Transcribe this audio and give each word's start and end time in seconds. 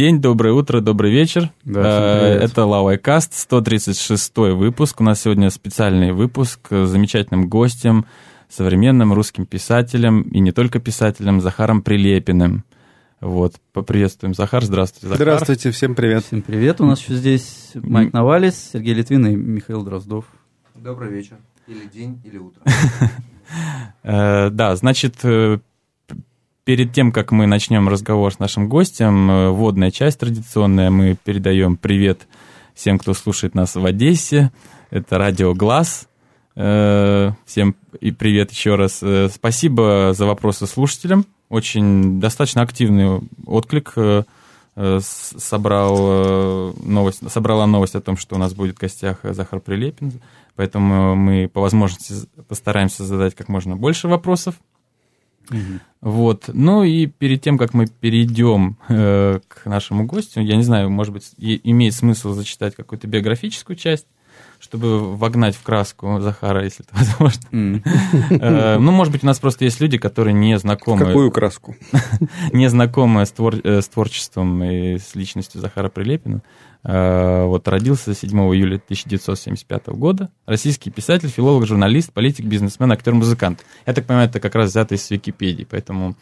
День, 0.00 0.18
доброе 0.18 0.54
утро, 0.54 0.80
добрый 0.80 1.12
вечер. 1.12 1.52
Да, 1.62 2.16
Это 2.18 2.64
Лавайкаст, 2.64 3.34
136 3.34 4.34
выпуск. 4.34 4.98
У 5.02 5.04
нас 5.04 5.20
сегодня 5.20 5.50
специальный 5.50 6.12
выпуск 6.12 6.68
с 6.70 6.88
замечательным 6.88 7.50
гостем, 7.50 8.06
современным 8.48 9.12
русским 9.12 9.44
писателем 9.44 10.22
и 10.22 10.40
не 10.40 10.52
только 10.52 10.78
писателем 10.78 11.42
Захаром 11.42 11.82
Прилепиным. 11.82 12.64
Вот, 13.20 13.56
поприветствуем. 13.74 14.32
Захар, 14.32 14.64
здравствуйте. 14.64 15.08
Захар. 15.08 15.22
Здравствуйте, 15.22 15.70
всем 15.70 15.94
привет. 15.94 16.24
Всем 16.24 16.40
привет. 16.40 16.80
У 16.80 16.86
нас 16.86 16.98
еще 17.02 17.16
здесь 17.16 17.72
Майк 17.74 18.14
Навалис, 18.14 18.70
Сергей 18.72 18.94
Литвин 18.94 19.26
и 19.26 19.36
Михаил 19.36 19.82
Дроздов. 19.82 20.24
Добрый 20.74 21.12
вечер. 21.12 21.36
Или 21.66 21.84
день, 21.84 22.18
или 22.24 22.38
утро. 22.38 22.62
Э, 24.02 24.48
Да, 24.48 24.76
значит, 24.76 25.16
э, 25.24 25.58
перед 26.64 26.92
тем, 26.92 27.12
как 27.12 27.32
мы 27.32 27.46
начнем 27.46 27.88
разговор 27.88 28.32
с 28.32 28.38
нашим 28.38 28.68
гостем, 28.68 29.30
э, 29.30 29.50
вводная 29.50 29.90
часть 29.90 30.20
традиционная, 30.20 30.90
мы 30.90 31.16
передаем 31.22 31.76
привет 31.76 32.26
всем, 32.74 32.98
кто 32.98 33.14
слушает 33.14 33.54
нас 33.54 33.74
в 33.74 33.84
Одессе. 33.84 34.52
Это 34.90 35.18
радио 35.18 35.54
«Глаз». 35.54 36.08
Э, 36.56 37.32
Всем 37.46 37.76
и 38.00 38.10
привет 38.10 38.50
еще 38.50 38.74
раз. 38.74 39.00
Э, 39.02 39.28
Спасибо 39.32 40.12
за 40.14 40.26
вопросы 40.26 40.66
слушателям. 40.66 41.26
Очень 41.48 42.20
достаточно 42.20 42.62
активный 42.62 43.20
отклик 43.46 43.94
собрал 44.76 46.72
новость, 46.82 47.28
собрала 47.30 47.66
новость 47.66 47.96
о 47.96 48.00
том, 48.00 48.16
что 48.16 48.36
у 48.36 48.38
нас 48.38 48.54
будет 48.54 48.76
в 48.76 48.80
гостях 48.80 49.18
Захар 49.24 49.58
Прилепин. 49.60 50.20
Поэтому 50.54 51.16
мы 51.16 51.48
по 51.48 51.60
возможности 51.60 52.14
постараемся 52.48 53.04
задать 53.04 53.34
как 53.34 53.48
можно 53.48 53.76
больше 53.76 54.06
вопросов. 54.08 54.54
Вот. 56.00 56.44
Ну 56.52 56.82
и 56.82 57.06
перед 57.06 57.42
тем, 57.42 57.58
как 57.58 57.74
мы 57.74 57.86
перейдем 57.86 58.78
э, 58.88 59.40
к 59.48 59.66
нашему 59.66 60.04
гостю, 60.06 60.40
я 60.40 60.56
не 60.56 60.62
знаю, 60.62 60.88
может 60.90 61.12
быть, 61.12 61.32
и- 61.36 61.60
имеет 61.64 61.94
смысл 61.94 62.32
зачитать 62.32 62.74
какую-то 62.74 63.06
биографическую 63.06 63.76
часть, 63.76 64.06
чтобы 64.60 65.14
вогнать 65.16 65.54
в 65.56 65.62
краску 65.62 66.18
Захара, 66.20 66.64
если 66.64 66.86
это 66.86 66.94
возможно. 67.18 67.42
М. 67.52 67.82
Э, 68.30 68.78
Ну, 68.78 68.92
может 68.92 69.12
быть, 69.12 69.24
у 69.24 69.26
нас 69.26 69.38
просто 69.38 69.64
есть 69.66 69.80
люди, 69.80 69.98
которые 69.98 70.32
не 70.32 70.58
знакомы, 70.58 71.04
Какую 71.04 71.30
краску? 71.30 71.76
не 72.52 72.68
знакомы 72.70 73.26
с, 73.26 73.32
твор- 73.36 73.60
э, 73.62 73.82
с 73.82 73.88
творчеством 73.88 74.62
и 74.64 74.98
с 74.98 75.14
личностью 75.14 75.60
Захара 75.60 75.88
Прилепина. 75.90 76.40
Э, 76.82 77.44
Вот 77.44 77.68
родился 77.68 78.14
7 78.14 78.30
июля 78.54 78.76
1975 78.76 79.88
года. 79.88 80.30
Российский 80.46 80.90
писатель, 80.90 81.28
филолог, 81.28 81.66
журналист, 81.66 82.12
политик, 82.12 82.46
бизнесмен, 82.46 82.90
актер, 82.92 83.14
музыкант. 83.14 83.64
Я 83.86 83.92
так 83.92 84.06
понимаю, 84.06 84.28
это 84.28 84.40
как 84.40 84.54
раз 84.54 84.70
взято 84.70 84.94
из 84.94 85.10
Википедии, 85.10 85.66
поэтому 85.68 86.16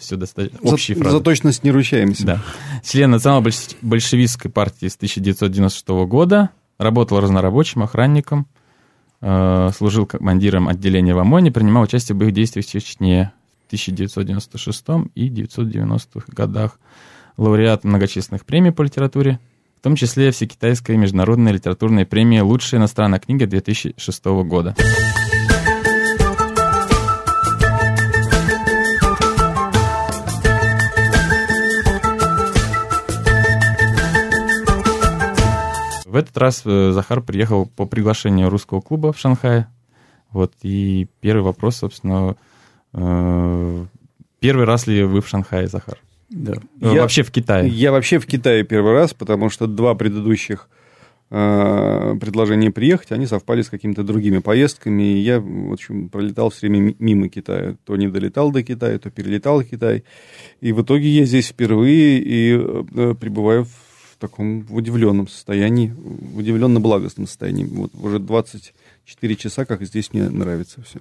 все 0.00 0.16
достаточно 0.16 0.58
За, 0.62 0.72
общие 0.74 0.96
фразы. 0.96 1.16
за 1.18 1.22
точность 1.22 1.62
не 1.64 1.70
ручаемся. 1.72 2.24
Да. 2.24 2.42
Член 2.84 3.10
национал-большевистской 3.10 4.50
партии 4.50 4.86
с 4.88 4.96
1996 4.96 5.88
года. 6.06 6.50
Работал 6.78 7.20
разнорабочим, 7.20 7.82
охранником. 7.82 8.46
э, 9.20 9.70
Служил 9.76 10.06
командиром 10.06 10.68
отделения 10.68 11.14
в 11.14 11.18
ОМОНе. 11.18 11.52
Принимал 11.52 11.82
участие 11.82 12.14
в 12.14 12.18
боевых 12.18 12.34
действиях 12.34 12.66
в 12.66 12.70
Чечне 12.70 13.32
в 13.64 13.66
1996 13.66 14.84
и 15.14 15.28
1990-х 15.28 16.26
годах. 16.28 16.78
Лауреат 17.36 17.84
многочисленных 17.84 18.44
премий 18.44 18.72
по 18.72 18.82
литературе. 18.82 19.38
В 19.82 19.84
том 19.84 19.96
числе 19.96 20.30
Всекитайская 20.30 20.96
международная 20.96 21.52
литературная 21.52 22.06
премия 22.06 22.44
«Лучшая 22.44 22.78
иностранная 22.78 23.18
книга» 23.18 23.48
2006 23.48 24.24
года. 24.44 24.76
В 36.06 36.14
этот 36.14 36.38
раз 36.38 36.62
э, 36.64 36.92
Захар 36.92 37.20
приехал 37.20 37.66
по 37.66 37.84
приглашению 37.84 38.50
русского 38.50 38.80
клуба 38.82 39.12
в 39.12 39.18
Шанхае. 39.18 39.66
Вот, 40.30 40.52
и 40.62 41.08
первый 41.20 41.42
вопрос, 41.42 41.78
собственно, 41.78 42.36
э, 42.92 43.86
первый 44.38 44.64
раз 44.64 44.86
ли 44.86 45.02
вы 45.02 45.20
в 45.20 45.28
Шанхае, 45.28 45.66
Захар? 45.66 45.98
Да. 46.32 46.54
Э, 46.80 46.94
Я- 46.94 47.00
Вообще 47.02 47.22
в 47.22 47.30
Китае. 47.30 47.68
Я 47.68 47.92
вообще 47.92 48.18
в 48.18 48.26
Китае 48.26 48.64
первый 48.64 48.92
раз, 48.92 49.14
потому 49.14 49.50
что 49.50 49.66
два 49.66 49.94
предыдущих 49.94 50.68
э, 51.34 52.14
предложения 52.20 52.70
приехать, 52.70 53.10
они 53.12 53.26
совпали 53.26 53.62
с 53.62 53.70
какими-то 53.70 54.02
другими 54.02 54.38
поездками, 54.38 55.02
и 55.02 55.18
я, 55.20 55.40
в 55.40 55.72
общем, 55.72 56.08
пролетал 56.10 56.50
все 56.50 56.68
время 56.68 56.80
ми- 56.88 56.96
мимо 56.98 57.28
Китая. 57.28 57.76
То 57.84 57.96
не 57.96 58.08
долетал 58.08 58.50
до 58.52 58.62
Китая, 58.62 58.98
то 58.98 59.10
перелетал 59.10 59.62
Китай. 59.62 60.04
И 60.60 60.72
в 60.72 60.82
итоге 60.82 61.08
я 61.08 61.24
здесь 61.24 61.48
впервые 61.48 62.18
и 62.20 62.52
э, 62.54 63.14
пребываю 63.18 63.64
в 63.64 64.16
таком 64.18 64.66
удивленном 64.70 65.26
состоянии, 65.26 65.94
в 65.96 66.38
удивленно-благостном 66.38 67.26
состоянии. 67.26 67.64
Вот 67.64 67.92
уже 67.94 68.18
24 68.18 69.36
часа, 69.36 69.64
как 69.64 69.82
здесь 69.84 70.12
мне 70.12 70.28
нравится 70.28 70.82
все. 70.82 70.98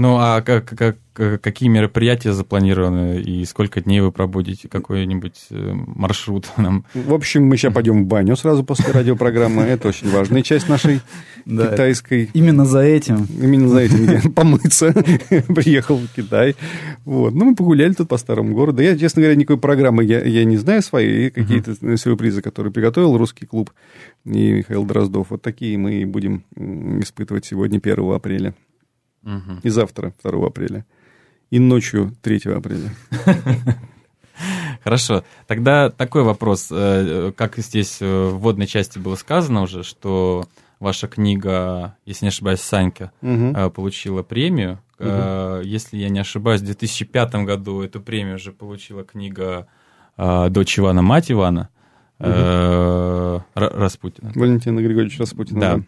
Ну, 0.00 0.16
а 0.16 0.42
как, 0.42 0.64
как, 0.66 0.96
как- 1.12 1.40
какие 1.40 1.68
мероприятия 1.68 2.32
запланированы 2.32 3.20
и 3.20 3.44
сколько 3.44 3.80
дней 3.80 4.00
вы 4.00 4.12
пробудете? 4.12 4.68
Какой-нибудь 4.68 5.46
э, 5.50 5.72
маршрут 5.74 6.46
нам? 6.56 6.84
В 6.94 7.12
общем, 7.12 7.42
мы 7.46 7.56
сейчас 7.56 7.74
пойдем 7.74 8.04
в 8.04 8.06
баню 8.06 8.36
сразу 8.36 8.62
после 8.62 8.92
радиопрограммы. 8.92 9.62
Это 9.62 9.88
очень 9.88 10.08
важная 10.08 10.42
часть 10.42 10.68
нашей 10.68 11.00
Да. 11.46 11.66
китайской. 11.72 12.30
Именно 12.32 12.64
за 12.64 12.78
этим. 12.78 13.26
Именно 13.42 13.68
за 13.70 13.80
этим 13.80 14.04
я 14.04 14.20
помыться 14.30 14.92
приехал 15.52 15.96
в 15.96 16.06
Китай. 16.14 16.54
Вот. 17.04 17.34
Ну, 17.34 17.46
мы 17.46 17.56
погуляли 17.56 17.92
тут 17.94 18.06
по 18.08 18.18
старому 18.18 18.54
городу. 18.54 18.80
Я, 18.80 18.96
честно 18.96 19.22
говоря, 19.22 19.34
никакой 19.34 19.58
программы 19.58 20.04
я, 20.04 20.20
я 20.22 20.44
не 20.44 20.58
знаю 20.58 20.80
своей. 20.82 21.30
Какие-то 21.30 21.96
сюрпризы, 21.96 22.40
которые 22.40 22.72
приготовил 22.72 23.16
русский 23.16 23.46
клуб 23.46 23.72
и 24.24 24.52
Михаил 24.52 24.84
Дроздов. 24.84 25.26
Вот 25.30 25.42
такие 25.42 25.76
мы 25.76 25.94
и 26.02 26.04
будем 26.04 26.44
испытывать 27.02 27.46
сегодня, 27.46 27.78
1 27.82 28.12
апреля. 28.12 28.54
И 29.62 29.68
завтра, 29.68 30.12
2 30.22 30.46
апреля. 30.46 30.84
И 31.50 31.58
ночью 31.58 32.12
3 32.22 32.40
апреля. 32.54 32.90
Хорошо. 34.84 35.24
Тогда 35.46 35.90
такой 35.90 36.22
вопрос. 36.22 36.68
Э, 36.70 37.32
Как 37.36 37.56
здесь 37.58 37.98
э, 38.00 38.06
в 38.06 38.38
вводной 38.38 38.66
части 38.66 38.98
было 38.98 39.16
сказано 39.16 39.62
уже, 39.62 39.82
что 39.82 40.44
ваша 40.78 41.08
книга, 41.08 41.96
если 42.06 42.26
не 42.26 42.28
ошибаюсь, 42.28 42.60
Санька, 42.60 43.10
э, 43.56 43.70
получила 43.70 44.22
премию. 44.22 44.78
Э, 44.98 45.62
Если 45.64 45.96
я 45.96 46.08
не 46.08 46.20
ошибаюсь, 46.20 46.60
в 46.60 46.64
2005 46.66 47.34
году 47.44 47.82
эту 47.82 48.00
премию 48.00 48.36
уже 48.36 48.52
получила 48.52 49.02
книга 49.04 49.66
э, 50.16 50.48
«Дочь 50.50 50.78
Ивана, 50.78 51.02
мать 51.02 51.30
Ивана» 51.32 51.68
э, 52.20 52.24
Ра- 53.54 53.76
Распутина. 53.76 54.32
Валентина 54.34 54.80
Григорьевич 54.80 55.18
Распутина. 55.18 55.60
Да. 55.60 55.76
да. 55.76 55.82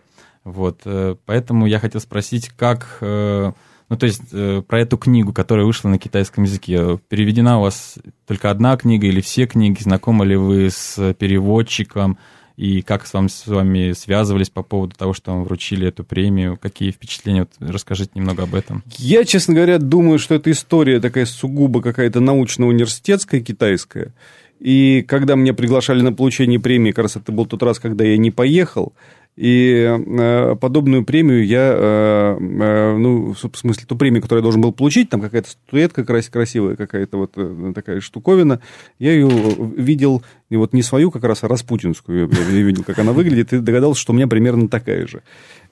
Вот, 0.44 0.82
э, 0.84 1.16
поэтому 1.26 1.66
я 1.66 1.78
хотел 1.78 2.00
спросить, 2.00 2.48
как, 2.50 2.98
э, 3.00 3.52
ну, 3.88 3.96
то 3.96 4.06
есть, 4.06 4.22
э, 4.32 4.62
про 4.66 4.80
эту 4.80 4.96
книгу, 4.96 5.32
которая 5.32 5.66
вышла 5.66 5.88
на 5.88 5.98
китайском 5.98 6.44
языке. 6.44 6.98
Переведена 7.08 7.58
у 7.58 7.62
вас 7.62 7.98
только 8.26 8.50
одна 8.50 8.76
книга 8.76 9.06
или 9.06 9.20
все 9.20 9.46
книги? 9.46 9.82
Знакомы 9.82 10.24
ли 10.26 10.36
вы 10.36 10.70
с 10.70 11.14
переводчиком? 11.14 12.18
И 12.56 12.82
как 12.82 13.06
с 13.06 13.14
вами, 13.14 13.28
с 13.28 13.46
вами 13.46 13.92
связывались 13.92 14.50
по 14.50 14.62
поводу 14.62 14.94
того, 14.94 15.14
что 15.14 15.32
вам 15.32 15.44
вручили 15.44 15.88
эту 15.88 16.04
премию? 16.04 16.58
Какие 16.60 16.90
впечатления? 16.90 17.46
Вот 17.58 17.70
расскажите 17.70 18.10
немного 18.14 18.42
об 18.42 18.54
этом. 18.54 18.82
Я, 18.98 19.24
честно 19.24 19.54
говоря, 19.54 19.78
думаю, 19.78 20.18
что 20.18 20.34
эта 20.34 20.50
история 20.50 21.00
такая 21.00 21.24
сугубо 21.24 21.80
какая-то 21.80 22.20
научно-университетская, 22.20 23.40
китайская. 23.40 24.12
И 24.58 25.02
когда 25.08 25.36
меня 25.36 25.54
приглашали 25.54 26.02
на 26.02 26.12
получение 26.12 26.60
премии, 26.60 26.90
как 26.90 27.04
раз 27.04 27.16
это 27.16 27.32
был 27.32 27.46
тот 27.46 27.62
раз, 27.62 27.78
когда 27.78 28.04
я 28.04 28.18
не 28.18 28.30
поехал, 28.30 28.92
и 29.36 29.86
э, 29.88 30.56
подобную 30.56 31.04
премию 31.04 31.46
я, 31.46 31.72
э, 31.74 32.36
э, 32.40 32.96
ну, 32.96 33.32
в 33.32 33.56
смысле, 33.56 33.84
ту 33.86 33.96
премию, 33.96 34.22
которую 34.22 34.40
я 34.40 34.42
должен 34.42 34.60
был 34.60 34.72
получить, 34.72 35.08
там 35.08 35.20
какая-то 35.20 35.50
статуэтка 35.50 36.04
крас- 36.04 36.28
красивая, 36.28 36.76
какая-то 36.76 37.16
вот 37.16 37.74
такая 37.74 38.00
штуковина, 38.00 38.60
я 38.98 39.12
ее 39.12 39.28
видел, 39.76 40.22
и 40.50 40.56
вот 40.56 40.72
не 40.72 40.82
свою 40.82 41.10
как 41.10 41.24
раз, 41.24 41.44
а 41.44 41.48
распутинскую, 41.48 42.28
я 42.30 42.56
я 42.56 42.62
видел, 42.62 42.82
как 42.84 42.98
она 42.98 43.12
выглядит, 43.12 43.52
и 43.52 43.58
догадался, 43.60 44.00
что 44.00 44.12
у 44.12 44.16
меня 44.16 44.26
примерно 44.26 44.68
такая 44.68 45.06
же. 45.06 45.22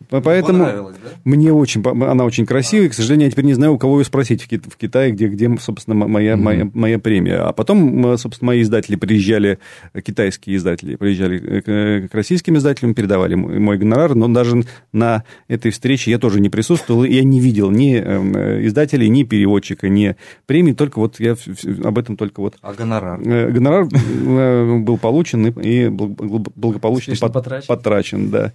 По- 0.08 0.20
Поэтому... 0.20 0.64
Да? 0.64 0.84
Мне 1.24 1.52
очень, 1.52 1.82
она 1.84 2.24
очень 2.24 2.46
красивая, 2.46 2.86
и, 2.86 2.88
к 2.88 2.94
сожалению, 2.94 3.26
я 3.26 3.30
теперь 3.32 3.44
не 3.44 3.54
знаю, 3.54 3.72
у 3.74 3.78
кого 3.78 3.98
ее 3.98 4.04
спросить 4.04 4.42
в, 4.42 4.48
Ки- 4.48 4.60
в 4.64 4.76
Китае, 4.76 5.10
где, 5.10 5.26
где, 5.26 5.54
собственно, 5.58 6.06
моя, 6.06 6.36
моя, 6.36 6.70
моя 6.72 6.98
премия. 7.00 7.38
А 7.48 7.52
потом, 7.52 8.16
собственно, 8.16 8.46
мои 8.48 8.62
издатели 8.62 8.94
приезжали, 8.94 9.58
китайские 10.04 10.56
издатели, 10.56 10.94
приезжали 10.94 11.60
к, 11.60 12.10
к 12.10 12.14
российским 12.14 12.56
издателям, 12.56 12.94
передавали 12.94 13.34
мой, 13.34 13.58
мой 13.58 13.76
гонорар, 13.76 14.14
но 14.14 14.28
даже 14.28 14.62
на 14.92 15.24
этой 15.48 15.72
встрече 15.72 16.12
я 16.12 16.18
тоже 16.18 16.40
не 16.40 16.48
присутствовал, 16.48 17.02
я 17.02 17.24
не 17.24 17.40
видел 17.40 17.70
ни 17.72 17.96
э, 17.96 18.02
э, 18.04 18.66
издателей, 18.66 19.08
ни 19.08 19.24
переводчика, 19.24 19.88
ни 19.88 20.14
премии, 20.46 20.72
только 20.72 21.00
вот 21.00 21.18
я 21.18 21.36
об 21.82 21.98
этом 21.98 22.16
только 22.16 22.40
вот 22.40 22.56
А 22.62 22.72
гонорар? 22.72 23.20
Э, 23.24 23.50
Гонорар 23.50 23.88
э, 23.92 24.67
был 24.80 24.98
получен 24.98 25.46
и- 25.46 25.50
и 25.68 25.86
бл- 25.86 26.14
бл- 26.14 26.52
благополучно 26.54 27.14
пот- 27.20 27.32
потрачен. 27.32 27.66
потрачен, 27.66 28.30
да. 28.30 28.52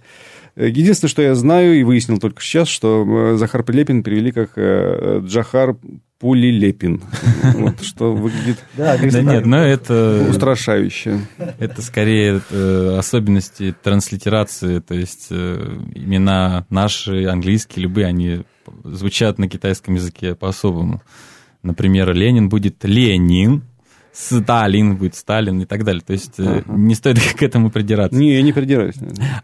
Единственное, 0.56 1.10
что 1.10 1.20
я 1.22 1.34
знаю 1.34 1.74
и 1.80 1.82
выяснил 1.82 2.18
только 2.18 2.40
сейчас, 2.40 2.68
что 2.68 3.32
э, 3.32 3.36
Захар 3.36 3.64
Прилепин 3.64 4.02
перевели 4.04 4.30
как 4.30 4.52
э, 4.56 5.20
Джахар 5.24 5.76
полилепин. 6.20 7.02
Вот, 7.54 7.82
что 7.82 8.14
выглядит 8.14 8.58
Да, 8.76 8.96
Да 8.96 9.22
нет, 9.22 9.46
но 9.46 9.58
это, 9.58 10.24
устрашающе. 10.30 11.20
это 11.58 11.82
скорее 11.82 12.40
э, 12.50 12.96
особенности 12.98 13.74
транслитерации, 13.82 14.78
то 14.78 14.94
есть 14.94 15.30
имена 15.32 16.66
наши, 16.70 17.24
английские, 17.26 17.82
любые, 17.84 18.06
они 18.06 18.42
звучат 18.84 19.38
на 19.38 19.48
китайском 19.48 19.94
языке 19.94 20.34
по-особому. 20.34 21.02
Например, 21.62 22.12
Ленин 22.12 22.48
будет 22.48 22.76
Ленин, 22.84 23.62
Сталин 24.14 24.96
будет 24.96 25.16
Сталин 25.16 25.60
и 25.60 25.64
так 25.64 25.82
далее. 25.84 26.00
То 26.06 26.12
есть 26.12 26.38
э, 26.38 26.62
Ага. 26.64 26.72
не 26.78 26.94
стоит 26.94 27.18
к 27.36 27.42
этому 27.42 27.70
придираться. 27.70 28.16
Не, 28.18 28.36
я 28.36 28.42
не 28.42 28.52
придираюсь. 28.52 28.94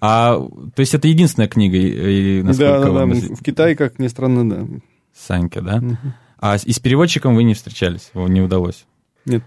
А, 0.00 0.36
то 0.74 0.80
есть 0.80 0.94
это 0.94 1.08
единственная 1.08 1.48
книга, 1.48 1.76
и, 1.76 2.38
и 2.38 2.42
насколько 2.42 2.72
Да, 2.72 2.78
да, 2.78 2.84
да, 2.84 2.90
вам 2.92 3.10
в 3.12 3.42
Китае, 3.42 3.74
как 3.74 3.98
ни 3.98 4.06
странно, 4.08 4.48
да. 4.48 4.66
Санька, 5.14 5.60
да? 5.60 5.78
Мгм. 5.78 5.98
А 6.38 6.56
с- 6.56 6.64
и 6.64 6.72
с 6.72 6.78
переводчиком 6.78 7.34
вы 7.34 7.42
не 7.42 7.54
встречались, 7.54 8.10
вам 8.14 8.32
не 8.32 8.40
удалось. 8.40 8.86
Нет. 9.26 9.42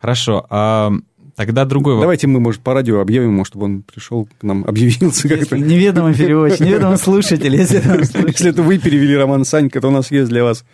Хорошо, 0.00 0.44
а 0.50 0.90
тогда 1.36 1.64
другой 1.64 1.94
вопрос. 1.94 2.04
Давайте 2.04 2.26
мы, 2.26 2.40
может, 2.40 2.60
по 2.60 2.74
радио 2.74 3.00
объявим, 3.00 3.32
может, 3.34 3.52
чтобы 3.52 3.64
он 3.66 3.82
пришел 3.82 4.26
к 4.26 4.42
нам, 4.42 4.64
объявился 4.66 5.28
как-то. 5.28 5.56
Неведомый 5.58 6.14
переводчик, 6.14 6.60
неведомый 6.60 6.98
слушатель, 6.98 7.54
если. 7.54 7.78
Если 8.26 8.50
это 8.50 8.62
вы 8.62 8.78
перевели 8.78 9.16
роман 9.16 9.44
Санька, 9.44 9.80
то 9.80 9.88
у 9.88 9.90
нас 9.92 10.10
есть 10.10 10.28
для 10.28 10.42
вас 10.44 10.64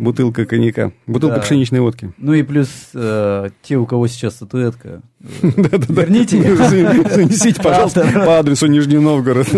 бутылка 0.00 0.46
коньяка. 0.46 0.92
Бутылка 1.06 1.36
Да. 1.36 1.42
пшеничной 1.42 1.80
водки. 1.80 2.12
Ну 2.16 2.32
и 2.32 2.42
плюс 2.42 2.68
э, 2.94 3.50
те, 3.62 3.76
у 3.76 3.86
кого 3.86 4.06
сейчас 4.08 4.34
статуэтка, 4.36 5.02
э, 5.20 5.26
верните 5.88 6.38
ее. 6.38 6.56
Занесите, 6.56 7.62
пожалуйста, 7.62 8.10
по 8.14 8.38
адресу 8.38 8.66
Нижний 8.66 8.98
Новгород. 8.98 9.48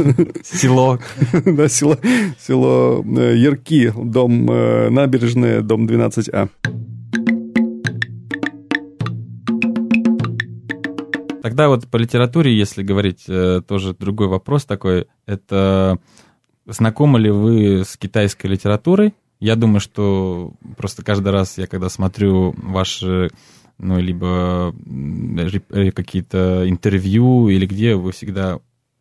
Село. 0.42 0.98
Да, 1.44 1.68
село, 1.68 1.96
село 2.38 3.04
э, 3.16 3.36
Ярки, 3.36 3.92
дом 3.96 4.50
э, 4.50 4.90
набережная, 4.90 5.60
дом 5.62 5.86
12А. 5.86 6.48
Тогда 11.42 11.68
вот 11.68 11.88
по 11.88 11.96
литературе, 11.96 12.56
если 12.56 12.82
говорить, 12.82 13.26
тоже 13.26 13.94
другой 13.98 14.28
вопрос 14.28 14.64
такой. 14.64 15.06
Это 15.26 15.98
знакомы 16.66 17.18
ли 17.18 17.30
вы 17.30 17.84
с 17.84 17.96
китайской 17.96 18.46
литературой? 18.46 19.14
Я 19.42 19.56
думаю, 19.56 19.80
что 19.80 20.52
просто 20.76 21.02
каждый 21.04 21.32
раз 21.32 21.58
я, 21.58 21.66
когда 21.66 21.88
смотрю 21.88 22.54
ваши, 22.58 23.28
ну, 23.76 23.98
либо 23.98 24.72
э, 25.70 25.90
какие-то 25.90 26.62
интервью 26.70 27.48
или 27.48 27.66
где, 27.66 27.96
вы 27.96 28.12
всегда... 28.12 28.60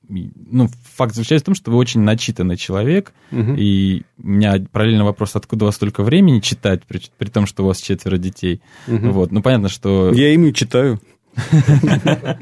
Ну, 0.10 0.68
факт 0.96 1.14
заключается 1.14 1.44
в 1.44 1.46
том, 1.46 1.54
что 1.54 1.70
вы 1.70 1.78
очень 1.78 2.02
начитанный 2.02 2.58
человек, 2.58 3.14
Мгм. 3.30 3.56
и 3.56 4.02
у 4.18 4.28
меня 4.28 4.56
параллельно 4.72 5.06
вопрос, 5.06 5.36
откуда 5.36 5.66
у 5.66 5.68
вас 5.68 5.76
столько 5.76 6.02
времени 6.02 6.40
читать, 6.40 6.82
при, 6.88 7.00
при 7.20 7.30
том, 7.30 7.46
что 7.46 7.64
у 7.64 7.68
вас 7.68 7.80
четверо 7.80 8.18
детей. 8.18 8.62
Мгм. 8.88 9.12
Вот, 9.12 9.32
ну 9.32 9.44
понятно, 9.44 9.70
что... 9.70 10.12
Я 10.12 10.34
ими 10.34 10.50
читаю. 10.54 11.00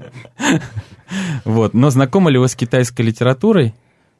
Вот, 1.44 1.74
но 1.74 1.90
знакомы 1.90 2.31
ли 2.31 2.38
вы 2.38 2.48
с 2.48 2.56
китайской 2.56 3.01
литературой? 3.01 3.74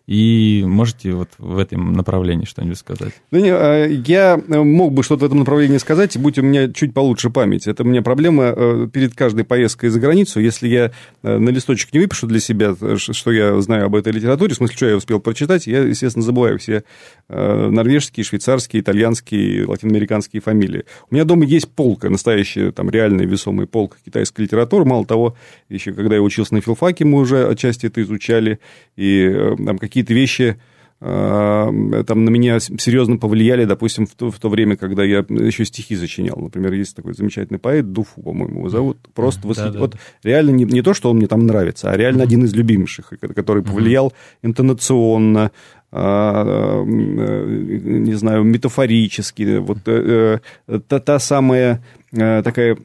И 0.09 0.63
можете 0.65 1.11
вот 1.11 1.29
в 1.38 1.59
этом 1.59 1.94
направлении 1.94 2.45
что-нибудь 2.45 2.79
сказать? 2.79 3.13
Да 3.29 3.39
не, 3.39 3.51
а, 3.51 3.85
я 3.85 4.41
э, 4.44 4.57
мог 4.63 4.91
бы 4.91 5.03
что-то 5.03 5.21
в 5.21 5.27
этом 5.27 5.38
направлении 5.38 5.77
сказать, 5.77 6.17
будь 6.17 6.39
у 6.39 6.41
меня 6.41 6.73
чуть 6.73 6.95
получше 6.95 7.29
память. 7.29 7.67
Это 7.67 7.83
у 7.83 7.85
меня 7.85 8.01
проблема 8.01 8.45
э, 8.45 8.88
перед 8.91 9.13
каждой 9.13 9.44
поездкой 9.44 9.91
за 9.91 10.00
границу. 10.00 10.39
Если 10.39 10.67
я 10.67 10.91
э, 11.21 11.38
на 11.38 11.50
листочек 11.50 11.94
не 11.94 12.00
выпишу 12.00 12.25
для 12.25 12.39
себя, 12.39 12.75
что 12.97 13.31
я 13.31 13.61
знаю 13.61 13.85
об 13.85 13.95
этой 13.95 14.11
литературе, 14.11 14.56
в 14.56 14.57
смысле, 14.57 14.75
что 14.75 14.85
я 14.88 14.95
успел 14.95 15.19
прочитать, 15.19 15.67
я, 15.67 15.83
естественно, 15.83 16.25
забываю 16.25 16.57
все 16.57 16.83
норвежские, 17.27 18.23
швейцарские, 18.23 18.81
итальянские, 18.81 19.67
латиноамериканские 19.67 20.41
фамилии. 20.41 20.85
У 21.11 21.13
меня 21.13 21.25
дома 21.25 21.45
есть 21.45 21.69
полка, 21.69 22.09
настоящая, 22.09 22.71
там, 22.71 22.89
реальная 22.89 23.27
весомая 23.27 23.67
полка 23.67 23.97
китайской 24.03 24.41
литературы. 24.41 24.85
Мало 24.85 25.06
того, 25.06 25.38
еще 25.69 25.94
когда 25.94 26.15
я 26.15 26.23
учился 26.23 26.56
на 26.56 26.61
филфаке, 26.61 27.06
мы 27.06 27.19
уже 27.19 27.47
отчасти 27.47 27.85
это 27.85 28.01
изучали, 28.01 28.59
и 28.95 29.31
там 29.63 29.77
какие-то 30.00 30.13
вещи 30.13 30.57
э, 31.01 32.04
там 32.07 32.25
на 32.25 32.30
меня 32.30 32.60
серьезно 32.60 33.18
повлияли, 33.18 33.66
допустим, 33.66 34.06
в 34.06 34.16
то, 34.16 34.31
в 34.31 34.40
то 34.40 34.50
время, 34.50 34.78
когда 34.78 35.04
я 35.04 35.19
еще 35.30 35.66
стихи 35.66 35.96
сочинял. 35.98 36.38
Например, 36.38 36.74
есть 36.74 36.96
такой 36.96 37.13
замечательный 37.13 37.60
поэт, 37.60 37.92
Дуфу, 37.92 38.22
по-моему, 38.22 38.60
его 38.60 38.69
зовут. 38.69 38.98
Просто 39.13 39.48
восхит- 39.48 39.74
да, 39.74 39.80
Вот 39.80 39.92
да. 39.92 40.00
реально 40.24 40.51
не, 40.51 40.66
не 40.66 40.81
то, 40.81 40.94
что 40.94 41.10
он 41.10 41.18
мне 41.18 41.28
там 41.28 41.46
нравится, 41.46 41.92
а 41.92 41.98
реально 41.98 42.24
один 42.24 42.44
из 42.46 42.54
любимейших, 42.54 43.13
который 43.36 43.63
повлиял 43.63 44.13
интонационно, 44.42 45.51
а, 45.92 46.84
не 46.86 48.13
знаю, 48.13 48.44
метафорически. 48.44 49.57
Вот 49.57 49.80
э, 49.88 50.40
та, 50.88 51.00
та 51.00 51.19
самая 51.19 51.84
э, 52.12 52.42
такая 52.44 52.78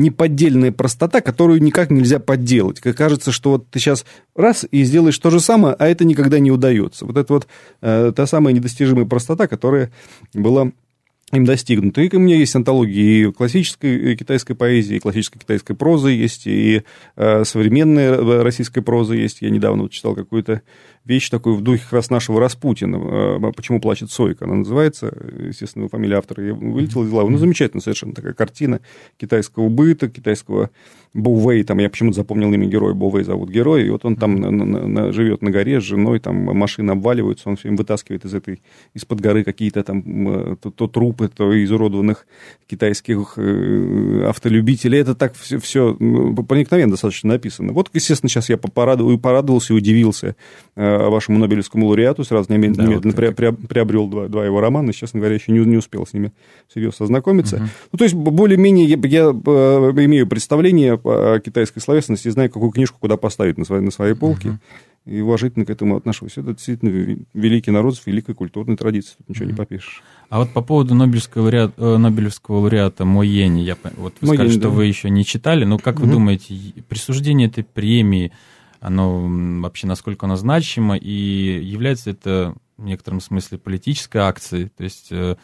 неподдельная 0.00 0.72
простота, 0.72 1.20
которую 1.20 1.62
никак 1.62 1.90
нельзя 1.90 2.18
подделать. 2.18 2.80
Как 2.80 2.96
кажется, 2.96 3.32
что 3.32 3.50
вот 3.50 3.68
ты 3.70 3.78
сейчас 3.78 4.04
раз 4.34 4.66
и 4.70 4.82
сделаешь 4.84 5.18
то 5.18 5.30
же 5.30 5.40
самое, 5.40 5.74
а 5.78 5.86
это 5.86 6.04
никогда 6.04 6.38
не 6.38 6.50
удается. 6.50 7.04
Вот 7.04 7.16
это 7.16 7.32
вот 7.32 7.46
э, 7.82 8.12
та 8.14 8.26
самая 8.26 8.54
недостижимая 8.54 9.04
простота, 9.04 9.46
которая 9.46 9.92
была 10.34 10.72
им 11.32 11.44
достигнута. 11.44 12.00
И 12.00 12.14
у 12.14 12.18
меня 12.18 12.36
есть 12.36 12.54
антологии 12.56 13.28
и 13.28 13.32
классической 13.32 14.12
э, 14.12 14.16
китайской 14.16 14.54
поэзии, 14.54 14.96
и 14.96 15.00
классической 15.00 15.38
китайской 15.38 15.74
прозы 15.74 16.10
есть, 16.10 16.46
и 16.46 16.82
э, 17.16 17.44
современная 17.44 18.14
э, 18.14 18.42
российская 18.42 18.82
проза 18.82 19.14
есть. 19.14 19.42
Я 19.42 19.50
недавно 19.50 19.84
вот 19.84 19.92
читал 19.92 20.14
какую-то 20.14 20.62
вещь 21.04 21.28
такую 21.30 21.56
в 21.56 21.62
духе 21.62 21.82
как 21.82 21.92
раз 21.94 22.10
нашего 22.10 22.40
Распутина. 22.40 22.96
э, 22.96 23.52
«Почему 23.56 23.80
плачет 23.80 24.10
Сойка» 24.10 24.44
она 24.44 24.56
называется. 24.56 25.12
Естественно, 25.48 25.88
фамилия 25.88 26.18
автора 26.18 26.44
я 26.44 26.54
вылетела 26.54 27.04
из 27.04 27.10
головы. 27.10 27.30
Ну, 27.30 27.38
замечательно 27.38 27.80
совершенно 27.82 28.12
такая 28.14 28.32
картина 28.32 28.80
китайского 29.18 29.68
быта, 29.68 30.08
китайского 30.08 30.70
Боувей, 31.12 31.64
там, 31.64 31.78
я 31.78 31.90
почему-то 31.90 32.16
запомнил 32.16 32.52
имя 32.52 32.68
героя, 32.68 32.94
Боувей 32.94 33.24
зовут 33.24 33.50
герой, 33.50 33.84
и 33.86 33.90
вот 33.90 34.04
он 34.04 34.14
там 34.14 34.36
на- 34.36 34.50
на- 34.52 34.86
на- 34.86 35.12
живет 35.12 35.42
на 35.42 35.50
горе 35.50 35.80
с 35.80 35.84
женой, 35.84 36.20
там 36.20 36.36
машины 36.36 36.92
обваливаются, 36.92 37.48
он 37.48 37.56
все 37.56 37.64
время 37.64 37.78
вытаскивает 37.78 38.24
из 38.24 38.32
этой, 38.32 38.62
из-под 38.94 39.20
горы 39.20 39.42
какие-то 39.42 39.82
там 39.82 40.56
то, 40.56 40.70
то 40.70 40.86
трупы, 40.86 41.28
то 41.28 41.52
изуродованных 41.64 42.26
китайских 42.68 43.34
э, 43.38 44.24
автолюбителей. 44.28 45.00
Это 45.00 45.16
так 45.16 45.34
все, 45.34 45.58
все 45.58 45.94
проникновенно 45.94 46.92
достаточно 46.92 47.30
написано. 47.30 47.72
Вот, 47.72 47.90
естественно, 47.92 48.30
сейчас 48.30 48.48
я 48.48 48.56
порадовал, 48.56 49.18
порадовался 49.18 49.72
и 49.72 49.76
удивился 49.76 50.36
э, 50.76 50.89
вашему 50.98 51.38
Нобелевскому 51.38 51.86
лауреату, 51.86 52.24
сразу 52.24 52.52
немед- 52.52 52.74
Да, 52.76 52.84
немедленно 52.84 53.14
вот 53.14 53.34
прио- 53.38 53.66
приобрел 53.68 54.08
два, 54.08 54.28
два 54.28 54.44
его 54.44 54.60
романа, 54.60 54.92
честно 54.92 55.20
говоря, 55.20 55.34
еще 55.36 55.52
не, 55.52 55.58
не 55.60 55.76
успел 55.76 56.06
с 56.06 56.12
ними 56.12 56.32
серьезно 56.72 57.04
ознакомиться. 57.04 57.68
Ну, 57.92 57.98
то 57.98 58.04
есть, 58.04 58.14
более-менее 58.14 58.86
я, 58.86 58.98
я, 59.04 59.22
э, 59.30 59.92
имею 60.04 60.26
представление 60.26 60.94
о 61.02 61.38
китайской 61.40 61.80
словесности 61.80 62.28
и 62.28 62.30
знаю, 62.30 62.50
какую 62.50 62.70
книжку 62.70 62.98
куда 63.00 63.16
поставить 63.16 63.58
на 63.58 63.64
своей, 63.64 63.82
на 63.82 63.90
своей 63.90 64.14
полке. 64.14 64.58
И 65.06 65.22
уважительно 65.22 65.64
к 65.64 65.70
этому 65.70 65.96
отношусь. 65.96 66.32
Это 66.36 66.52
действительно 66.52 66.90
ви- 66.90 67.22
великий 67.32 67.70
народ 67.70 67.96
с 67.96 68.04
великой 68.06 68.34
культурной 68.34 68.76
традицией. 68.76 69.16
Тут 69.18 69.30
ничего 69.30 69.46
не 69.46 69.54
попишешь. 69.54 70.02
А 70.28 70.38
вот 70.40 70.50
по 70.52 70.60
поводу 70.60 70.94
Нобелевского 70.94 71.40
лауреата, 71.44 71.72
э, 71.78 71.96
Нобелевского 71.96 72.56
лауреата 72.58 73.06
Мо 73.06 73.24
Йени, 73.24 73.60
я, 73.62 73.78
вот 73.96 74.12
вы 74.20 74.26
Мо 74.28 74.34
сказали, 74.34 74.48
Йени, 74.48 74.60
что 74.60 74.68
да. 74.68 74.74
вы 74.74 74.84
еще 74.84 75.08
не 75.08 75.24
читали, 75.24 75.64
но 75.64 75.78
как 75.78 75.98
вы 76.00 76.04
Мгм. 76.04 76.12
думаете, 76.16 76.54
присуждение 76.88 77.48
этой 77.48 77.64
премии, 77.64 78.30
оно 78.80 79.28
вообще 79.60 79.86
насколько 79.86 80.26
оно 80.26 80.36
значимо, 80.36 80.96
и 80.96 81.60
является 81.62 82.10
это 82.10 82.54
в 82.76 82.84
некотором 82.84 83.20
смысле 83.20 83.58
политической 83.58 84.18
акцией? 84.18 84.68
То 84.68 84.84
есть 84.84 85.08
э, 85.10 85.36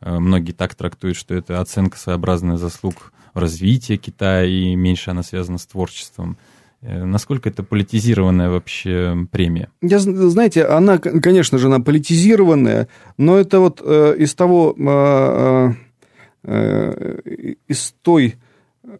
э, 0.00 0.18
многие 0.18 0.52
так 0.52 0.74
трактуют, 0.74 1.16
что 1.16 1.34
это 1.34 1.60
оценка 1.60 1.98
своеобразная 1.98 2.56
заслуг 2.56 3.12
в 3.34 3.38
развитии 3.38 3.96
Китая, 3.96 4.44
и 4.44 4.74
меньше 4.76 5.10
она 5.10 5.22
связана 5.22 5.58
с 5.58 5.66
творчеством. 5.66 6.36
Э, 6.82 7.04
Насколько 7.04 7.48
это 7.48 7.62
политизированная 7.62 8.48
вообще 8.50 9.26
премия? 9.32 9.70
Я, 9.82 9.96
зн- 9.96 10.28
знаете, 10.28 10.64
она, 10.64 10.98
конечно 10.98 11.58
же, 11.58 11.66
она 11.66 11.80
политизированная, 11.80 12.88
но 13.16 13.36
это 13.38 13.58
вот 13.58 13.82
э, 13.84 14.14
из 14.18 14.34
того, 14.34 14.74
э, 14.78 15.72
э, 16.44 17.56
из 17.66 17.94
той 18.02 18.36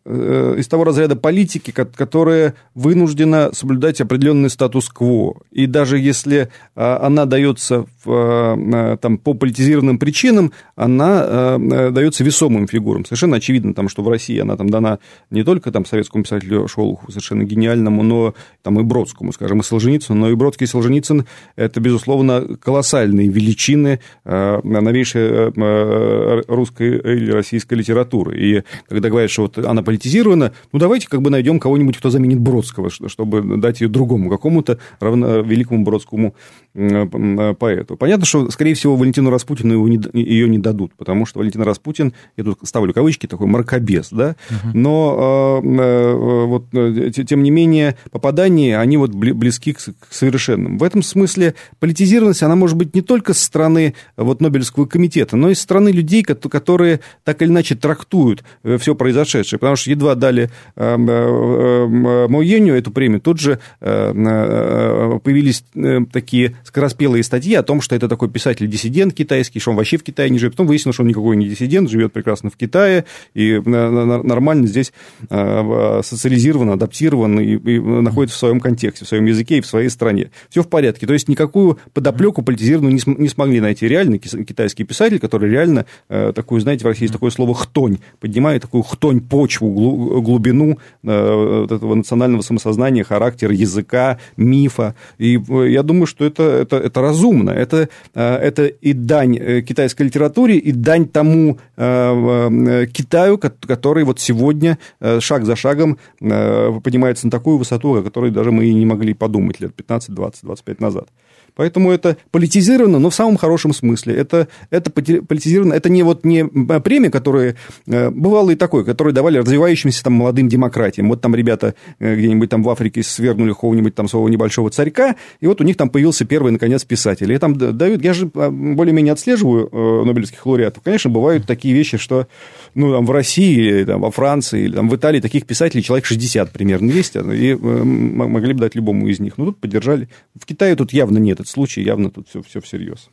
из 0.04 0.68
того 0.68 0.84
разряда 0.84 1.16
политики, 1.16 1.70
ко- 1.70 1.84
которая 1.84 2.54
вынуждена 2.74 3.50
соблюдать 3.52 4.00
определенный 4.00 4.50
статус-кво. 4.50 5.42
И 5.50 5.66
даже 5.66 5.98
если 5.98 6.48
а, 6.74 7.06
она 7.06 7.24
дается 7.26 7.86
в, 8.04 8.08
а, 8.08 8.96
там, 8.96 9.18
по 9.18 9.34
политизированным 9.34 9.98
причинам, 9.98 10.52
она 10.76 11.22
а, 11.22 11.56
а, 11.56 11.90
дается 11.90 12.24
весомым 12.24 12.66
фигурам. 12.66 13.04
Совершенно 13.04 13.36
очевидно, 13.36 13.74
там, 13.74 13.88
что 13.88 14.02
в 14.02 14.08
России 14.08 14.38
она 14.38 14.56
там, 14.56 14.68
дана 14.70 14.98
не 15.30 15.44
только 15.44 15.70
там, 15.70 15.86
советскому 15.86 16.24
писателю 16.24 16.68
Шолоху, 16.68 17.10
совершенно 17.10 17.44
гениальному, 17.44 18.02
но 18.02 18.34
там, 18.62 18.80
и 18.80 18.82
Бродскому, 18.82 19.32
скажем, 19.32 19.60
и 19.60 19.62
Солженицыну. 19.62 20.18
Но 20.18 20.30
и 20.30 20.34
Бродский, 20.34 20.64
и 20.64 20.68
Солженицын– 20.68 21.26
это, 21.56 21.80
безусловно, 21.80 22.56
колоссальные 22.60 23.28
величины 23.28 24.00
новейшей 24.24 25.52
а, 25.56 26.42
русской 26.48 26.98
или 26.98 27.30
российской 27.30 27.74
литературы. 27.74 28.38
И 28.38 28.62
когда 28.88 29.08
говорят, 29.08 29.30
что 29.30 29.42
вот 29.42 29.58
она 29.58 29.82
политизирована, 29.84 30.52
ну, 30.72 30.78
давайте 30.78 31.08
как 31.08 31.22
бы 31.22 31.30
найдем 31.30 31.60
кого-нибудь, 31.60 31.96
кто 31.98 32.10
заменит 32.10 32.40
Бродского, 32.40 32.90
чтобы 32.90 33.58
дать 33.58 33.80
ее 33.80 33.88
другому 33.88 34.30
какому-то 34.30 34.78
равно 35.00 35.40
великому 35.40 35.84
бродскому 35.84 36.34
поэту. 36.72 37.96
Понятно, 37.96 38.26
что, 38.26 38.50
скорее 38.50 38.74
всего, 38.74 38.96
Валентину 38.96 39.30
Распутину 39.30 39.86
ее 40.12 40.48
не 40.48 40.58
дадут, 40.58 40.94
потому 40.96 41.26
что 41.26 41.38
Валентин 41.38 41.62
Распутин, 41.62 42.12
я 42.36 42.44
тут 42.44 42.58
ставлю 42.64 42.92
кавычки, 42.92 43.26
такой 43.26 43.46
мракобес, 43.46 44.08
да, 44.10 44.34
но 44.72 45.60
вот, 45.62 46.70
тем 46.70 47.42
не 47.42 47.50
менее 47.50 47.96
попадания, 48.10 48.78
они 48.78 48.96
вот 48.96 49.14
близки 49.14 49.72
к 49.72 49.80
совершенным. 50.10 50.78
В 50.78 50.82
этом 50.82 51.02
смысле 51.02 51.54
политизированность, 51.78 52.42
она 52.42 52.56
может 52.56 52.76
быть 52.76 52.94
не 52.94 53.02
только 53.02 53.34
со 53.34 53.44
стороны 53.44 53.94
вот 54.16 54.40
Нобелевского 54.40 54.86
комитета, 54.86 55.36
но 55.36 55.50
и 55.50 55.54
со 55.54 55.62
стороны 55.62 55.90
людей, 55.90 56.22
которые 56.22 57.00
так 57.22 57.42
или 57.42 57.48
иначе 57.48 57.74
трактуют 57.74 58.44
э, 58.62 58.78
все 58.78 58.94
произошедшее. 58.94 59.58
Потому 59.58 59.73
что 59.76 59.90
едва 59.90 60.14
дали 60.14 60.50
э, 60.76 60.96
э, 60.96 62.28
Моению 62.28 62.76
эту 62.76 62.90
премию, 62.90 63.20
тут 63.20 63.40
же 63.40 63.58
появились 63.80 65.64
такие 66.12 66.56
скороспелые 66.64 67.22
статьи 67.22 67.54
о 67.54 67.62
том, 67.62 67.80
что 67.80 67.94
это 67.94 68.08
такой 68.08 68.28
писатель-диссидент 68.30 69.14
китайский, 69.14 69.60
что 69.60 69.70
он 69.70 69.76
вообще 69.76 69.96
в 69.96 70.02
Китае 70.02 70.30
не 70.30 70.38
живет. 70.38 70.54
Потом 70.54 70.66
выяснилось, 70.66 70.94
что 70.94 71.02
он 71.02 71.08
никакой 71.08 71.36
не 71.36 71.48
диссидент, 71.48 71.90
живет 71.90 72.12
прекрасно 72.12 72.50
в 72.50 72.56
Китае 72.56 73.04
и 73.34 73.60
нормально 73.64 74.66
здесь 74.66 74.92
социализирован, 75.28 76.70
адаптирован 76.70 77.40
и, 77.40 77.56
и 77.56 77.78
находится 77.80 78.36
в 78.36 78.40
своем 78.40 78.60
контексте, 78.60 79.04
в 79.04 79.08
своем 79.08 79.26
языке 79.26 79.58
и 79.58 79.60
в 79.60 79.66
своей 79.66 79.88
стране. 79.88 80.30
Все 80.50 80.62
в 80.62 80.68
порядке. 80.68 81.06
То 81.06 81.12
есть 81.12 81.28
никакую 81.28 81.78
подоплеку 81.92 82.42
политизированную 82.42 82.94
не, 82.94 83.00
не 83.22 83.28
смогли 83.28 83.60
найти 83.60 83.86
реально 83.88 84.18
китайский 84.18 84.84
писатель, 84.84 85.18
который 85.18 85.50
реально 85.50 85.86
такую, 86.08 86.60
знаете, 86.60 86.84
в 86.84 86.88
России 86.88 87.04
есть 87.04 87.14
такое 87.14 87.30
слово 87.30 87.54
«хтонь», 87.54 87.98
поднимает 88.20 88.62
такую 88.62 88.82
хтонь, 88.82 89.20
почву, 89.20 89.63
глубину 89.70 90.78
э, 91.02 91.64
этого 91.64 91.94
национального 91.94 92.42
самосознания, 92.42 93.04
характера, 93.04 93.52
языка, 93.52 94.18
мифа. 94.36 94.94
И 95.18 95.38
э, 95.38 95.68
я 95.70 95.82
думаю, 95.82 96.06
что 96.06 96.24
это, 96.24 96.42
это, 96.42 96.76
это 96.76 97.00
разумно. 97.00 97.50
Это, 97.50 97.88
э, 98.14 98.36
это 98.36 98.66
и 98.66 98.92
дань 98.92 99.62
китайской 99.62 100.02
литературе, 100.02 100.58
и 100.58 100.72
дань 100.72 101.06
тому 101.08 101.58
Китаю, 101.76 103.38
который 103.38 104.04
вот 104.04 104.20
сегодня 104.20 104.78
шаг 105.20 105.44
за 105.44 105.56
шагом 105.56 105.98
поднимается 106.20 107.26
на 107.26 107.30
такую 107.30 107.58
высоту, 107.58 107.96
о 107.96 108.02
которой 108.02 108.30
даже 108.30 108.52
мы 108.52 108.66
и 108.66 108.74
не 108.74 108.86
могли 108.86 109.14
подумать 109.14 109.60
лет 109.60 109.74
15, 109.74 110.14
20, 110.14 110.44
25 110.44 110.80
назад. 110.80 111.08
Поэтому 111.56 111.90
это 111.92 112.16
политизировано, 112.30 112.98
но 112.98 113.10
в 113.10 113.14
самом 113.14 113.36
хорошем 113.36 113.72
смысле. 113.72 114.14
Это, 114.14 114.48
это 114.70 114.90
политизировано, 114.90 115.74
это 115.74 115.88
не, 115.88 116.02
вот, 116.02 116.24
не 116.24 116.44
премия, 116.44 117.10
которая... 117.10 117.56
Э, 117.86 118.10
бывало 118.10 118.50
и 118.50 118.56
такое, 118.56 118.84
которые 118.84 119.14
давали 119.14 119.38
развивающимся 119.38 120.02
там 120.02 120.14
молодым 120.14 120.48
демократиям. 120.48 121.08
Вот 121.08 121.20
там 121.20 121.34
ребята 121.34 121.74
э, 122.00 122.16
где-нибудь 122.16 122.50
там 122.50 122.62
в 122.62 122.70
Африке 122.70 123.02
свергнули 123.02 123.50
какого-нибудь 123.50 123.94
там 123.94 124.08
своего 124.08 124.28
небольшого 124.28 124.70
царька, 124.70 125.14
и 125.40 125.46
вот 125.46 125.60
у 125.60 125.64
них 125.64 125.76
там 125.76 125.90
появился 125.90 126.24
первый, 126.24 126.50
наконец, 126.50 126.84
писатель. 126.84 127.32
И 127.32 127.38
там 127.38 127.56
дают... 127.56 128.02
Я 128.02 128.14
же 128.14 128.30
а, 128.34 128.50
более-менее 128.50 129.12
отслеживаю 129.12 129.68
э, 129.70 130.04
нобелевских 130.04 130.44
лауреатов. 130.44 130.82
Конечно, 130.82 131.10
бывают 131.10 131.46
такие 131.46 131.72
вещи, 131.72 131.98
что 131.98 132.26
ну, 132.74 132.92
там, 132.92 133.06
в 133.06 133.10
России, 133.12 133.54
или 133.54 133.84
там, 133.84 134.00
во 134.00 134.10
Франции, 134.10 134.64
или 134.64 134.74
там, 134.74 134.88
в 134.88 134.96
Италии 134.96 135.20
таких 135.20 135.46
писателей 135.46 135.84
человек 135.84 136.04
60 136.04 136.50
примерно 136.50 136.90
есть, 136.90 137.14
и 137.14 137.54
могли 137.54 138.54
бы 138.54 138.60
дать 138.60 138.74
любому 138.74 139.06
из 139.06 139.20
них. 139.20 139.38
Но 139.38 139.46
тут 139.46 139.58
поддержали. 139.58 140.08
В 140.34 140.46
Китае 140.46 140.74
тут 140.74 140.92
явно 140.92 141.18
нет 141.18 141.43
этот 141.44 141.52
случай, 141.52 141.82
явно 141.82 142.10
тут 142.10 142.28
все, 142.28 142.42
все 142.42 142.60
всерьез. 142.60 143.08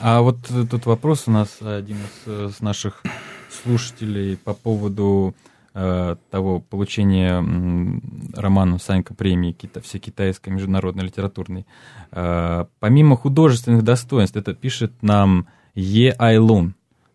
А 0.00 0.20
вот 0.20 0.36
тут 0.70 0.86
вопрос 0.86 1.24
у 1.26 1.30
нас 1.30 1.58
один 1.60 1.96
из, 1.96 2.50
из 2.50 2.60
наших 2.60 3.02
слушателей 3.62 4.36
по 4.36 4.52
поводу 4.52 5.34
э, 5.74 6.16
того 6.30 6.60
получения 6.60 7.34
м, 7.34 8.02
романа 8.34 8.78
Санька 8.78 9.14
премии 9.14 9.52
кита, 9.52 9.80
всекитайской 9.80 10.52
международной 10.52 11.04
литературной. 11.04 11.66
Э, 12.10 12.64
помимо 12.80 13.16
художественных 13.16 13.82
достоинств, 13.82 14.36
это 14.36 14.54
пишет 14.54 14.92
нам 15.02 15.46
Е 15.74 16.14
Айлун 16.18 16.74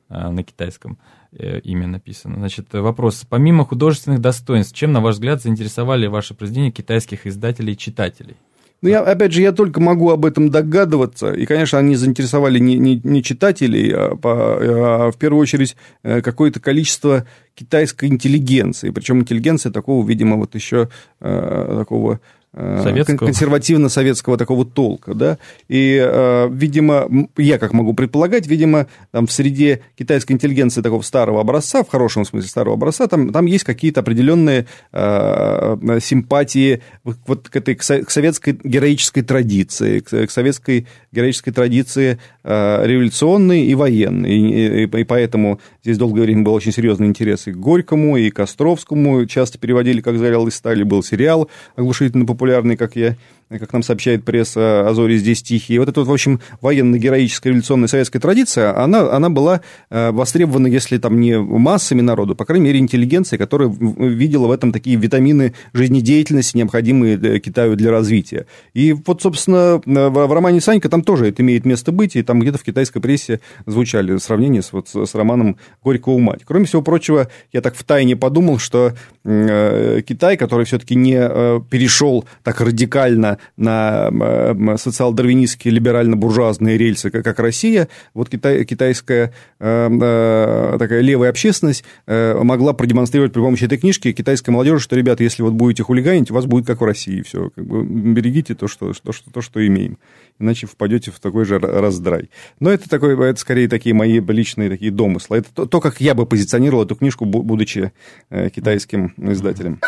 э, 0.09 0.29
на 0.29 0.43
китайском 0.43 0.97
э, 1.33 1.59
имя 1.59 1.87
написано. 1.87 2.35
Значит, 2.35 2.71
вопрос. 2.73 3.25
Помимо 3.27 3.65
художественных 3.65 4.21
достоинств, 4.21 4.73
чем, 4.75 4.93
на 4.93 5.01
ваш 5.01 5.15
взгляд, 5.15 5.41
заинтересовали 5.41 6.07
ваши 6.07 6.33
произведения 6.33 6.71
китайских 6.71 7.27
издателей 7.27 7.73
и 7.73 7.77
читателей? 7.77 8.37
Ну, 8.81 8.89
я, 8.89 9.01
опять 9.01 9.31
же, 9.31 9.41
я 9.41 9.51
только 9.51 9.79
могу 9.79 10.11
об 10.11 10.25
этом 10.25 10.49
догадываться. 10.49 11.31
И, 11.31 11.45
конечно, 11.45 11.79
они 11.79 11.95
заинтересовали 11.95 12.59
не, 12.59 12.77
не, 12.77 13.01
не 13.03 13.23
читателей, 13.23 13.91
а, 13.93 14.15
по, 14.15 15.07
а 15.07 15.11
в 15.11 15.17
первую 15.17 15.41
очередь 15.41 15.75
э, 16.03 16.21
какое-то 16.21 16.59
количество 16.59 17.25
китайской 17.55 18.05
интеллигенции. 18.05 18.91
Причем 18.91 19.21
интеллигенция 19.21 19.71
такого, 19.71 20.05
видимо, 20.07 20.35
вот 20.35 20.55
еще 20.55 20.89
э, 21.19 21.75
такого 21.79 22.19
Советского. 22.55 23.17
консервативно-советского 23.17 24.37
такого 24.37 24.65
толка, 24.65 25.13
да, 25.13 25.37
и, 25.67 26.01
э, 26.01 26.47
видимо, 26.51 27.27
я 27.37 27.57
как 27.57 27.73
могу 27.73 27.93
предполагать, 27.93 28.47
видимо, 28.47 28.87
там 29.11 29.27
в 29.27 29.31
среде 29.31 29.81
китайской 29.97 30.33
интеллигенции 30.33 30.81
такого 30.81 31.01
старого 31.01 31.41
образца, 31.41 31.83
в 31.83 31.89
хорошем 31.89 32.23
смысле 32.23 32.49
старого 32.49 32.75
образца, 32.75 33.07
там, 33.07 33.33
там 33.33 33.45
есть 33.45 33.65
какие-то 33.65 33.99
определенные 33.99 34.67
э, 34.93 35.99
симпатии 36.01 36.81
вот 37.03 37.49
к 37.49 37.55
этой 37.57 37.75
к 37.75 37.83
советской 37.83 38.57
героической 38.63 39.23
традиции, 39.23 39.99
к 39.99 40.31
советской 40.31 40.87
героической 41.11 41.51
традиции 41.51 42.19
революционной 42.43 43.65
и 43.65 43.75
военной, 43.75 44.31
и, 44.31 44.83
и, 44.83 44.99
и 45.01 45.03
поэтому 45.03 45.59
здесь 45.83 45.97
долгое 45.97 46.21
время 46.21 46.43
был 46.43 46.53
очень 46.53 46.71
серьезный 46.71 47.07
интерес 47.07 47.47
и 47.47 47.51
к 47.51 47.57
Горькому, 47.57 48.17
и 48.17 48.29
к 48.29 48.39
Островскому, 48.39 49.25
часто 49.25 49.57
переводили, 49.57 50.01
как 50.01 50.17
«Зарял 50.17 50.47
из 50.47 50.55
стали», 50.55 50.83
был 50.83 51.03
сериал 51.03 51.49
оглушительно 51.75 52.25
популярный, 52.25 52.44
популярный, 52.45 52.77
как 52.77 52.95
я 52.95 53.15
как 53.49 53.73
нам 53.73 53.83
сообщает 53.83 54.25
пресса, 54.25 54.87
Азори 54.89 55.17
здесь 55.17 55.43
тихие. 55.43 55.79
Вот 55.79 55.87
эта 55.87 55.99
вот, 55.99 56.07
в 56.07 56.11
общем, 56.13 56.39
военно-героическая 56.61 57.51
революционная 57.51 57.87
советская 57.87 58.19
традиция, 58.19 58.77
она, 58.77 59.11
она 59.11 59.29
была 59.29 59.61
э, 59.89 60.11
востребована, 60.11 60.67
если 60.67 60.97
там 60.97 61.19
не 61.19 61.37
массами 61.37 62.01
народу, 62.01 62.35
по 62.35 62.45
крайней 62.45 62.65
мере, 62.65 62.79
интеллигенцией, 62.79 63.37
которая 63.37 63.69
видела 63.69 64.47
в 64.47 64.51
этом 64.51 64.71
такие 64.71 64.95
витамины 64.95 65.53
жизнедеятельности, 65.73 66.57
необходимые 66.57 67.39
Китаю 67.39 67.75
для 67.75 67.91
развития. 67.91 68.47
И 68.73 68.93
вот, 68.93 69.21
собственно, 69.21 69.81
в 69.85 70.33
романе 70.33 70.59
Санька 70.59 70.89
там 70.89 71.03
тоже 71.03 71.27
это 71.27 71.43
имеет 71.43 71.65
место 71.65 71.91
быть, 71.91 72.15
и 72.15 72.23
там 72.23 72.39
где-то 72.39 72.57
в 72.57 72.63
китайской 72.63 72.99
прессе 72.99 73.41
звучали 73.67 74.17
сравнения 74.17 74.63
с, 74.63 74.73
вот, 74.73 74.89
с 74.89 75.13
романом 75.13 75.57
«Горького 75.83 76.17
мать». 76.17 76.41
Кроме 76.45 76.65
всего 76.65 76.81
прочего, 76.81 77.29
я 77.53 77.61
так 77.61 77.75
втайне 77.75 78.15
подумал, 78.15 78.57
что 78.57 78.93
э, 79.23 80.01
Китай, 80.07 80.35
который 80.35 80.65
все-таки 80.65 80.95
не 80.95 81.17
э, 81.17 81.59
перешел 81.69 82.25
так 82.43 82.59
радикально 82.61 83.35
на, 83.57 84.77
социал-дарвинистские 84.77 85.73
либерально-буржуазные 85.73 86.77
рельсы, 86.77 87.09
как 87.09 87.39
Россия, 87.39 87.87
вот 88.13 88.29
китай, 88.29 88.65
китайская 88.65 89.33
э, 89.59 89.89
э, 89.89 90.77
такая 90.79 91.01
левая 91.01 91.29
общественность 91.29 91.83
э, 92.07 92.37
могла 92.41 92.73
продемонстрировать 92.73 93.33
при 93.33 93.41
помощи 93.41 93.65
этой 93.65 93.77
книжки 93.77 94.11
китайской 94.11 94.49
молодежи, 94.51 94.79
что, 94.79 94.95
ребята, 94.95 95.23
если 95.23 95.43
вот 95.43 95.53
будете 95.53 95.83
хулиганить, 95.83 96.31
у 96.31 96.33
вас 96.33 96.45
будет 96.45 96.65
как 96.65 96.81
в 96.81 96.85
России, 96.85 97.21
все, 97.21 97.49
как 97.49 97.65
бы 97.65 97.83
берегите 97.83 98.55
то, 98.55 98.67
что, 98.67 98.93
то, 98.93 99.11
что, 99.11 99.31
то, 99.31 99.41
что 99.41 99.65
имеем, 99.65 99.97
иначе 100.39 100.67
впадете 100.67 101.11
в 101.11 101.19
такой 101.19 101.45
же 101.45 101.59
раздрай. 101.59 102.29
Но 102.59 102.69
это, 102.69 102.89
такой, 102.89 103.13
это 103.29 103.39
скорее 103.39 103.67
такие 103.67 103.93
мои 103.93 104.19
личные 104.19 104.69
такие 104.69 104.91
домыслы. 104.91 105.37
Это 105.37 105.53
то, 105.53 105.65
то 105.65 105.81
как 105.81 106.01
я 106.01 106.13
бы 106.13 106.25
позиционировал 106.25 106.83
эту 106.83 106.95
книжку, 106.95 107.25
будучи 107.25 107.91
китайским 108.29 109.13
издателем. 109.17 109.79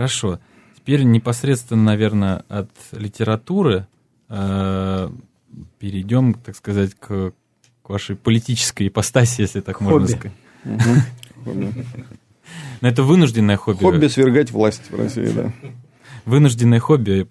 Хорошо. 0.00 0.40
Теперь 0.78 1.02
непосредственно, 1.02 1.82
наверное, 1.82 2.42
от 2.48 2.70
литературы 2.92 3.86
э, 4.30 5.10
перейдем, 5.78 6.32
так 6.32 6.56
сказать, 6.56 6.94
к, 6.98 7.34
к 7.82 7.88
вашей 7.90 8.16
политической 8.16 8.88
ипостаси, 8.88 9.42
если 9.42 9.60
так 9.60 9.76
хобби. 9.76 9.90
можно 9.90 10.08
сказать. 10.08 10.32
Но 12.80 12.88
это 12.88 13.02
вынужденное 13.02 13.58
хобби. 13.58 13.80
Хобби 13.80 14.06
свергать 14.06 14.52
власть 14.52 14.90
в 14.90 14.98
России, 14.98 15.28
да. 15.34 15.52
Вынужденное 16.24 16.80
хобби, 16.80 17.28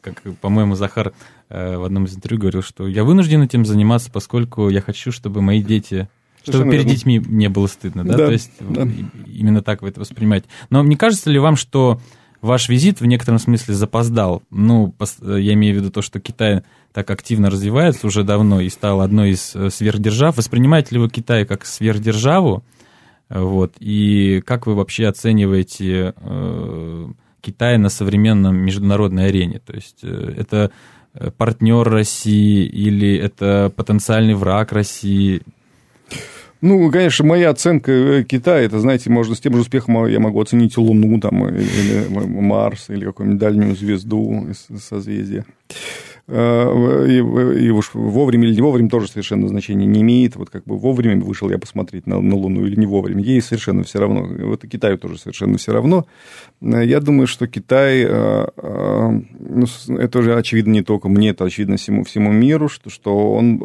как, 0.00 0.22
по-моему, 0.40 0.76
Захар 0.76 1.14
э, 1.48 1.76
в 1.76 1.82
одном 1.82 2.04
из 2.04 2.14
интервью 2.14 2.38
говорил, 2.38 2.62
что 2.62 2.86
я 2.86 3.02
вынужден 3.02 3.42
этим 3.42 3.66
заниматься, 3.66 4.12
поскольку 4.12 4.68
я 4.68 4.80
хочу, 4.80 5.10
чтобы 5.10 5.42
мои 5.42 5.60
дети 5.60 6.08
чтобы 6.44 6.70
перед 6.70 6.86
детьми 6.86 7.22
не 7.26 7.48
было 7.48 7.66
стыдно, 7.66 8.04
да? 8.04 8.16
да 8.16 8.26
То 8.26 8.32
есть 8.32 8.52
да. 8.60 8.86
именно 9.26 9.62
так 9.62 9.82
вы 9.82 9.88
это 9.88 10.00
воспринимаете. 10.00 10.46
Но 10.70 10.82
не 10.82 10.96
кажется 10.96 11.30
ли 11.30 11.38
вам, 11.38 11.56
что 11.56 12.00
ваш 12.40 12.68
визит 12.68 13.00
в 13.00 13.06
некотором 13.06 13.38
смысле 13.38 13.74
запоздал? 13.74 14.42
Ну, 14.50 14.94
я 15.20 15.54
имею 15.54 15.74
в 15.74 15.78
виду 15.78 15.90
то, 15.90 16.02
что 16.02 16.20
Китай 16.20 16.62
так 16.92 17.10
активно 17.10 17.50
развивается 17.50 18.06
уже 18.06 18.24
давно 18.24 18.60
и 18.60 18.68
стал 18.68 19.00
одной 19.00 19.30
из 19.30 19.56
э, 19.56 19.70
сверхдержав. 19.70 20.36
Воспринимаете 20.36 20.96
ли 20.96 21.00
вы 21.00 21.08
Китай 21.08 21.46
как 21.46 21.64
сверхдержаву? 21.64 22.62
Вот. 23.30 23.74
И 23.78 24.42
как 24.44 24.66
вы 24.66 24.74
вообще 24.74 25.06
оцениваете 25.06 26.12
э, 26.16 27.08
Китай 27.40 27.78
на 27.78 27.88
современном 27.88 28.56
международной 28.56 29.28
арене? 29.28 29.58
То 29.58 29.72
есть 29.72 30.00
э, 30.02 30.34
это 30.36 30.70
э, 31.14 31.30
партнер 31.30 31.82
России 31.88 32.66
или 32.66 33.16
это 33.16 33.72
потенциальный 33.74 34.34
враг 34.34 34.72
России? 34.72 35.40
Ну, 36.62 36.92
конечно, 36.92 37.26
моя 37.26 37.50
оценка 37.50 37.90
э, 37.90 38.22
Китая, 38.22 38.60
это, 38.60 38.78
знаете, 38.78 39.10
можно 39.10 39.34
с 39.34 39.40
тем 39.40 39.54
же 39.54 39.62
успехом 39.62 40.06
я 40.06 40.20
могу 40.20 40.40
оценить 40.40 40.76
Луну 40.76 41.18
там, 41.20 41.48
или 41.48 42.06
Марс, 42.08 42.88
или 42.88 43.04
какую-нибудь 43.04 43.40
дальнюю 43.40 43.74
звезду 43.74 44.46
из 44.48 44.68
созвездия. 44.80 45.44
Э, 46.28 47.04
и, 47.08 47.16
и 47.16 47.70
уж 47.70 47.90
вовремя 47.94 48.46
или 48.46 48.54
не 48.54 48.62
вовремя 48.62 48.88
тоже 48.88 49.08
совершенно 49.08 49.48
значения 49.48 49.86
не 49.86 50.02
имеет. 50.02 50.36
Вот 50.36 50.50
как 50.50 50.62
бы 50.62 50.78
вовремя 50.78 51.20
вышел 51.20 51.50
я 51.50 51.58
посмотреть 51.58 52.06
на, 52.06 52.20
на 52.20 52.36
Луну 52.36 52.64
или 52.64 52.76
не 52.76 52.86
вовремя. 52.86 53.24
Ей 53.24 53.42
совершенно 53.42 53.82
все 53.82 53.98
равно. 53.98 54.22
Вот 54.22 54.62
и 54.62 54.68
Китаю 54.68 54.98
тоже 54.98 55.18
совершенно 55.18 55.58
все 55.58 55.72
равно. 55.72 56.06
Э, 56.60 56.84
я 56.84 57.00
думаю, 57.00 57.26
что 57.26 57.48
Китай, 57.48 58.06
ну, 58.06 59.66
это 59.98 60.18
уже 60.20 60.36
очевидно 60.36 60.70
не 60.70 60.82
только 60.82 61.08
мне, 61.08 61.30
это 61.30 61.44
очевидно 61.44 61.76
всему, 61.76 62.04
всему 62.04 62.30
миру, 62.30 62.68
что, 62.68 62.88
что 62.88 63.32
он 63.34 63.60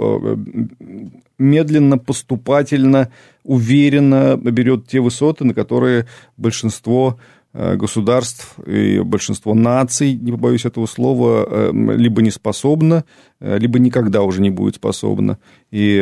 медленно, 1.38 1.98
поступательно, 1.98 3.10
уверенно 3.44 4.38
берет 4.38 4.88
те 4.88 5.00
высоты, 5.00 5.46
на 5.46 5.54
которые 5.54 6.08
большинство 6.36 7.18
э, 7.54 7.76
государств 7.76 8.56
и 8.66 9.00
большинство 9.00 9.54
наций, 9.54 10.14
не 10.14 10.32
побоюсь 10.32 10.66
этого 10.66 10.86
слова, 10.86 11.46
э, 11.48 11.72
либо 11.96 12.22
не 12.22 12.32
способно, 12.32 13.06
э, 13.40 13.58
либо 13.58 13.80
никогда 13.80 14.24
уже 14.24 14.42
не 14.42 14.50
будет 14.50 14.76
способно. 14.76 15.38
И 15.72 15.98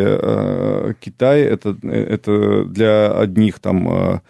Китай 0.99 1.41
это, 1.41 1.75
это 1.81 2.65
для 2.65 3.11
одних 3.17 3.59
там 3.59 4.21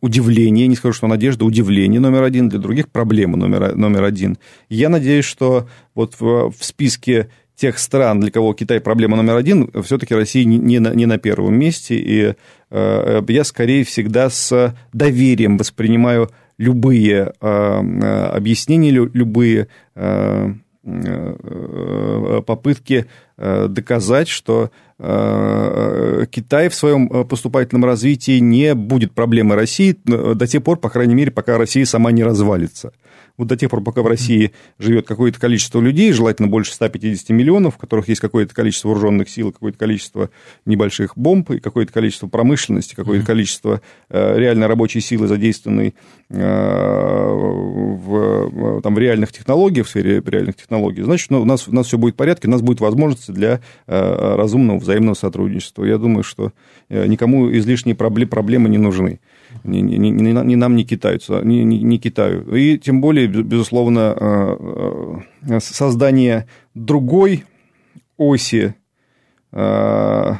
удивление, 0.00 0.66
не 0.66 0.74
скажу, 0.74 0.92
что 0.92 1.06
надежда, 1.06 1.44
удивление 1.44 2.00
номер 2.00 2.24
один, 2.24 2.48
для 2.48 2.58
других 2.58 2.88
проблема 2.88 3.36
номер, 3.36 3.76
номер 3.76 4.02
один. 4.02 4.38
Я 4.68 4.88
надеюсь, 4.88 5.24
что 5.24 5.68
вот 5.94 6.16
в, 6.18 6.50
в 6.50 6.64
списке 6.64 7.28
тех 7.62 7.78
стран, 7.78 8.18
для 8.18 8.32
кого 8.32 8.54
Китай 8.54 8.80
проблема 8.80 9.16
номер 9.16 9.36
один, 9.36 9.70
все-таки 9.84 10.16
Россия 10.16 10.44
не 10.44 10.80
на, 10.80 10.92
не 10.94 11.06
на 11.06 11.16
первом 11.16 11.54
месте. 11.54 11.94
И 11.94 12.34
э, 12.70 13.22
я 13.28 13.44
скорее 13.44 13.84
всегда 13.84 14.30
с 14.30 14.74
доверием 14.92 15.58
воспринимаю 15.58 16.28
любые 16.58 17.32
э, 17.40 18.26
объяснения, 18.34 18.90
любые 18.90 19.68
э, 19.94 20.54
э 20.84 22.42
попытки 22.44 22.94
э, 22.94 23.31
доказать, 23.68 24.28
что 24.28 24.70
э, 24.98 26.26
Китай 26.30 26.68
в 26.68 26.74
своем 26.74 27.26
поступательном 27.26 27.84
развитии 27.84 28.38
не 28.38 28.74
будет 28.74 29.12
проблемой 29.12 29.56
России 29.56 29.96
до 30.04 30.46
тех 30.46 30.62
пор, 30.62 30.78
по 30.78 30.90
крайней 30.90 31.14
мере, 31.14 31.30
пока 31.30 31.58
Россия 31.58 31.84
сама 31.84 32.12
не 32.12 32.22
развалится. 32.22 32.92
Вот 33.38 33.48
до 33.48 33.56
тех 33.56 33.70
пор, 33.70 33.82
пока 33.82 34.02
в 34.02 34.06
России 34.06 34.52
живет 34.78 35.06
какое-то 35.06 35.40
количество 35.40 35.80
людей, 35.80 36.12
желательно 36.12 36.48
больше 36.48 36.74
150 36.74 37.30
миллионов, 37.30 37.76
в 37.76 37.78
которых 37.78 38.08
есть 38.08 38.20
какое-то 38.20 38.54
количество 38.54 38.88
вооруженных 38.88 39.30
сил, 39.30 39.52
какое-то 39.52 39.78
количество 39.78 40.28
небольших 40.66 41.16
бомб, 41.16 41.50
и 41.50 41.58
какое-то 41.58 41.92
количество 41.92 42.26
промышленности, 42.28 42.94
какое-то 42.94 43.24
количество 43.24 43.80
э, 44.10 44.38
реально 44.38 44.68
рабочей 44.68 45.00
силы, 45.00 45.28
задействованной 45.28 45.94
э, 46.28 46.36
в, 48.04 48.82
там, 48.82 48.94
в 48.94 48.98
реальных 48.98 49.32
технологиях, 49.32 49.86
в 49.86 49.90
сфере 49.90 50.22
реальных 50.24 50.56
технологий, 50.56 51.02
значит, 51.02 51.30
ну, 51.30 51.40
у, 51.40 51.46
нас, 51.46 51.66
у 51.68 51.74
нас 51.74 51.86
все 51.86 51.96
будет 51.96 52.14
в 52.14 52.18
порядке, 52.18 52.48
у 52.48 52.50
нас 52.50 52.60
будет 52.60 52.80
возможности 53.32 53.40
для 53.40 53.60
э, 53.86 54.36
разумного 54.36 54.78
взаимного 54.78 55.14
сотрудничества. 55.14 55.84
Я 55.84 55.98
думаю, 55.98 56.22
что 56.22 56.52
никому 56.88 57.50
излишние 57.52 57.94
проблемы 57.94 58.68
не 58.68 58.78
нужны 58.78 59.20
ни, 59.64 59.78
ни, 59.78 59.96
ни, 59.96 60.32
ни 60.32 60.54
нам, 60.56 60.76
ни 60.76 60.84
китайцу, 60.84 61.42
ни, 61.44 61.64
ни, 61.64 61.76
ни 61.76 61.98
Китаю. 61.98 62.54
И 62.54 62.78
тем 62.78 63.00
более, 63.00 63.26
безусловно, 63.26 64.14
э, 64.18 65.18
э, 65.48 65.60
создание 65.60 66.46
другой 66.74 67.44
оси 68.16 68.74
э, 69.52 70.32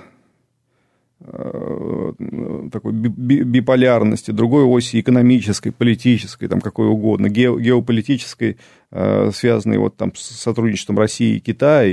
такой 1.33 2.92
биполярности, 2.92 4.31
другой 4.33 4.64
оси 4.64 5.01
экономической, 5.01 5.71
политической, 5.71 6.47
там 6.47 6.61
какой 6.61 6.88
угодно, 6.88 7.29
геополитической, 7.29 8.59
связанной 8.90 9.79
вот 9.79 9.97
там 9.97 10.14
с 10.14 10.23
сотрудничеством 10.23 10.99
России 10.99 11.37
и 11.37 11.40
Китая, 11.40 11.88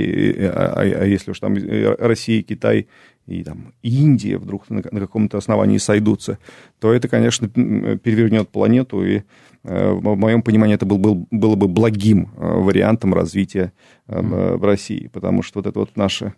а, 0.52 0.74
а, 0.76 0.80
а 0.82 1.04
если 1.06 1.30
уж 1.30 1.40
там 1.40 1.56
Россия 1.98 2.40
и 2.40 2.42
Китай 2.42 2.86
и 3.30 3.44
там 3.44 3.72
Индия 3.82 4.38
вдруг 4.38 4.68
на, 4.68 4.82
на 4.90 5.00
каком-то 5.00 5.38
основании 5.38 5.78
сойдутся, 5.78 6.38
то 6.80 6.92
это, 6.92 7.08
конечно, 7.08 7.48
перевернет 7.48 8.48
планету, 8.48 9.04
и 9.04 9.22
э, 9.62 9.90
в 9.92 10.16
моем 10.16 10.42
понимании 10.42 10.74
это 10.74 10.84
был, 10.84 10.98
был, 10.98 11.26
было 11.30 11.54
бы 11.54 11.68
благим 11.68 12.30
э, 12.36 12.46
вариантом 12.46 13.14
развития 13.14 13.72
mm. 14.08 14.56
в 14.56 14.64
России, 14.64 15.08
потому 15.12 15.42
что 15.42 15.60
вот 15.60 15.66
это 15.68 15.78
вот 15.78 15.96
наша 15.96 16.34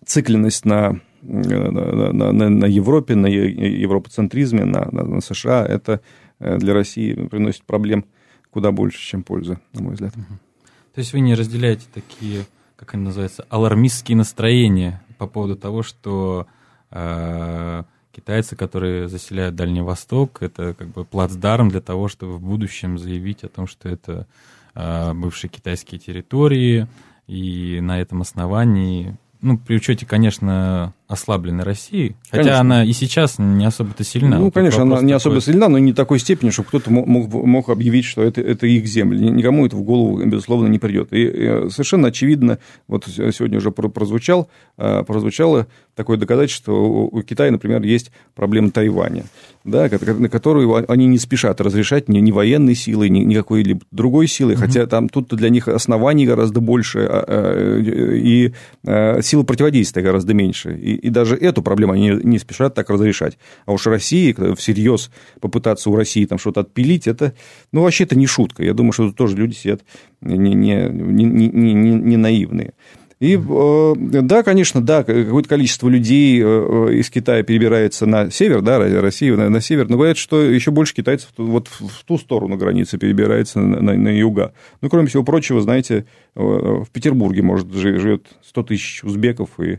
зацикленность 0.00 0.64
на 0.64 1.00
на, 1.22 1.72
на, 2.12 2.48
на 2.48 2.66
Европе, 2.66 3.16
на 3.16 3.26
европоцентризме, 3.26 4.64
на, 4.64 4.88
на, 4.92 5.02
на 5.02 5.20
США, 5.20 5.66
это 5.66 6.00
для 6.38 6.72
России 6.72 7.14
приносит 7.14 7.64
проблем 7.64 8.04
куда 8.50 8.70
больше, 8.70 9.00
чем 9.00 9.24
пользы, 9.24 9.58
на 9.72 9.82
мой 9.82 9.94
взгляд. 9.94 10.12
То 10.12 11.00
есть 11.00 11.12
вы 11.12 11.18
не 11.20 11.34
разделяете 11.34 11.86
такие 11.92 12.44
как 12.76 12.94
они 12.94 13.04
называются, 13.04 13.44
алармистские 13.48 14.16
настроения 14.16 15.02
по 15.18 15.26
поводу 15.26 15.56
того, 15.56 15.82
что 15.82 16.46
э, 16.90 17.82
китайцы, 18.12 18.54
которые 18.54 19.08
заселяют 19.08 19.56
Дальний 19.56 19.80
Восток, 19.80 20.42
это 20.42 20.74
как 20.74 20.88
бы 20.88 21.04
плацдарм 21.04 21.70
для 21.70 21.80
того, 21.80 22.08
чтобы 22.08 22.36
в 22.36 22.42
будущем 22.42 22.98
заявить 22.98 23.44
о 23.44 23.48
том, 23.48 23.66
что 23.66 23.88
это 23.88 24.26
э, 24.74 25.14
бывшие 25.14 25.50
китайские 25.50 25.98
территории, 25.98 26.86
и 27.26 27.80
на 27.80 28.00
этом 28.00 28.20
основании 28.20 29.16
ну, 29.46 29.58
при 29.58 29.76
учете, 29.76 30.04
конечно, 30.06 30.92
ослабленной 31.08 31.64
России. 31.64 32.16
Хотя 32.30 32.42
конечно. 32.42 32.60
она 32.60 32.84
и 32.84 32.92
сейчас 32.92 33.38
не 33.38 33.64
особо-то 33.64 34.02
сильна. 34.02 34.38
Ну, 34.38 34.46
вот 34.46 34.54
конечно, 34.54 34.82
она 34.82 35.00
не 35.02 35.12
особо 35.12 35.40
сильна, 35.40 35.68
но 35.68 35.78
не 35.78 35.92
такой 35.92 36.18
степени, 36.18 36.50
чтобы 36.50 36.68
кто-то 36.68 36.90
мог, 36.90 37.06
мог 37.06 37.68
объявить, 37.68 38.04
что 38.04 38.22
это, 38.22 38.40
это 38.40 38.66
их 38.66 38.86
земли. 38.86 39.30
Никому 39.30 39.66
это 39.66 39.76
в 39.76 39.82
голову, 39.82 40.24
безусловно, 40.24 40.66
не 40.66 40.78
придет. 40.78 41.12
И 41.12 41.68
совершенно 41.70 42.08
очевидно, 42.08 42.58
вот 42.88 43.04
сегодня 43.06 43.58
уже 43.58 43.70
прозвучал, 43.70 44.48
а, 44.76 45.04
прозвучало 45.04 45.68
такое 45.94 46.18
доказательство, 46.18 46.72
у 46.72 47.22
Китая, 47.22 47.50
например, 47.50 47.82
есть 47.82 48.10
проблема 48.34 48.70
Тайваня, 48.70 49.24
да, 49.64 49.88
на 49.88 50.28
которую 50.28 50.90
они 50.90 51.06
не 51.06 51.18
спешат 51.18 51.60
разрешать 51.60 52.08
ни, 52.08 52.18
ни 52.18 52.32
военной 52.32 52.74
силой, 52.74 53.08
ни, 53.08 53.20
ни 53.20 53.34
какой-либо 53.34 53.80
другой 53.92 54.26
силой, 54.26 54.54
угу. 54.54 54.62
хотя 54.62 54.86
там 54.86 55.08
тут 55.08 55.28
для 55.28 55.48
них 55.48 55.68
оснований 55.68 56.26
гораздо 56.26 56.60
больше, 56.60 57.06
а, 57.08 57.24
а, 57.26 57.80
и 57.80 58.52
силы 59.22 59.44
противодействия 59.44 60.02
гораздо 60.02 60.34
меньше. 60.34 60.76
И, 60.76 60.95
и 60.96 61.10
даже 61.10 61.36
эту 61.36 61.62
проблему 61.62 61.92
они 61.92 62.10
не 62.22 62.38
спешат 62.38 62.74
так 62.74 62.90
разрешать. 62.90 63.38
А 63.64 63.72
уж 63.72 63.86
России, 63.86 64.34
всерьез 64.54 65.10
попытаться 65.40 65.90
у 65.90 65.96
России 65.96 66.24
там 66.24 66.38
что-то 66.38 66.60
отпилить, 66.60 67.06
это, 67.06 67.34
ну, 67.72 67.82
вообще 67.82 68.04
это 68.04 68.16
не 68.16 68.26
шутка. 68.26 68.62
Я 68.62 68.74
думаю, 68.74 68.92
что 68.92 69.08
тут 69.08 69.16
тоже 69.16 69.36
люди 69.36 69.54
сидят 69.54 69.82
не, 70.20 70.36
не, 70.36 70.54
не, 70.54 71.24
не, 71.24 71.72
не, 71.72 71.94
не 71.94 72.16
наивные. 72.16 72.72
И 73.18 73.34
э, 73.36 73.94
да, 73.96 74.42
конечно, 74.42 74.82
да, 74.82 75.02
какое-то 75.02 75.48
количество 75.48 75.88
людей 75.88 76.38
э, 76.42 76.92
из 76.92 77.08
Китая 77.08 77.42
перебирается 77.42 78.04
на 78.04 78.30
север, 78.30 78.60
да, 78.60 78.78
Россию 78.78 79.38
на, 79.38 79.48
на 79.48 79.62
север, 79.62 79.88
но 79.88 79.96
говорят, 79.96 80.18
что 80.18 80.42
еще 80.42 80.70
больше 80.70 80.94
китайцев 80.94 81.30
вот 81.38 81.68
в 81.68 82.04
ту 82.04 82.18
сторону 82.18 82.56
границы 82.58 82.98
перебирается 82.98 83.58
на, 83.58 83.80
на, 83.80 83.94
на 83.94 84.08
юга. 84.08 84.52
Ну, 84.82 84.90
кроме 84.90 85.08
всего 85.08 85.22
прочего, 85.22 85.62
знаете, 85.62 86.04
э, 86.34 86.40
в 86.40 86.88
Петербурге, 86.92 87.40
может, 87.40 87.72
живет 87.72 88.26
100 88.44 88.62
тысяч 88.64 89.02
узбеков 89.02 89.58
и 89.60 89.78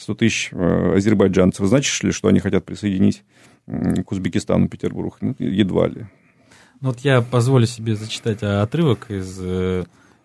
100 0.00 0.14
тысяч 0.14 0.52
азербайджанцев. 0.52 1.66
Значит 1.66 2.02
ли, 2.02 2.12
что 2.12 2.28
они 2.28 2.40
хотят 2.40 2.64
присоединить 2.64 3.22
к 3.66 4.10
Узбекистану 4.10 4.68
Петербург? 4.68 5.16
Ну, 5.20 5.34
едва 5.38 5.88
ли. 5.88 6.06
Ну, 6.80 6.88
вот 6.88 7.00
я 7.00 7.20
позволю 7.20 7.66
себе 7.66 7.94
зачитать 7.94 8.42
отрывок 8.42 9.10
из 9.10 9.38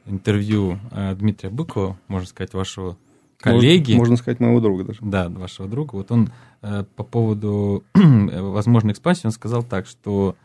интервью 0.06 0.80
э, 0.92 1.16
Дмитрия 1.16 1.50
Быкова, 1.50 1.98
можно 2.08 2.28
сказать, 2.28 2.54
вашего 2.54 2.98
коллеги. 3.40 3.92
Можно, 3.92 4.00
можно 4.00 4.18
сказать, 4.18 4.40
моего 4.40 4.60
друга 4.60 4.84
даже. 4.86 5.00
Да, 5.02 5.30
вашего 5.30 5.68
друга. 5.68 5.96
Вот 5.96 6.12
он 6.12 6.32
э, 6.62 6.84
по 6.96 7.04
поводу 7.04 7.84
возможной 7.94 8.94
экспансии, 8.94 9.26
он 9.26 9.32
сказал 9.32 9.64
так, 9.64 9.88
что 9.88 10.36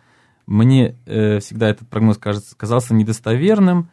мне 0.47 0.97
э, 1.07 1.39
всегда 1.41 1.69
этот 1.69 1.89
прогноз 1.89 2.19
кажется, 2.19 2.57
казался 2.57 2.95
недостоверным. 2.95 3.91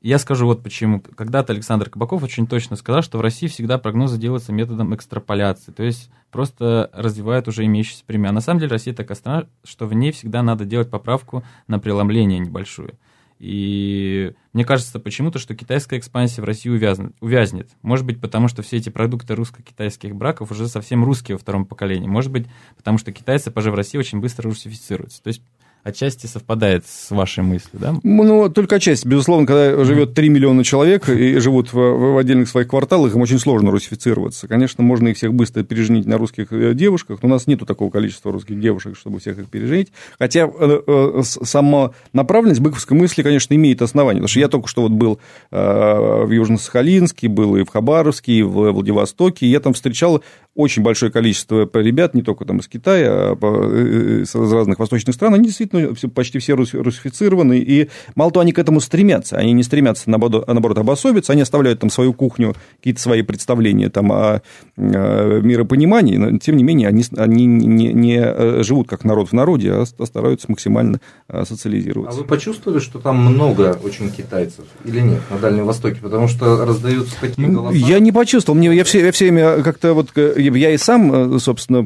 Я 0.00 0.18
скажу 0.18 0.46
вот 0.46 0.62
почему. 0.62 1.00
Когда-то 1.00 1.52
Александр 1.52 1.90
Кабаков 1.90 2.22
очень 2.22 2.46
точно 2.46 2.76
сказал, 2.76 3.02
что 3.02 3.18
в 3.18 3.20
России 3.20 3.48
всегда 3.48 3.78
прогнозы 3.78 4.16
делаются 4.16 4.52
методом 4.52 4.94
экстраполяции, 4.94 5.72
то 5.72 5.82
есть 5.82 6.10
просто 6.30 6.88
развивают 6.92 7.48
уже 7.48 7.64
имеющиеся 7.64 8.04
примеры. 8.04 8.30
А 8.30 8.34
на 8.34 8.40
самом 8.40 8.60
деле 8.60 8.70
Россия 8.70 8.94
такая 8.94 9.16
страна, 9.16 9.46
что 9.64 9.86
в 9.86 9.94
ней 9.94 10.12
всегда 10.12 10.42
надо 10.42 10.64
делать 10.64 10.88
поправку 10.88 11.42
на 11.66 11.80
преломление 11.80 12.38
небольшую. 12.38 12.94
И 13.40 14.34
мне 14.52 14.64
кажется 14.64 14.98
почему-то, 14.98 15.38
что 15.38 15.54
китайская 15.54 15.98
экспансия 15.98 16.42
в 16.42 16.44
России 16.44 16.70
увязнет. 16.70 17.68
Может 17.82 18.04
быть, 18.04 18.20
потому 18.20 18.48
что 18.48 18.62
все 18.62 18.78
эти 18.78 18.88
продукты 18.88 19.36
русско-китайских 19.36 20.14
браков 20.14 20.50
уже 20.50 20.66
совсем 20.66 21.04
русские 21.04 21.36
во 21.36 21.40
втором 21.40 21.64
поколении. 21.64 22.08
Может 22.08 22.32
быть, 22.32 22.46
потому 22.76 22.98
что 22.98 23.12
китайцы, 23.12 23.52
пожив 23.52 23.74
в 23.74 23.76
России, 23.76 23.96
очень 23.96 24.20
быстро 24.20 24.50
русифицируются. 24.50 25.22
То 25.22 25.28
есть 25.28 25.42
отчасти 25.88 26.26
совпадает 26.26 26.84
с 26.86 27.10
вашей 27.10 27.42
мыслью, 27.42 27.80
да? 27.80 27.94
Ну, 28.02 28.48
только 28.48 28.76
отчасти. 28.76 29.06
Безусловно, 29.06 29.46
когда 29.46 29.84
живет 29.84 30.14
3 30.14 30.28
миллиона 30.28 30.64
человек 30.64 31.08
и 31.08 31.38
живут 31.38 31.72
в, 31.72 31.76
в 31.76 32.18
отдельных 32.18 32.48
своих 32.48 32.68
кварталах, 32.68 33.14
им 33.14 33.20
очень 33.20 33.38
сложно 33.38 33.70
русифицироваться. 33.70 34.48
Конечно, 34.48 34.84
можно 34.84 35.08
их 35.08 35.16
всех 35.16 35.34
быстро 35.34 35.62
переженить 35.62 36.06
на 36.06 36.18
русских 36.18 36.52
э, 36.52 36.74
девушках, 36.74 37.18
но 37.22 37.28
у 37.28 37.32
нас 37.32 37.46
нету 37.46 37.66
такого 37.66 37.90
количества 37.90 38.32
русских 38.32 38.60
девушек, 38.60 38.96
чтобы 38.96 39.18
всех 39.18 39.38
их 39.38 39.48
переженить. 39.48 39.92
Хотя 40.18 40.48
э, 40.48 40.80
э, 40.86 41.22
сама 41.24 41.92
направленность 42.12 42.60
быковской 42.60 42.96
мысли, 42.96 43.22
конечно, 43.22 43.54
имеет 43.54 43.82
основание. 43.82 44.20
Потому 44.20 44.28
что 44.28 44.40
я 44.40 44.48
только 44.48 44.68
что 44.68 44.82
вот 44.82 44.92
был 44.92 45.18
в 45.50 46.30
Южно-Сахалинске, 46.30 47.28
был 47.28 47.56
и 47.56 47.64
в 47.64 47.68
Хабаровске, 47.68 48.32
и 48.32 48.42
в 48.42 48.72
Владивостоке, 48.72 49.46
и 49.46 49.50
я 49.50 49.60
там 49.60 49.72
встречал 49.72 50.22
очень 50.54 50.82
большое 50.82 51.12
количество 51.12 51.68
ребят, 51.74 52.14
не 52.14 52.22
только 52.22 52.44
там 52.44 52.58
из 52.58 52.66
Китая, 52.66 53.36
а 53.40 54.22
из 54.22 54.34
разных 54.34 54.78
восточных 54.78 55.14
стран, 55.14 55.34
они 55.34 55.44
действительно 55.44 55.77
почти 56.14 56.38
все 56.38 56.54
русифицированы, 56.54 57.58
и 57.58 57.88
мало 58.14 58.30
того, 58.30 58.42
они 58.42 58.52
к 58.52 58.58
этому 58.58 58.80
стремятся, 58.80 59.36
они 59.36 59.52
не 59.52 59.62
стремятся, 59.62 60.10
наоборот, 60.10 60.78
обособиться, 60.78 61.32
они 61.32 61.42
оставляют 61.42 61.80
там 61.80 61.90
свою 61.90 62.12
кухню, 62.12 62.54
какие-то 62.78 63.00
свои 63.00 63.22
представления 63.22 63.90
там 63.90 64.12
о 64.12 64.42
миропонимании, 64.76 66.16
но, 66.16 66.38
тем 66.38 66.56
не 66.56 66.64
менее, 66.64 66.88
они, 66.88 67.04
они 67.16 67.46
не, 67.46 67.92
не 67.92 68.18
э, 68.18 68.62
живут 68.62 68.88
как 68.88 69.04
народ 69.04 69.30
в 69.30 69.32
народе, 69.32 69.72
а 69.72 69.84
стараются 70.06 70.46
максимально 70.50 71.00
э, 71.28 71.44
социализироваться. 71.44 72.18
А 72.18 72.22
вы 72.22 72.26
почувствовали, 72.26 72.78
что 72.78 72.98
там 72.98 73.16
много 73.18 73.78
очень 73.82 74.10
китайцев 74.10 74.64
или 74.84 75.00
нет 75.00 75.20
на 75.30 75.38
Дальнем 75.38 75.66
Востоке? 75.66 75.98
Потому 76.00 76.28
что 76.28 76.64
раздаются 76.64 77.14
такие 77.20 77.48
голоса. 77.48 77.76
Я 77.76 77.98
не 77.98 78.12
почувствовал, 78.12 78.58
мне, 78.58 78.74
я, 78.74 78.84
все, 78.84 79.04
я 79.04 79.12
все 79.12 79.24
время 79.26 79.62
как-то 79.62 79.94
вот, 79.94 80.10
э, 80.16 80.34
я 80.38 80.70
и 80.70 80.76
сам, 80.76 81.38
собственно, 81.40 81.82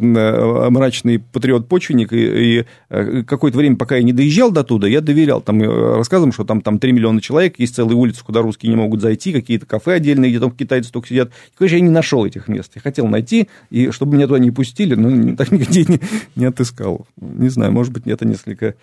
мрачный 0.71 1.19
патриот-почвенник, 1.19 2.13
и, 2.13 2.61
и 2.61 3.23
какое-то 3.25 3.59
время, 3.59 3.72
пока 3.77 3.97
я 3.97 4.03
не 4.03 4.13
доезжал 4.13 4.51
до 4.51 4.65
туда, 4.65 4.87
я 4.87 5.01
доверял 5.01 5.41
там 5.41 5.63
рассказам, 5.97 6.33
что 6.33 6.45
там, 6.45 6.61
там 6.61 6.79
3 6.79 6.93
миллиона 6.93 7.21
человек, 7.21 7.59
есть 7.59 7.75
целые 7.75 7.97
улицы, 7.97 8.25
куда 8.25 8.43
русские 8.43 8.71
не 8.71 8.77
могут 8.77 9.01
зайти, 9.01 9.33
какие-то 9.33 9.67
кафе 9.67 9.95
отдельные, 9.95 10.31
где 10.31 10.41
там 10.41 10.51
китайцы 10.51 10.93
только 10.93 11.09
сидят. 11.09 11.29
И, 11.29 11.57
конечно, 11.57 11.77
я 11.77 11.83
не 11.83 11.91
нашел 11.91 12.25
этих 12.25 12.49
мест. 12.49 12.73
Я 12.75 12.81
хотел 12.81 13.07
найти, 13.07 13.49
и 13.71 13.91
чтобы 13.91 14.17
меня 14.17 14.27
туда 14.27 14.39
не 14.39 14.51
пустили, 14.51 14.95
но 14.95 15.37
так 15.37 15.53
нигде 15.53 15.85
не, 15.85 16.01
не 16.37 16.47
отыскал. 16.47 17.07
Не 17.21 17.49
знаю, 17.49 17.73
может 17.73 17.93
быть, 17.93 18.07
это 18.07 18.27
несколько 18.27 18.75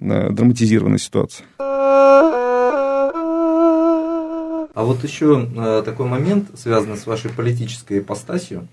э, 0.00 0.30
драматизированная 0.30 0.98
ситуация. 0.98 1.46
А 4.78 4.84
вот 4.84 5.02
еще 5.02 5.48
э, 5.56 5.82
такой 5.84 6.06
момент, 6.06 6.50
связанный 6.54 6.96
с 6.96 7.04
вашей 7.04 7.30
политической 7.30 7.98
ипостасью. 7.98 8.68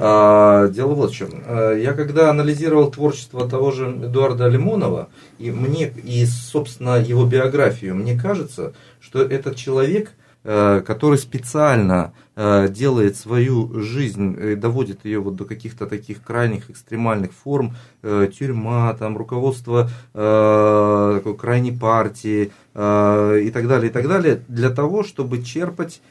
А, 0.00 0.68
дело 0.68 0.94
вот 0.94 1.12
в 1.12 1.14
чем. 1.14 1.30
Э, 1.46 1.78
я 1.80 1.92
когда 1.92 2.30
анализировал 2.30 2.90
творчество 2.90 3.48
того 3.48 3.70
же 3.70 3.86
Эдуарда 3.86 4.48
Лимонова, 4.48 5.08
и 5.38 5.50
мне, 5.50 5.88
и, 5.88 6.24
собственно, 6.26 7.00
его 7.00 7.24
биографию, 7.24 7.94
мне 7.94 8.18
кажется, 8.18 8.72
что 9.00 9.22
этот 9.22 9.56
человек– 9.56 10.12
Э, 10.46 10.82
который 10.86 11.16
специально 11.16 12.12
э, 12.36 12.68
делает 12.68 13.16
свою 13.16 13.80
жизнь, 13.80 14.36
и 14.38 14.54
доводит 14.54 15.06
ее 15.06 15.20
вот 15.20 15.36
до 15.36 15.46
каких-то 15.46 15.86
таких 15.86 16.22
крайних 16.22 16.68
экстремальных 16.68 17.32
форм, 17.32 17.74
э, 18.02 18.28
тюрьма, 18.38 18.92
там, 18.92 19.16
руководство 19.16 19.88
такой 20.12 21.36
крайней 21.36 21.72
партии 21.72 22.52
и 22.74 23.50
так 23.54 23.68
далее, 23.68 23.88
и 23.88 23.92
так 23.92 24.06
далее, 24.06 24.42
для 24.48 24.68
того, 24.68 25.02
чтобы 25.02 25.42
черпать 25.42 26.02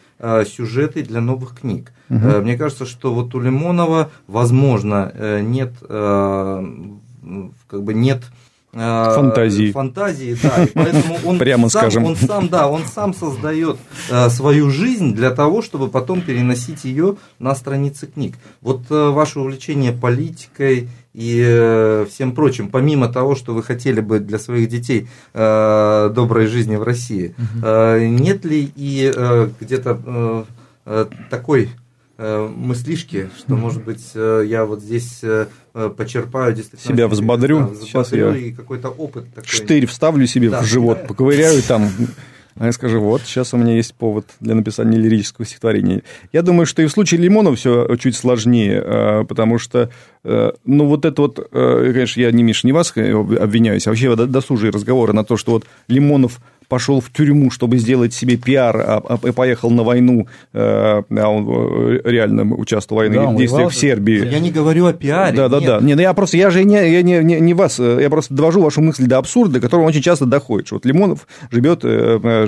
сюжеты 0.45 1.03
для 1.03 1.21
новых 1.21 1.59
книг. 1.59 1.91
Угу. 2.09 2.41
Мне 2.41 2.57
кажется, 2.57 2.85
что 2.85 3.13
вот 3.13 3.35
у 3.35 3.39
Лимонова, 3.39 4.11
возможно, 4.27 5.39
нет, 5.41 5.73
как 5.79 7.83
бы 7.83 7.93
нет 7.93 8.23
Э, 8.23 8.42
фантазии. 8.73 9.71
Фантазии, 9.71 10.37
да. 10.41 10.63
И 10.63 10.67
поэтому 10.73 11.17
он 11.25 11.39
Прямо 11.39 11.69
сам, 11.69 11.81
скажем. 11.81 12.05
Он 12.05 12.15
сам, 12.15 12.49
да, 12.49 12.67
он 12.67 12.83
сам 12.85 13.13
создает 13.13 13.77
э, 14.09 14.29
свою 14.29 14.69
жизнь 14.69 15.13
для 15.13 15.31
того, 15.31 15.61
чтобы 15.61 15.89
потом 15.89 16.21
переносить 16.21 16.83
ее 16.83 17.17
на 17.39 17.53
страницы 17.55 18.07
книг. 18.07 18.35
Вот 18.61 18.81
э, 18.89 19.09
ваше 19.09 19.39
увлечение 19.39 19.91
политикой 19.91 20.89
и 21.13 21.43
э, 21.45 22.05
всем 22.09 22.33
прочим, 22.33 22.69
помимо 22.69 23.07
того, 23.07 23.35
что 23.35 23.53
вы 23.53 23.61
хотели 23.61 24.01
бы 24.01 24.19
для 24.19 24.39
своих 24.39 24.69
детей 24.69 25.07
э, 25.33 26.11
доброй 26.13 26.47
жизни 26.47 26.75
в 26.75 26.83
России, 26.83 27.35
э, 27.63 28.05
нет 28.05 28.43
ли 28.45 28.71
и 28.75 29.11
э, 29.15 29.49
где-то 29.59 29.99
э, 30.05 30.43
э 30.85 31.05
такой 31.29 31.69
Э, 32.15 32.47
мыслишки, 32.47 33.31
что, 33.35 33.55
может 33.55 33.83
быть, 33.83 34.11
э, 34.13 34.43
я 34.45 34.65
вот 34.65 34.81
здесь 34.81 35.23
э, 35.23 35.47
почерпаю 35.73 36.53
действительно... 36.53 36.95
Себя 36.95 37.07
взбодрю. 37.07 37.59
Да, 37.59 37.65
взбодрю 37.65 37.87
Сейчас 37.87 38.11
я 38.13 38.35
и 38.35 38.51
какой-то 38.51 38.89
опыт 38.89 39.33
такой. 39.33 39.47
Штырь 39.47 39.85
вставлю 39.87 40.27
себе 40.27 40.49
да. 40.49 40.61
в 40.61 40.65
живот, 40.65 41.07
поковыряю 41.07 41.61
там, 41.63 41.89
а 42.55 42.67
я 42.67 42.71
скажу, 42.71 43.01
вот, 43.01 43.21
сейчас 43.23 43.55
у 43.55 43.57
меня 43.57 43.75
есть 43.75 43.95
повод 43.95 44.27
для 44.39 44.53
написания 44.53 44.97
лирического 44.97 45.43
стихотворения. 45.43 46.03
Я 46.31 46.43
думаю, 46.43 46.67
что 46.67 46.83
и 46.83 46.85
в 46.85 46.91
случае 46.91 47.19
Лимонова 47.21 47.55
все 47.55 47.95
чуть 47.95 48.15
сложнее, 48.15 49.25
потому 49.27 49.57
что, 49.57 49.89
ну, 50.23 50.85
вот 50.85 51.05
это 51.05 51.21
вот, 51.23 51.49
конечно, 51.51 52.21
я 52.21 52.31
не 52.31 52.43
Миша, 52.43 52.67
не 52.67 52.73
вас 52.73 52.91
обвиняюсь, 52.95 53.87
а 53.87 53.89
вообще 53.89 54.15
досужие 54.15 54.71
разговоры 54.71 55.13
на 55.13 55.23
то, 55.23 55.35
что 55.35 55.53
вот 55.53 55.65
Лимонов 55.87 56.39
пошел 56.67 57.01
в 57.01 57.11
тюрьму, 57.11 57.51
чтобы 57.51 57.77
сделать 57.77 58.13
себе 58.13 58.37
пиар, 58.37 58.77
а, 58.77 59.03
а, 59.07 59.27
и 59.27 59.31
поехал 59.31 59.69
на 59.69 59.83
войну, 59.83 60.27
э, 60.53 60.57
а 60.57 61.27
он 61.27 61.47
э, 61.49 62.01
реально 62.03 62.43
участвовал 62.55 63.01
в 63.01 63.07
военных 63.07 63.31
да, 63.31 63.35
действиях 63.35 63.71
в 63.71 63.75
Сербии. 63.75 64.27
Я 64.29 64.39
не 64.39 64.51
говорю 64.51 64.85
о 64.85 64.93
пиаре. 64.93 65.35
Да, 65.35 65.49
да, 65.49 65.59
нет. 65.59 65.67
да. 65.67 65.79
Не, 65.81 65.95
ну 65.95 66.01
я 66.01 66.13
просто, 66.13 66.37
я 66.37 66.49
же 66.49 66.63
не, 66.63 66.75
я 66.75 67.01
не, 67.01 67.23
не, 67.23 67.39
не 67.39 67.53
вас, 67.53 67.79
э, 67.79 67.99
я 68.01 68.09
просто 68.09 68.33
довожу 68.33 68.61
вашу 68.61 68.81
мысль 68.81 69.05
до 69.05 69.17
абсурда, 69.17 69.55
до 69.55 69.59
которого 69.59 69.87
очень 69.87 70.01
часто 70.01 70.25
доходит. 70.25 70.67
Что 70.67 70.75
вот 70.75 70.85
Лимонов 70.85 71.27
живет 71.51 71.83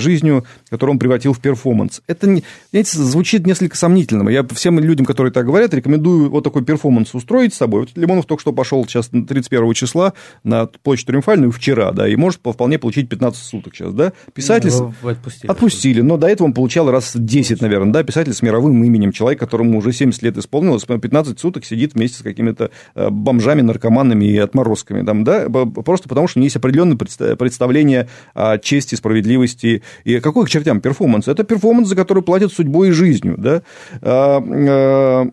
жизнью, 0.02 0.46
которую 0.70 0.94
он 0.94 1.00
превратил 1.00 1.34
в 1.34 1.40
перформанс. 1.40 2.02
Это, 2.08 2.28
знаете, 2.72 2.98
звучит 2.98 3.46
несколько 3.46 3.78
сомнительно. 3.78 4.28
Я 4.30 4.46
всем 4.54 4.80
людям, 4.80 5.06
которые 5.06 5.32
так 5.32 5.46
говорят, 5.46 5.74
рекомендую 5.74 6.30
вот 6.30 6.44
такой 6.44 6.64
перформанс 6.64 7.14
устроить 7.14 7.54
с 7.54 7.58
собой. 7.58 7.82
Вот 7.82 7.90
Лимонов 7.96 8.26
только 8.26 8.42
что 8.42 8.52
пошел 8.54 8.86
сейчас 8.86 9.08
31 9.08 9.74
числа 9.74 10.14
на 10.44 10.66
площадь 10.66 11.08
Триумфальную 11.08 11.52
вчера, 11.52 11.92
да, 11.92 12.08
и 12.08 12.16
может 12.16 12.40
вполне 12.40 12.80
получить 12.80 13.10
15 13.10 13.44
суток 13.44 13.76
сейчас, 13.76 13.94
да, 13.94 14.05
Писатель... 14.34 14.70
Его 14.70 14.94
отпустили. 15.04 15.52
Отпустили, 15.52 16.02
но 16.02 16.18
до 16.18 16.28
этого 16.28 16.48
он 16.48 16.54
получал 16.54 16.90
раз 16.90 17.12
10, 17.16 17.62
наверное, 17.62 17.94
да, 17.94 18.04
писатель 18.04 18.34
с 18.34 18.42
мировым 18.42 18.84
именем, 18.84 19.12
человек, 19.12 19.40
которому 19.40 19.80
уже 19.80 19.92
70 19.92 20.22
лет 20.24 20.38
исполнилось, 20.38 20.84
15 20.84 21.40
суток 21.40 21.66
сидит 21.66 21.94
вместе 21.94 22.20
с 22.20 22.22
какими-то 22.22 22.72
э, 22.96 23.10
бомжами, 23.10 23.62
наркоманами 23.62 24.26
и 24.26 24.38
отморозками, 24.38 25.06
там, 25.06 25.24
да, 25.24 25.50
просто 25.50 26.10
потому 26.10 26.28
что 26.28 26.40
у 26.40 26.42
него 26.42 26.46
есть 26.46 26.56
определенное 26.56 26.98
представление 26.98 28.08
о 28.34 28.58
чести, 28.58 28.96
справедливости. 28.96 29.84
И 30.04 30.20
какой 30.20 30.46
к 30.46 30.50
чертям 30.50 30.82
перформанс? 30.82 31.28
Это 31.28 31.44
перформанс, 31.44 31.90
за 31.90 31.96
который 31.96 32.24
платят 32.24 32.52
судьбой 32.52 32.90
и 32.90 32.92
жизнью, 32.92 33.36
да. 33.38 33.62
А, 34.02 34.42
а, 34.42 35.28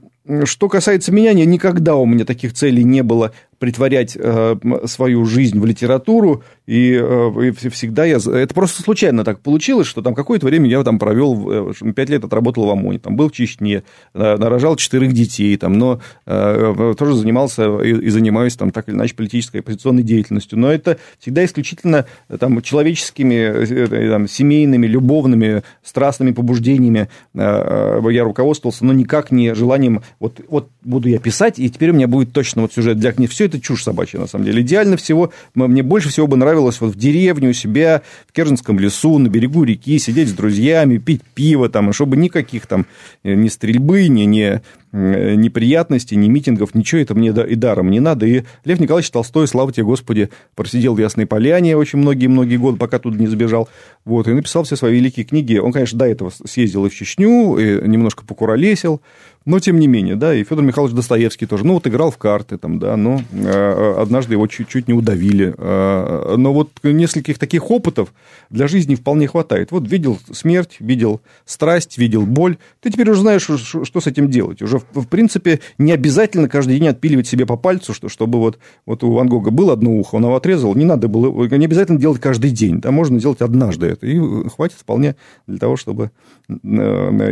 что 0.44 0.68
касается 0.68 1.10
меня, 1.12 1.32
никогда 1.32 1.96
у 1.96 2.06
меня 2.06 2.24
таких 2.24 2.54
целей 2.54 2.84
не 2.84 3.02
было 3.02 3.32
претворять 3.62 4.16
э, 4.18 4.56
свою 4.86 5.24
жизнь 5.24 5.60
в 5.60 5.64
литературу, 5.64 6.42
и, 6.66 7.00
э, 7.00 7.52
и 7.62 7.68
всегда 7.68 8.04
я... 8.04 8.16
Это 8.16 8.52
просто 8.54 8.82
случайно 8.82 9.22
так 9.22 9.38
получилось, 9.38 9.86
что 9.86 10.02
там 10.02 10.16
какое-то 10.16 10.46
время 10.46 10.68
я 10.68 10.82
там 10.82 10.98
провел, 10.98 11.70
э, 11.70 11.92
пять 11.94 12.08
лет 12.08 12.24
отработал 12.24 12.66
в 12.66 12.70
ОМОНе, 12.70 12.98
там 12.98 13.14
был 13.14 13.28
в 13.28 13.32
Чечне, 13.32 13.84
нарожал 14.14 14.74
четырех 14.74 15.12
детей, 15.12 15.56
там, 15.56 15.74
но 15.74 16.00
тоже 16.24 17.14
занимался 17.14 17.78
и, 17.82 17.90
и 17.90 18.08
занимаюсь 18.08 18.56
там 18.56 18.72
так 18.72 18.88
или 18.88 18.96
иначе 18.96 19.14
политической 19.14 19.58
оппозиционной 19.58 20.02
деятельностью. 20.02 20.58
Но 20.58 20.72
это 20.72 20.98
всегда 21.20 21.44
исключительно 21.44 22.06
там, 22.40 22.60
человеческими, 22.62 24.08
там, 24.08 24.26
семейными, 24.26 24.88
любовными, 24.88 25.62
страстными 25.84 26.32
побуждениями 26.32 27.08
я 27.34 28.24
руководствовался, 28.24 28.84
но 28.84 28.92
никак 28.92 29.30
не 29.30 29.54
желанием, 29.54 30.02
вот, 30.18 30.40
вот 30.48 30.68
буду 30.82 31.08
я 31.08 31.20
писать, 31.20 31.60
и 31.60 31.70
теперь 31.70 31.90
у 31.90 31.94
меня 31.94 32.08
будет 32.08 32.32
точно 32.32 32.62
вот 32.62 32.72
сюжет 32.72 32.98
для 32.98 33.12
книги. 33.12 33.30
Все 33.30 33.51
это 33.51 33.51
чушь 33.60 33.82
собачья, 33.82 34.18
на 34.18 34.26
самом 34.26 34.44
деле. 34.44 34.62
Идеально 34.62 34.96
всего, 34.96 35.32
мне 35.54 35.82
больше 35.82 36.08
всего 36.08 36.26
бы 36.26 36.36
нравилось 36.36 36.80
вот 36.80 36.94
в 36.94 36.98
деревне 36.98 37.48
у 37.48 37.52
себя, 37.52 38.02
в 38.28 38.32
Керженском 38.32 38.78
лесу, 38.78 39.18
на 39.18 39.28
берегу 39.28 39.64
реки, 39.64 39.98
сидеть 39.98 40.28
с 40.28 40.32
друзьями, 40.32 40.98
пить 40.98 41.22
пиво, 41.34 41.68
там, 41.68 41.92
чтобы 41.92 42.16
никаких 42.16 42.66
там 42.66 42.86
э, 43.22 43.34
ни 43.34 43.48
стрельбы, 43.48 44.08
ни, 44.08 44.22
ни 44.22 44.60
Э, 44.94 45.36
неприятностей, 45.36 46.16
ни 46.16 46.28
митингов, 46.28 46.74
ничего 46.74 47.00
это 47.00 47.14
мне 47.14 47.30
и 47.30 47.54
даром 47.54 47.90
не 47.90 47.98
надо. 47.98 48.26
И 48.26 48.42
Лев 48.66 48.78
Николаевич 48.78 49.10
Толстой, 49.10 49.48
слава 49.48 49.72
тебе, 49.72 49.84
Господи, 49.84 50.28
просидел 50.54 50.94
в 50.94 50.98
Ясной 50.98 51.24
Поляне 51.24 51.78
очень 51.78 51.98
многие-многие 51.98 52.58
годы, 52.58 52.76
пока 52.76 52.98
туда 52.98 53.16
не 53.16 53.26
сбежал. 53.26 53.70
Вот, 54.04 54.28
и 54.28 54.32
написал 54.32 54.64
все 54.64 54.76
свои 54.76 54.96
великие 54.96 55.24
книги. 55.24 55.56
Он, 55.56 55.72
конечно, 55.72 55.98
до 55.98 56.04
этого 56.04 56.30
съездил 56.44 56.84
и 56.84 56.90
в 56.90 56.94
Чечню, 56.94 57.56
и 57.56 57.88
немножко 57.88 58.22
покуролесил. 58.26 59.00
Но 59.44 59.58
тем 59.58 59.78
не 59.78 59.86
менее, 59.86 60.16
да, 60.16 60.34
и 60.34 60.44
Федор 60.44 60.64
Михайлович 60.64 60.94
Достоевский 60.94 61.46
тоже, 61.46 61.66
ну 61.66 61.74
вот 61.74 61.86
играл 61.86 62.10
в 62.10 62.18
карты 62.18 62.58
там, 62.58 62.78
да, 62.78 62.96
но 62.96 63.22
э, 63.32 63.94
однажды 63.98 64.34
его 64.34 64.46
чуть-чуть 64.46 64.88
не 64.88 64.94
удавили. 64.94 65.54
Э, 65.56 66.36
но 66.36 66.52
вот 66.52 66.70
нескольких 66.82 67.38
таких 67.38 67.70
опытов 67.70 68.12
для 68.50 68.68
жизни 68.68 68.94
вполне 68.94 69.26
хватает. 69.26 69.72
Вот 69.72 69.88
видел 69.88 70.18
смерть, 70.30 70.76
видел 70.78 71.20
страсть, 71.44 71.98
видел 71.98 72.22
боль. 72.26 72.56
Ты 72.80 72.90
теперь 72.90 73.10
уже 73.10 73.20
знаешь, 73.20 73.42
что, 73.42 74.00
с 74.00 74.06
этим 74.06 74.30
делать. 74.30 74.62
Уже, 74.62 74.78
в, 74.78 75.06
принципе, 75.06 75.60
не 75.78 75.92
обязательно 75.92 76.48
каждый 76.48 76.78
день 76.78 76.88
отпиливать 76.88 77.26
себе 77.26 77.46
по 77.46 77.56
пальцу, 77.56 77.94
что, 77.94 78.08
чтобы 78.08 78.38
вот, 78.38 78.58
вот 78.86 79.02
у 79.04 79.12
Ван 79.12 79.28
Гога 79.28 79.50
было 79.50 79.72
одно 79.72 79.92
ухо, 79.92 80.16
он 80.16 80.24
его 80.24 80.36
отрезал, 80.36 80.74
не 80.74 80.84
надо 80.84 81.08
было, 81.08 81.46
не 81.46 81.64
обязательно 81.64 81.98
делать 81.98 82.20
каждый 82.20 82.50
день, 82.50 82.80
да, 82.80 82.90
можно 82.90 83.18
сделать 83.18 83.40
однажды 83.40 83.86
это, 83.86 84.06
и 84.06 84.18
хватит 84.48 84.78
вполне 84.78 85.16
для 85.46 85.58
того, 85.58 85.76
чтобы 85.76 86.10
э, 86.48 86.54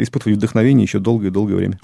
испытывать 0.02 0.38
вдохновение 0.38 0.84
еще 0.84 0.98
долгое-долгое 0.98 1.56
время. 1.56 1.78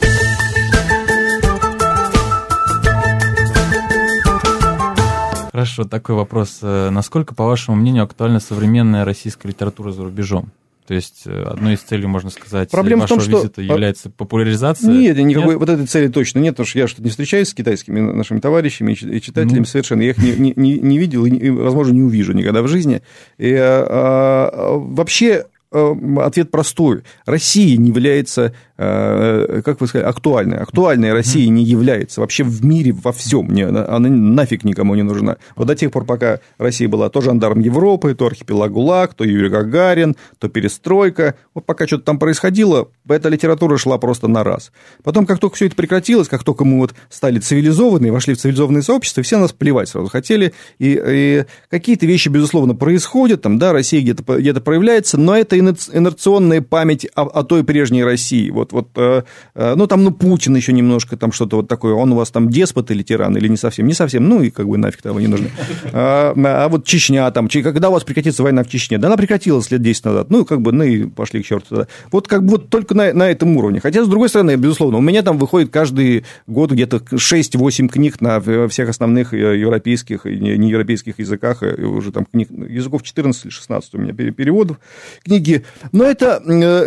Хорошо, 5.56 5.84
такой 5.84 6.16
вопрос. 6.16 6.58
Э, 6.60 6.90
насколько, 6.90 7.34
по 7.34 7.46
вашему 7.46 7.78
мнению, 7.78 8.04
актуальна 8.04 8.40
современная 8.40 9.06
российская 9.06 9.48
литература 9.48 9.90
за 9.90 10.04
рубежом? 10.04 10.50
То 10.86 10.92
есть 10.92 11.22
э, 11.24 11.44
одной 11.44 11.76
из 11.76 11.80
целей, 11.80 12.06
можно 12.06 12.28
сказать, 12.28 12.70
Проблема 12.70 13.00
вашего 13.04 13.20
в 13.20 13.22
том, 13.22 13.30
что... 13.30 13.40
визита 13.40 13.62
является 13.62 14.10
популяризация? 14.10 14.90
Нет, 14.90 15.16
никакой 15.16 15.52
нет? 15.52 15.58
вот 15.58 15.70
этой 15.70 15.86
цели 15.86 16.08
точно 16.08 16.40
нет, 16.40 16.52
потому 16.52 16.66
что 16.66 16.78
я 16.78 16.86
что-то 16.86 17.04
не 17.04 17.08
встречаюсь 17.08 17.48
с 17.48 17.54
китайскими 17.54 18.00
нашими 18.00 18.38
товарищами 18.38 18.92
и 18.92 19.20
читателями 19.22 19.60
ну. 19.60 19.64
совершенно. 19.64 20.02
Я 20.02 20.10
их 20.10 20.18
не, 20.18 20.52
не, 20.54 20.78
не 20.78 20.98
видел 20.98 21.24
и, 21.24 21.48
возможно, 21.48 21.94
не 21.94 22.02
увижу 22.02 22.34
никогда 22.34 22.60
в 22.60 22.68
жизни. 22.68 23.00
И, 23.38 23.50
а, 23.54 24.50
а, 24.52 24.76
вообще 24.76 25.46
ответ 26.18 26.50
простой. 26.50 27.02
Россия 27.26 27.76
не 27.76 27.88
является 27.88 28.52
Э, 28.78 29.62
как 29.64 29.80
вы 29.80 29.86
сказали, 29.86 30.06
актуальная. 30.06 30.60
Актуальная 30.60 31.14
Россия 31.14 31.48
не 31.48 31.64
является 31.64 32.20
вообще 32.20 32.44
в 32.44 32.62
мире 32.64 32.92
во 32.92 33.12
всем. 33.12 33.48
Не, 33.48 33.62
она 33.62 34.08
нафиг 34.08 34.64
никому 34.64 34.94
не 34.94 35.02
нужна. 35.02 35.36
Вот 35.54 35.66
до 35.66 35.74
тех 35.74 35.90
пор, 35.90 36.04
пока 36.04 36.40
Россия 36.58 36.86
была 36.86 37.08
то 37.08 37.22
жандарм 37.22 37.60
Европы, 37.60 38.14
то 38.14 38.26
архипелаг 38.26 38.72
ГУЛАГ, 38.72 39.14
то 39.14 39.24
Юрий 39.24 39.48
Гагарин, 39.48 40.16
то 40.38 40.48
перестройка. 40.48 41.36
Вот 41.54 41.64
пока 41.64 41.86
что-то 41.86 42.04
там 42.04 42.18
происходило, 42.18 42.88
эта 43.08 43.30
литература 43.30 43.78
шла 43.78 43.96
просто 43.96 44.28
на 44.28 44.44
раз. 44.44 44.72
Потом, 45.02 45.24
как 45.24 45.38
только 45.38 45.56
все 45.56 45.66
это 45.66 45.76
прекратилось, 45.76 46.28
как 46.28 46.44
только 46.44 46.64
мы 46.64 46.78
вот 46.78 46.94
стали 47.08 47.38
цивилизованные, 47.38 48.12
вошли 48.12 48.34
в 48.34 48.38
цивилизованное 48.38 48.82
сообщество, 48.82 49.22
все 49.22 49.38
нас 49.38 49.52
плевать 49.52 49.88
сразу 49.88 50.08
хотели. 50.08 50.52
И, 50.78 51.00
и 51.02 51.44
какие-то 51.70 52.04
вещи, 52.04 52.28
безусловно, 52.28 52.74
происходят, 52.74 53.40
там, 53.40 53.58
да, 53.58 53.72
Россия 53.72 54.02
где-то 54.02 54.36
где 54.36 54.52
проявляется, 54.52 55.16
но 55.16 55.34
это 55.34 55.58
инерционная 55.70 56.60
память 56.62 57.06
о, 57.14 57.22
о 57.22 57.42
той 57.42 57.64
прежней 57.64 58.04
России. 58.04 58.50
Вот 58.50 58.72
вот, 58.72 58.88
э, 58.96 59.22
э, 59.54 59.74
ну, 59.76 59.86
там, 59.86 60.04
ну, 60.04 60.10
Путин 60.10 60.54
еще 60.56 60.72
немножко, 60.72 61.16
там 61.16 61.32
что-то 61.32 61.56
вот 61.56 61.68
такое, 61.68 61.94
он 61.94 62.12
у 62.12 62.16
вас 62.16 62.30
там 62.30 62.50
деспот 62.50 62.90
или 62.90 63.02
тиран, 63.02 63.36
или 63.36 63.48
не 63.48 63.56
совсем, 63.56 63.86
не 63.86 63.94
совсем, 63.94 64.28
ну, 64.28 64.42
и 64.42 64.50
как 64.50 64.68
бы 64.68 64.76
нафиг 64.76 65.02
того 65.02 65.20
не 65.20 65.26
нужно. 65.26 65.48
А, 65.92 66.34
а 66.36 66.68
вот 66.68 66.84
Чечня 66.84 67.30
там, 67.30 67.48
когда 67.48 67.88
у 67.88 67.92
вас 67.92 68.04
прекратится 68.04 68.42
война 68.42 68.62
в 68.62 68.68
Чечне? 68.68 68.98
Да 68.98 69.08
она 69.08 69.16
прекратилась 69.16 69.70
лет 69.70 69.82
10 69.82 70.04
назад, 70.04 70.30
ну, 70.30 70.44
как 70.44 70.60
бы, 70.60 70.72
ну, 70.72 70.84
и 70.84 71.06
пошли 71.06 71.42
к 71.42 71.46
черту 71.46 71.66
туда. 71.68 71.88
Вот 72.12 72.28
как 72.28 72.44
бы 72.44 72.52
вот 72.52 72.68
только 72.68 72.94
на, 72.94 73.12
на 73.12 73.30
этом 73.30 73.56
уровне. 73.56 73.80
Хотя, 73.80 74.04
с 74.04 74.08
другой 74.08 74.28
стороны, 74.28 74.56
безусловно, 74.56 74.98
у 74.98 75.00
меня 75.00 75.22
там 75.22 75.38
выходит 75.38 75.70
каждый 75.70 76.24
год 76.46 76.72
где-то 76.72 76.96
6-8 76.96 77.88
книг 77.88 78.20
на 78.20 78.40
всех 78.68 78.88
основных 78.88 79.32
э, 79.32 79.58
европейских 79.58 80.26
и 80.26 80.36
неевропейских 80.38 81.18
языках, 81.18 81.62
уже 81.62 82.12
там 82.12 82.26
книг, 82.26 82.50
языков 82.50 83.02
14 83.02 83.44
или 83.44 83.52
16 83.52 83.94
у 83.94 83.98
меня 83.98 84.12
переводов, 84.12 84.78
книги. 85.24 85.45
Но 85.92 86.04
это, 86.04 86.42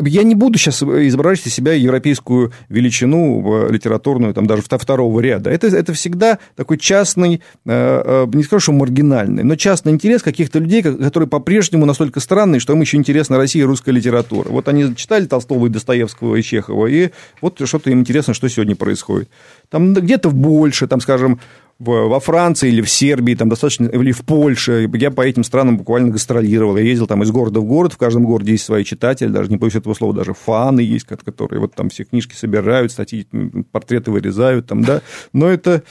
я 0.05 0.23
не 0.23 0.35
буду 0.35 0.57
сейчас 0.57 0.81
изображать 0.81 1.47
из 1.47 1.53
себя 1.53 1.73
европейскую 1.73 2.51
величину 2.69 3.69
литературную, 3.69 4.33
там 4.33 4.45
даже 4.45 4.61
второго 4.61 5.19
ряда. 5.19 5.49
Это, 5.49 5.67
это 5.67 5.93
всегда 5.93 6.39
такой 6.55 6.77
частный, 6.77 7.41
э, 7.65 8.01
э, 8.05 8.27
не 8.33 8.43
скажу, 8.43 8.59
что 8.59 8.71
маргинальный, 8.71 9.43
но 9.43 9.55
частный 9.55 9.91
интерес 9.91 10.21
каких-то 10.23 10.59
людей, 10.59 10.81
которые 10.81 11.29
по-прежнему 11.29 11.85
настолько 11.85 12.19
странные, 12.19 12.59
что 12.59 12.73
им 12.73 12.81
еще 12.81 12.97
интересна 12.97 13.37
Россия 13.37 13.63
и 13.63 13.65
русская 13.65 13.91
литература. 13.91 14.49
Вот 14.49 14.67
они 14.67 14.95
читали 14.95 15.25
Толстого 15.25 15.67
и 15.67 15.69
Достоевского 15.69 16.35
и 16.35 16.41
Чехова, 16.41 16.87
и 16.87 17.09
вот 17.41 17.61
что-то 17.63 17.89
им 17.91 17.99
интересно, 17.99 18.33
что 18.33 18.47
сегодня 18.49 18.75
происходит. 18.75 19.29
Там 19.69 19.93
где-то 19.93 20.29
больше, 20.29 20.87
там, 20.87 21.01
скажем, 21.01 21.39
во 21.79 22.19
Франции 22.19 22.67
или 22.67 22.81
в 22.81 22.89
Сербии, 22.89 23.35
там 23.35 23.47
достаточно, 23.47 23.85
или 23.87 24.11
в 24.11 24.25
Польше. 24.25 24.89
Я 24.93 25.11
по 25.11 25.21
этим 25.21 25.45
странам 25.45 25.77
буквально 25.77 26.09
гастролировал. 26.09 26.75
Я 26.75 26.83
ездил 26.83 27.07
там 27.07 27.23
из 27.23 27.31
города 27.31 27.61
в 27.61 27.65
город, 27.65 27.93
в 27.93 27.97
каждом 27.97 28.25
городе 28.25 28.51
есть 28.51 28.65
свои 28.65 28.83
читатели, 28.83 29.29
даже 29.29 29.49
не 29.49 29.55
боюсь 29.55 29.75
этого 29.75 29.93
слова, 29.93 30.13
даже 30.13 30.33
фаны 30.33 30.81
есть, 30.81 31.05
которые 31.05 31.61
вот 31.61 31.73
там 31.75 31.89
все 31.89 32.03
книжки 32.03 32.35
собирают, 32.35 32.91
статьи, 32.91 33.25
портреты 33.71 34.11
вырезают 34.11 34.67
там, 34.67 34.83
да. 34.83 35.01
Но 35.31 35.47
это 35.47 35.83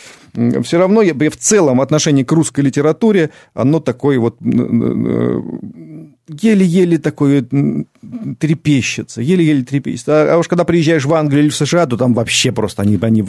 все 0.63 0.79
равно, 0.79 1.01
я, 1.01 1.15
в 1.15 1.37
целом 1.37 1.81
отношение 1.81 2.25
к 2.25 2.33
русской 2.33 2.61
литературе, 2.61 3.31
оно 3.55 3.81
такое 3.81 4.19
вот 4.19 4.37
еле-еле 6.29 6.99
такое 6.99 7.47
трепещется, 8.39 9.23
еле-еле 9.23 9.65
трепещется. 9.65 10.23
А, 10.23 10.35
а 10.35 10.39
уж 10.39 10.49
когда 10.49 10.65
приезжаешь 10.65 11.07
в 11.07 11.15
Англию 11.15 11.45
или 11.45 11.51
в 11.51 11.57
США, 11.57 11.87
то 11.87 11.97
там 11.97 12.13
вообще 12.13 12.53
просто 12.53 12.83
они, 12.83 12.99
они 13.01 13.25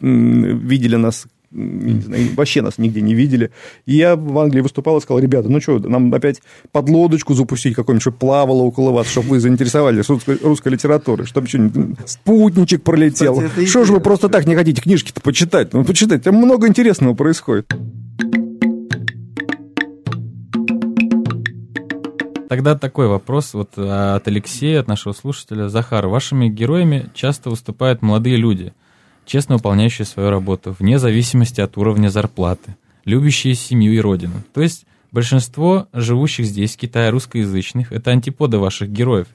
видели 0.00 0.96
нас 0.96 1.26
не 1.54 2.00
знаю, 2.00 2.28
вообще 2.34 2.62
нас 2.62 2.78
нигде 2.78 3.00
не 3.00 3.14
видели. 3.14 3.50
И 3.86 3.96
я 3.96 4.16
в 4.16 4.38
Англии 4.38 4.60
выступал 4.60 4.98
и 4.98 5.00
сказал, 5.00 5.20
ребята, 5.20 5.48
ну 5.48 5.60
что, 5.60 5.78
нам 5.78 6.12
опять 6.12 6.42
под 6.72 6.88
лодочку 6.88 7.34
запустить 7.34 7.74
какую-нибудь, 7.74 8.02
чтобы 8.02 8.16
плавало 8.18 8.62
около 8.62 8.90
вас, 8.90 9.08
чтобы 9.08 9.28
вы 9.28 9.40
заинтересовались 9.40 10.08
русской, 10.08 10.36
русской 10.42 10.70
литературой, 10.70 11.26
чтобы 11.26 11.46
что-нибудь 11.46 11.96
спутничек 12.06 12.82
пролетел. 12.82 13.42
Что 13.66 13.84
же 13.84 13.92
вы 13.92 14.00
просто 14.00 14.28
так 14.28 14.46
не 14.46 14.56
хотите 14.56 14.82
книжки-то 14.82 15.20
почитать? 15.20 15.72
Ну, 15.72 15.84
почитайте, 15.84 16.24
там 16.24 16.34
много 16.34 16.66
интересного 16.66 17.14
происходит. 17.14 17.72
Тогда 22.48 22.76
такой 22.76 23.08
вопрос 23.08 23.54
вот 23.54 23.76
от 23.76 24.28
Алексея, 24.28 24.80
от 24.80 24.88
нашего 24.88 25.12
слушателя. 25.12 25.68
Захар, 25.68 26.06
вашими 26.06 26.48
героями 26.48 27.10
часто 27.14 27.50
выступают 27.50 28.02
молодые 28.02 28.36
люди– 28.36 28.72
честно 29.26 29.56
выполняющие 29.56 30.04
свою 30.04 30.30
работу, 30.30 30.74
вне 30.78 30.98
зависимости 30.98 31.60
от 31.60 31.76
уровня 31.76 32.08
зарплаты, 32.08 32.76
любящие 33.04 33.54
семью 33.54 33.92
и 33.94 33.98
родину. 33.98 34.42
То 34.52 34.62
есть 34.62 34.86
большинство 35.12 35.88
живущих 35.92 36.46
здесь, 36.46 36.74
в 36.74 36.78
Китае, 36.78 37.10
русскоязычных, 37.10 37.92
это 37.92 38.10
антиподы 38.10 38.58
ваших 38.58 38.90
героев. 38.90 39.28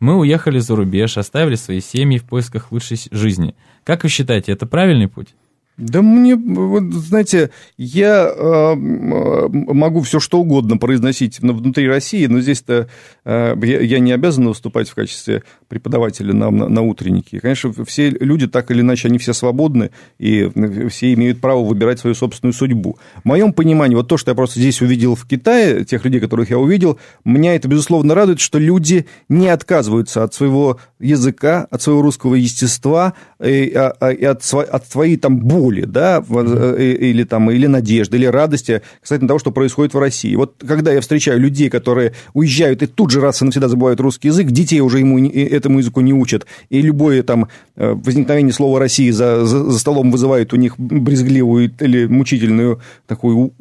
Мы 0.00 0.16
уехали 0.18 0.58
за 0.58 0.76
рубеж, 0.76 1.16
оставили 1.16 1.54
свои 1.54 1.80
семьи 1.80 2.18
в 2.18 2.24
поисках 2.24 2.72
лучшей 2.72 2.98
жизни. 3.10 3.54
Как 3.84 4.02
вы 4.02 4.08
считаете, 4.08 4.52
это 4.52 4.66
правильный 4.66 5.08
путь? 5.08 5.28
Да 5.76 6.02
мне, 6.02 6.36
вот, 6.36 6.84
знаете, 6.92 7.50
я 7.76 8.28
э, 8.28 8.74
могу 8.76 10.02
все 10.02 10.20
что 10.20 10.38
угодно 10.38 10.76
произносить 10.76 11.40
внутри 11.40 11.88
России, 11.88 12.26
но 12.26 12.40
здесь-то 12.40 12.88
э, 13.24 13.56
я, 13.60 13.80
я 13.80 13.98
не 13.98 14.12
обязан 14.12 14.46
выступать 14.46 14.88
в 14.88 14.94
качестве 14.94 15.42
преподавателя 15.74 16.32
на, 16.32 16.50
на, 16.50 16.68
на 16.68 16.82
утреннике. 16.82 17.40
Конечно, 17.40 17.72
все 17.84 18.10
люди 18.10 18.46
так 18.46 18.70
или 18.70 18.80
иначе, 18.80 19.08
они 19.08 19.18
все 19.18 19.32
свободны, 19.32 19.90
и 20.18 20.48
все 20.88 21.12
имеют 21.14 21.40
право 21.40 21.64
выбирать 21.64 21.98
свою 21.98 22.14
собственную 22.14 22.54
судьбу. 22.54 22.96
В 23.22 23.24
моем 23.24 23.52
понимании, 23.52 23.96
вот 23.96 24.08
то, 24.08 24.16
что 24.16 24.30
я 24.30 24.34
просто 24.34 24.60
здесь 24.60 24.80
увидел 24.80 25.16
в 25.16 25.26
Китае, 25.26 25.84
тех 25.84 26.04
людей, 26.04 26.20
которых 26.20 26.50
я 26.50 26.58
увидел, 26.58 26.98
меня 27.24 27.54
это, 27.54 27.68
безусловно, 27.68 28.14
радует, 28.14 28.40
что 28.40 28.58
люди 28.58 29.06
не 29.28 29.48
отказываются 29.48 30.22
от 30.22 30.32
своего 30.32 30.78
языка, 31.00 31.66
от 31.70 31.82
своего 31.82 32.02
русского 32.02 32.36
естества 32.36 33.14
и, 33.42 33.72
а, 33.74 33.94
а, 34.00 34.10
и 34.10 34.24
от, 34.24 34.42
от 34.54 34.86
своей 34.88 35.16
там 35.16 35.38
боли 35.38 35.84
да, 35.84 36.24
э, 36.30 36.96
или, 37.00 37.24
там, 37.24 37.50
или 37.50 37.66
надежды, 37.66 38.16
или 38.16 38.26
радости 38.26 38.82
кстати, 39.02 39.26
того, 39.26 39.38
что 39.38 39.50
происходит 39.50 39.94
в 39.94 39.98
России. 39.98 40.34
Вот 40.36 40.62
когда 40.66 40.92
я 40.92 41.00
встречаю 41.00 41.40
людей, 41.40 41.68
которые 41.68 42.12
уезжают 42.32 42.82
и 42.82 42.86
тут 42.86 43.10
же 43.10 43.20
раз 43.20 43.42
и 43.42 43.44
навсегда 43.44 43.68
забывают 43.68 44.00
русский 44.00 44.28
язык, 44.28 44.48
детей 44.48 44.80
уже 44.80 45.00
ему, 45.00 45.18
этому 45.64 45.78
языку 45.78 46.00
не 46.00 46.12
учат, 46.12 46.46
и 46.68 46.80
любое 46.80 47.22
там 47.22 47.48
э, 47.76 47.92
возникновение 47.92 48.52
слова 48.52 48.78
России 48.78 49.10
за, 49.10 49.44
за, 49.46 49.70
за 49.70 49.78
столом 49.78 50.10
вызывает 50.10 50.52
у 50.52 50.56
них 50.56 50.78
брезгливую 50.78 51.72
или 51.80 52.06
мучительную 52.06 52.80
такую 53.06 53.52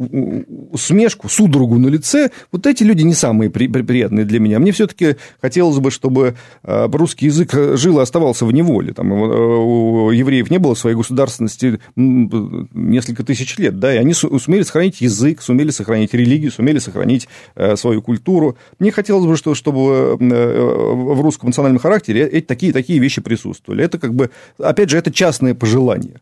усмешку, 0.71 1.29
судорогу 1.29 1.79
на 1.79 1.87
лице, 1.87 2.31
вот 2.51 2.67
эти 2.67 2.83
люди 2.83 3.03
не 3.03 3.13
самые 3.13 3.49
при, 3.49 3.67
приятные 3.67 4.25
для 4.25 4.39
меня. 4.39 4.59
Мне 4.59 4.71
все-таки 4.71 5.15
хотелось 5.41 5.79
бы, 5.79 5.91
чтобы 5.91 6.35
э, 6.63 6.89
русский 6.91 7.27
язык 7.27 7.53
жил 7.75 7.99
и 7.99 8.01
оставался 8.01 8.45
в 8.45 8.51
неволе. 8.51 8.93
Там, 8.93 9.11
у 9.11 10.11
евреев 10.11 10.49
не 10.49 10.59
было 10.59 10.73
своей 10.73 10.95
государственности 10.95 11.79
несколько 11.95 13.23
тысяч 13.23 13.57
лет, 13.57 13.79
да, 13.79 13.93
и 13.93 13.97
они 13.97 14.13
сумели 14.13 14.63
сохранить 14.63 15.01
язык, 15.01 15.41
сумели 15.41 15.71
сохранить 15.71 16.13
религию, 16.13 16.51
сумели 16.51 16.79
сохранить 16.79 17.27
э, 17.55 17.75
свою 17.75 18.01
культуру. 18.01 18.57
Мне 18.79 18.91
хотелось 18.91 19.25
бы, 19.25 19.37
что, 19.37 19.55
чтобы 19.55 20.17
э, 20.19 20.93
в 20.93 21.21
русском 21.21 21.49
национальном 21.49 21.79
характере 21.83 22.27
эти 22.27 22.45
такие, 22.45 22.73
такие 22.73 22.99
вещи 22.99 23.21
присутствовали. 23.21 23.83
Это 23.83 23.99
как 23.99 24.13
бы, 24.13 24.31
опять 24.57 24.89
же, 24.89 24.97
это 24.97 25.11
частное 25.11 25.53
пожелание. 25.53 26.19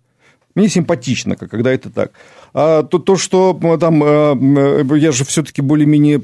Мне 0.56 0.68
симпатично, 0.68 1.36
когда 1.36 1.72
это 1.72 1.90
так. 1.90 2.12
А 2.54 2.84
то, 2.84 3.00
то 3.00 3.16
что 3.16 3.58
там, 3.80 4.04
э, 4.04 4.36
э, 4.36 4.98
я 4.98 5.12
же 5.14 5.24
все-таки 5.24 5.62
более-менее 5.62 6.22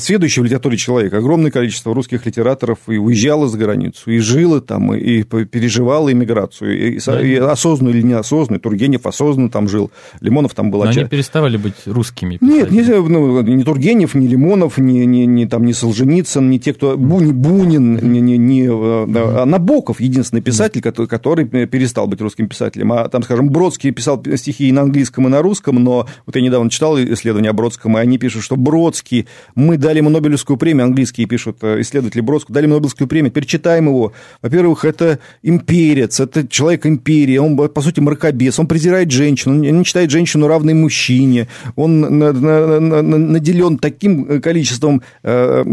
следующий 0.00 0.42
в 0.42 0.44
литературе 0.44 0.76
человек, 0.76 1.14
огромное 1.14 1.50
количество 1.50 1.94
русских 1.94 2.26
литераторов 2.26 2.78
и 2.88 2.98
уезжало 2.98 3.48
за 3.48 3.56
границу, 3.56 4.10
и 4.10 4.18
жило 4.18 4.60
там, 4.60 4.94
и 4.94 5.22
переживало 5.22 6.12
иммиграцию, 6.12 6.96
и, 6.96 7.00
да. 7.04 7.22
и 7.22 7.36
осознанно 7.36 7.90
или 7.90 8.02
неосознанно, 8.02 8.60
Тургенев 8.60 9.06
осознанно 9.06 9.50
там 9.50 9.68
жил, 9.68 9.90
Лимонов 10.20 10.54
там 10.54 10.70
был. 10.70 10.84
Но 10.84 10.90
они 10.90 11.04
переставали 11.04 11.56
быть 11.56 11.86
русскими. 11.86 12.36
Нет, 12.40 12.70
не, 12.70 12.82
ну, 12.82 13.40
не 13.40 13.64
Тургенев, 13.64 14.14
не 14.14 14.28
Лимонов, 14.28 14.76
не, 14.76 15.06
не, 15.06 15.24
не, 15.24 15.46
там, 15.46 15.64
не 15.64 15.72
Солженицын, 15.72 16.50
не 16.50 16.60
те, 16.60 16.74
кто... 16.74 16.96
Не 16.96 17.32
Бунин, 17.32 17.98
не, 18.12 18.20
не, 18.20 18.36
не 18.36 18.68
а 18.68 19.46
Набоков, 19.46 20.00
единственный 20.00 20.42
писатель, 20.42 20.82
который, 20.82 21.06
который 21.06 21.46
перестал 21.46 22.06
быть 22.06 22.20
русским 22.20 22.48
писателем. 22.48 22.92
А 22.92 23.08
там, 23.08 23.22
скажем, 23.22 23.48
Бродский 23.48 23.90
писал 23.90 24.22
стихи 24.36 24.68
и 24.68 24.72
на 24.72 24.82
английском, 24.82 25.26
и 25.26 25.30
на 25.30 25.40
русском, 25.40 25.61
русском, 25.62 25.82
но 25.82 26.06
вот 26.26 26.36
я 26.36 26.42
недавно 26.42 26.70
читал 26.70 26.98
исследование 26.98 27.50
о 27.50 27.52
Бродском, 27.52 27.96
и 27.96 28.00
они 28.00 28.18
пишут, 28.18 28.42
что 28.42 28.56
Бродский, 28.56 29.26
мы 29.54 29.76
дали 29.76 29.98
ему 29.98 30.10
Нобелевскую 30.10 30.56
премию, 30.56 30.86
английские 30.86 31.26
пишут 31.26 31.58
э, 31.62 31.80
исследователи 31.80 32.20
Бродского, 32.20 32.54
дали 32.54 32.64
ему 32.64 32.74
Нобелевскую 32.74 33.08
премию, 33.08 33.32
перечитаем 33.32 33.86
его. 33.86 34.12
Во-первых, 34.42 34.84
это 34.84 35.18
имперец, 35.42 36.20
это 36.20 36.46
человек 36.46 36.86
империи, 36.86 37.36
он, 37.38 37.56
по 37.56 37.80
сути, 37.80 38.00
мракобес, 38.00 38.58
он 38.58 38.66
презирает 38.66 39.10
женщину, 39.10 39.54
он 39.54 39.60
не 39.60 39.84
считает 39.84 40.10
женщину 40.10 40.48
равной 40.48 40.74
мужчине, 40.74 41.48
он 41.76 42.00
наделен 42.00 43.78
таким 43.78 44.24
э, 44.24 44.40
количеством 44.40 45.02
э, 45.22 45.64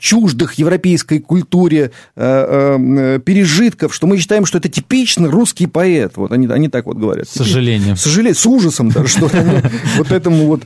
чуждых 0.00 0.54
европейской 0.54 1.18
культуре 1.18 1.90
пережитков, 2.14 3.94
что 3.94 4.06
мы 4.06 4.18
считаем, 4.18 4.46
что 4.46 4.58
это 4.58 4.68
типичный 4.68 5.28
русский 5.28 5.66
поэт. 5.66 6.12
Вот 6.16 6.32
они, 6.32 6.46
они 6.46 6.68
так 6.68 6.86
вот 6.86 6.96
говорят. 6.96 7.28
С 7.28 7.32
сожалением. 7.32 7.96
С 7.96 8.02
сожалением, 8.02 8.34
с 8.34 8.46
ужасом 8.46 8.90
даже, 8.90 9.08
что 9.18 9.28
вот 9.98 10.12
этому 10.12 10.46
вот 10.46 10.62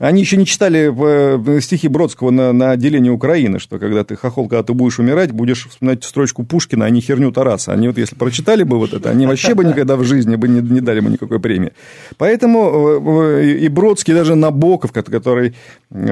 они 0.00 0.22
еще 0.22 0.38
не 0.38 0.46
читали 0.46 0.90
э, 0.90 1.60
стихи 1.60 1.86
Бродского 1.86 2.30
на, 2.30 2.54
на 2.54 2.70
отделение 2.70 3.12
Украины, 3.12 3.58
что 3.58 3.78
когда 3.78 4.02
ты 4.02 4.16
хохол, 4.16 4.48
когда 4.48 4.62
ты 4.62 4.72
будешь 4.72 4.98
умирать, 4.98 5.30
будешь 5.32 5.68
вспоминать 5.68 6.04
строчку 6.04 6.42
Пушкина, 6.42 6.86
а 6.86 6.90
не 6.90 7.02
херню 7.02 7.30
Тараса. 7.32 7.72
Они 7.72 7.86
вот 7.86 7.98
если 7.98 8.16
прочитали 8.16 8.62
бы 8.62 8.78
вот 8.78 8.94
это, 8.94 9.10
они 9.10 9.26
вообще 9.26 9.54
бы 9.54 9.62
никогда 9.62 9.96
в 9.96 10.04
жизни 10.04 10.36
бы 10.36 10.48
не, 10.48 10.62
не 10.62 10.80
дали 10.80 11.00
бы 11.00 11.10
никакой 11.10 11.38
премии. 11.38 11.72
Поэтому 12.16 13.36
э, 13.36 13.58
и 13.58 13.68
Бродский, 13.68 14.14
даже 14.14 14.36
Набоков, 14.36 14.90
который 14.92 15.54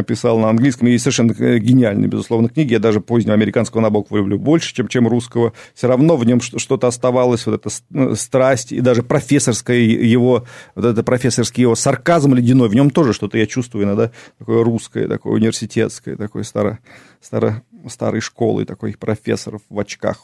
писал 0.06 0.38
на 0.38 0.50
английском, 0.50 0.88
и 0.88 0.98
совершенно 0.98 1.32
гениальные, 1.32 2.08
безусловно, 2.08 2.50
книги, 2.50 2.74
я 2.74 2.80
даже 2.80 3.00
позднего 3.00 3.34
американского 3.34 3.80
Набокова 3.80 4.18
люблю 4.18 4.38
больше, 4.38 4.74
чем, 4.74 4.88
чем 4.88 5.08
русского, 5.08 5.54
все 5.74 5.88
равно 5.88 6.16
в 6.16 6.26
нем 6.26 6.42
что-то 6.42 6.88
оставалось, 6.88 7.46
вот 7.46 7.64
эта 7.64 8.16
страсть, 8.16 8.72
и 8.72 8.80
даже 8.80 9.02
профессорская 9.02 9.78
его, 9.78 10.44
вот 10.74 10.84
это 10.84 11.02
профессорский 11.02 11.62
его 11.62 11.74
сарказм 11.74 12.34
ледяной, 12.34 12.68
в 12.68 12.74
нем 12.74 12.90
тоже 12.90 13.14
что-то 13.14 13.38
я 13.38 13.46
чувствую 13.46 13.77
чувство 13.78 13.82
иногда 13.82 14.10
такое 14.38 14.64
русское, 14.64 15.08
такое 15.08 15.34
университетское, 15.34 16.16
такое 16.16 16.42
старо, 16.42 16.78
старо, 17.20 17.62
старой 17.88 18.20
школы, 18.20 18.64
такой 18.64 18.94
профессоров 18.94 19.62
в 19.68 19.78
очках 19.78 20.18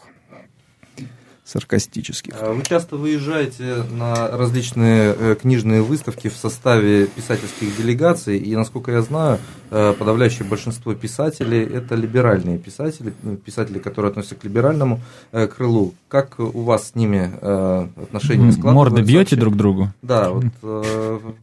саркастических. 1.44 2.34
А 2.40 2.52
вы 2.52 2.62
часто 2.62 2.96
выезжаете 2.96 3.84
на 3.90 4.28
различные 4.28 5.14
э, 5.16 5.36
книжные 5.40 5.82
выставки 5.82 6.28
в 6.28 6.36
составе 6.36 7.06
писательских 7.06 7.76
делегаций, 7.76 8.38
и, 8.38 8.56
насколько 8.56 8.92
я 8.92 9.02
знаю, 9.02 9.38
э, 9.70 9.92
подавляющее 9.98 10.48
большинство 10.48 10.94
писателей– 10.94 11.62
это 11.74 11.96
либеральные 11.96 12.56
писатели, 12.58 13.12
писатели, 13.44 13.78
которые 13.78 14.10
относятся 14.10 14.36
к 14.36 14.44
либеральному 14.44 15.00
э, 15.32 15.46
крылу. 15.46 15.92
Как 16.08 16.38
у 16.38 16.62
вас 16.62 16.90
с 16.90 16.94
ними 16.94 17.24
отношения 17.34 18.52
складываются? 18.52 18.72
Морды 18.72 19.02
бьете 19.02 19.36
друг 19.36 19.56
другу? 19.56 19.90
Да, 20.00 20.30
вот 20.30 20.44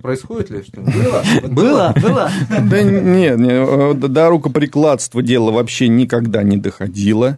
происходит 0.01 0.49
ли 0.49 0.63
что-нибудь? 0.63 1.51
Было, 1.51 1.93
было. 2.01 2.31
Да 2.49 2.81
нет, 2.81 3.99
до 3.99 4.29
рукоприкладства 4.29 5.21
дело 5.21 5.51
вообще 5.51 5.89
никогда 5.89 6.41
не 6.41 6.57
доходило. 6.57 7.37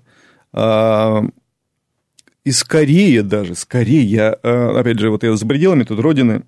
А, 2.44 2.50
и 2.50 2.52
скорее 2.52 3.24
даже, 3.24 3.56
скорее, 3.56 4.04
я, 4.04 4.38
э, 4.42 4.80
опять 4.80 5.00
же, 5.00 5.10
вот 5.10 5.24
я 5.24 5.36
за 5.36 5.46
пределами 5.46 5.84
тут 5.84 6.00
родины, 6.00 6.44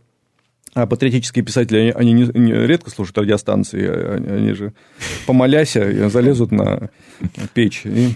а 0.73 0.87
патриотические 0.87 1.43
писатели, 1.45 1.93
они, 1.95 2.11
не, 2.11 2.23
не 2.33 2.67
редко 2.67 2.89
слушают 2.89 3.17
радиостанции, 3.17 3.87
они, 3.87 4.27
они 4.27 4.53
же, 4.53 4.73
помолясь, 5.25 5.73
залезут 5.73 6.51
на 6.51 6.89
печь 7.53 7.85
и 7.85 8.09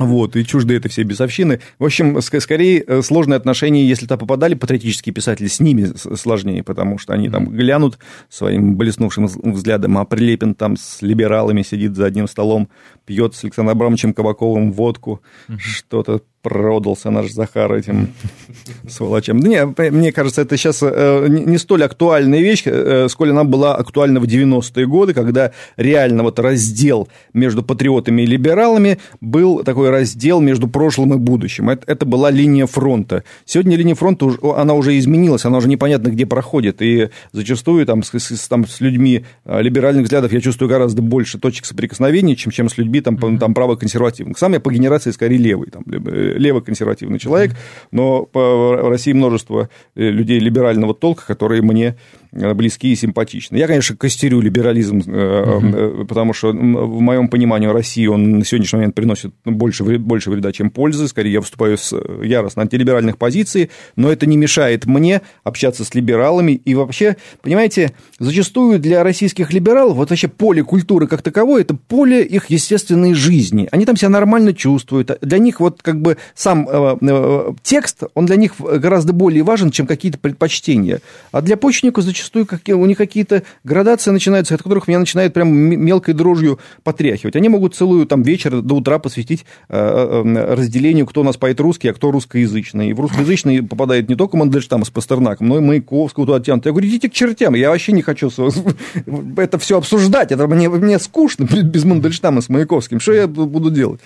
вот, 0.00 0.34
и 0.34 0.46
чужды 0.46 0.76
это 0.76 0.88
все 0.88 1.02
бесовщины. 1.02 1.60
В 1.78 1.84
общем, 1.84 2.22
скорее 2.22 2.82
э, 2.86 3.02
сложные 3.02 3.36
отношения, 3.36 3.84
если 3.84 4.06
туда 4.06 4.16
попадали 4.16 4.54
патриотические 4.54 5.12
писатели, 5.12 5.46
с 5.46 5.60
ними 5.60 5.92
сложнее, 5.94 6.62
потому 6.62 6.96
что 6.96 7.12
они 7.12 7.28
там 7.28 7.50
глянут 7.50 7.98
своим 8.30 8.76
блеснувшим 8.76 9.26
взглядом, 9.26 9.98
а 9.98 10.06
Прилепин 10.06 10.54
там 10.54 10.78
с 10.78 11.02
либералами 11.02 11.60
сидит 11.60 11.96
за 11.96 12.06
одним 12.06 12.28
столом, 12.28 12.70
пьет 13.10 13.34
с 13.34 13.42
Александром 13.42 13.76
Абрамовичем 13.76 14.14
Кабаковым 14.14 14.70
водку, 14.70 15.20
что-то 15.58 16.22
продался 16.42 17.10
наш 17.10 17.30
Захар 17.30 17.72
этим 17.72 18.08
сволочам. 18.88 19.38
Не, 19.38 19.66
мне 19.90 20.12
кажется, 20.12 20.42
это 20.42 20.56
сейчас 20.56 20.80
э, 20.82 21.26
не 21.28 21.58
столь 21.58 21.84
актуальная 21.84 22.40
вещь, 22.40 22.62
э, 22.64 23.08
сколь 23.10 23.30
она 23.30 23.44
была 23.44 23.76
актуальна 23.76 24.20
в 24.20 24.24
90-е 24.24 24.86
годы, 24.86 25.12
когда 25.12 25.52
реально 25.76 26.22
вот 26.22 26.38
раздел 26.38 27.08
между 27.34 27.62
патриотами 27.62 28.22
и 28.22 28.26
либералами 28.26 28.98
был 29.20 29.62
такой 29.64 29.90
раздел 29.90 30.40
между 30.40 30.66
прошлым 30.68 31.14
и 31.14 31.16
будущим. 31.18 31.68
Это, 31.68 31.92
это 31.92 32.06
была 32.06 32.30
линия 32.30 32.66
фронта. 32.66 33.24
Сегодня 33.44 33.76
линия 33.76 33.94
фронта, 33.94 34.30
она 34.56 34.72
уже 34.74 34.98
изменилась, 34.98 35.44
она 35.44 35.58
уже 35.58 35.68
непонятно 35.68 36.08
где 36.08 36.24
проходит, 36.24 36.80
и 36.80 37.10
зачастую 37.32 37.84
там 37.84 38.02
с, 38.02 38.14
с, 38.14 38.48
там, 38.48 38.66
с 38.66 38.80
людьми 38.80 39.24
э, 39.44 39.60
либеральных 39.60 40.04
взглядов 40.04 40.32
я 40.32 40.40
чувствую 40.40 40.70
гораздо 40.70 41.02
больше 41.02 41.38
точек 41.38 41.66
соприкосновения, 41.66 42.34
чем, 42.34 42.50
чем 42.50 42.70
с 42.70 42.78
людьми 42.78 42.99
там, 43.00 43.38
там 43.38 43.54
правоконсервативных. 43.54 44.38
Сам 44.38 44.52
я 44.52 44.60
по 44.60 44.72
генерации 44.72 45.10
скорее 45.10 45.38
левый, 45.38 45.70
там, 45.70 45.82
левоконсервативный 45.86 47.18
человек, 47.18 47.52
но 47.90 48.28
в 48.32 48.88
России 48.88 49.12
множество 49.12 49.68
э, 49.94 50.10
людей 50.10 50.38
либерального 50.38 50.94
толка, 50.94 51.26
которые 51.26 51.62
мне 51.62 51.96
Э, 52.32 52.54
близкие 52.54 52.92
и 52.92 52.96
симпатичны. 52.96 53.56
Я, 53.56 53.66
конечно, 53.66 53.96
костерю 53.96 54.40
либерализм, 54.40 54.98
угу. 54.98 56.04
потому 56.06 56.32
что 56.32 56.52
в 56.52 57.00
моем 57.00 57.28
понимании 57.28 57.66
России 57.66 58.06
он 58.06 58.38
на 58.38 58.44
сегодняшний 58.44 58.76
момент 58.76 58.94
приносит 58.94 59.32
больше, 59.44 59.82
больше 59.98 60.30
вреда, 60.30 60.52
чем 60.52 60.70
пользы. 60.70 61.08
Скорее, 61.08 61.32
я 61.32 61.40
выступаю 61.40 61.76
с 61.76 61.92
яростно 62.22 62.62
антилиберальных 62.62 63.18
позиций, 63.18 63.70
но 63.96 64.12
это 64.12 64.26
не 64.26 64.36
мешает 64.36 64.86
мне 64.86 65.22
общаться 65.42 65.84
с 65.84 65.92
либералами. 65.94 66.52
И 66.52 66.74
вообще, 66.74 67.16
понимаете, 67.42 67.92
зачастую 68.20 68.78
для 68.78 69.02
российских 69.02 69.52
либералов 69.52 69.96
вот 69.96 70.10
вообще 70.10 70.28
поле 70.28 70.62
культуры 70.62 71.08
как 71.08 71.22
таковое– 71.22 71.62
это 71.62 71.74
поле 71.74 72.22
их 72.22 72.48
естественной 72.48 73.14
жизни. 73.14 73.68
Они 73.72 73.84
там 73.84 73.96
себя 73.96 74.08
нормально 74.08 74.54
чувствуют. 74.54 75.18
Для 75.20 75.38
них 75.38 75.58
вот 75.58 75.82
как 75.82 76.00
бы 76.00 76.16
сам 76.34 76.68
э, 76.70 77.54
текст, 77.62 78.04
он 78.14 78.26
для 78.26 78.36
них 78.36 78.52
гораздо 78.60 79.12
более 79.12 79.42
важен, 79.42 79.72
чем 79.72 79.88
какие-то 79.88 80.18
предпочтения. 80.18 81.00
А 81.32 81.42
для 81.42 81.56
почечников 81.56 82.04
зачастую 82.04 82.19
зачастую 82.20 82.46
какие, 82.46 82.74
у 82.74 82.84
них 82.86 82.98
какие-то 82.98 83.42
градации 83.64 84.10
начинаются, 84.10 84.54
от 84.54 84.62
которых 84.62 84.88
меня 84.88 84.98
начинает 84.98 85.32
прям 85.32 85.48
мелкой 85.48 86.14
дрожью 86.14 86.58
потряхивать. 86.84 87.36
Они 87.36 87.48
могут 87.48 87.74
целую 87.74 88.06
там 88.06 88.22
вечер 88.22 88.60
до 88.60 88.74
утра 88.76 88.98
посвятить 88.98 89.44
э, 89.68 89.76
э, 89.76 90.54
разделению, 90.54 91.06
кто 91.06 91.22
у 91.22 91.24
нас 91.24 91.36
поэт 91.36 91.58
русский, 91.60 91.88
а 91.88 91.94
кто 91.94 92.10
русскоязычный. 92.10 92.90
И 92.90 92.92
в 92.92 93.00
русскоязычный 93.00 93.62
попадает 93.62 94.08
не 94.08 94.16
только 94.16 94.36
Мандельштам 94.36 94.84
с 94.84 94.90
Пастернаком, 94.90 95.48
но 95.48 95.58
и 95.58 95.60
Маяковского 95.60 96.26
туда 96.26 96.38
оттянут. 96.38 96.66
Я 96.66 96.72
говорю, 96.72 96.88
идите 96.88 97.08
к 97.08 97.12
чертям, 97.12 97.54
я 97.54 97.70
вообще 97.70 97.92
не 97.92 98.02
хочу 98.02 98.30
это 99.36 99.58
все 99.58 99.78
обсуждать, 99.78 100.32
это 100.32 100.46
мне, 100.46 100.68
мне 100.68 100.98
скучно 100.98 101.44
без 101.62 101.84
Мандельштама 101.84 102.42
с 102.42 102.48
Маяковским, 102.48 103.00
что 103.00 103.12
я 103.12 103.26
буду 103.26 103.70
делать? 103.70 104.00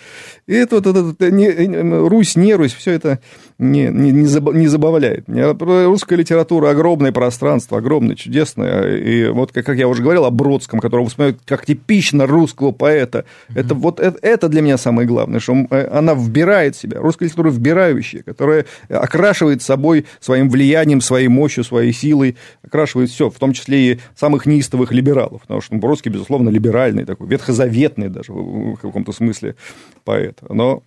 И 0.46 0.54
это 0.54 0.76
вот 0.76 0.86
это, 0.86 1.14
это 1.18 1.30
не, 1.30 1.50
Русь, 2.08 2.36
не 2.36 2.54
Русь, 2.54 2.74
все 2.74 2.92
это 2.92 3.18
не, 3.58 3.88
не, 3.88 4.10
не 4.10 4.66
забавляет. 4.66 5.24
Русская 5.28 6.16
литература 6.16 6.70
огромное 6.70 7.12
пространство, 7.12 7.78
огромное, 7.78 8.16
чудесное. 8.16 8.96
И 8.96 9.28
вот, 9.28 9.52
как, 9.52 9.64
как 9.64 9.78
я 9.78 9.86
уже 9.86 10.02
говорил 10.02 10.24
о 10.24 10.30
Бродском, 10.30 10.80
которого 10.80 11.08
вспоминают 11.08 11.40
как 11.46 11.64
типично 11.64 12.26
русского 12.26 12.72
поэта, 12.72 13.24
mm-hmm. 13.48 13.60
это 13.60 13.74
вот 13.74 14.00
это, 14.00 14.18
это 14.22 14.48
для 14.48 14.60
меня 14.60 14.76
самое 14.76 15.06
главное, 15.06 15.38
что 15.38 15.54
э, 15.70 15.88
она 15.92 16.14
вбирает 16.14 16.76
себя, 16.76 16.98
русская 17.00 17.26
литература 17.26 17.50
вбирающая, 17.50 18.22
которая 18.22 18.66
окрашивает 18.88 19.62
собой 19.62 20.06
своим 20.20 20.50
влиянием, 20.50 21.00
своей 21.00 21.28
мощью, 21.28 21.62
своей 21.62 21.92
силой, 21.92 22.36
окрашивает 22.64 23.10
все, 23.10 23.30
в 23.30 23.38
том 23.38 23.52
числе 23.52 23.92
и 23.92 24.00
самых 24.16 24.46
неистовых 24.46 24.92
либералов, 24.92 25.42
потому 25.42 25.60
что 25.60 25.76
Бродский, 25.76 26.10
безусловно, 26.10 26.48
либеральный 26.48 27.04
такой, 27.04 27.28
ветхозаветный 27.28 28.08
даже 28.08 28.32
в 28.32 28.76
каком-то 28.76 29.12
смысле 29.12 29.54
поэт. 30.04 30.38
Но 30.48 30.82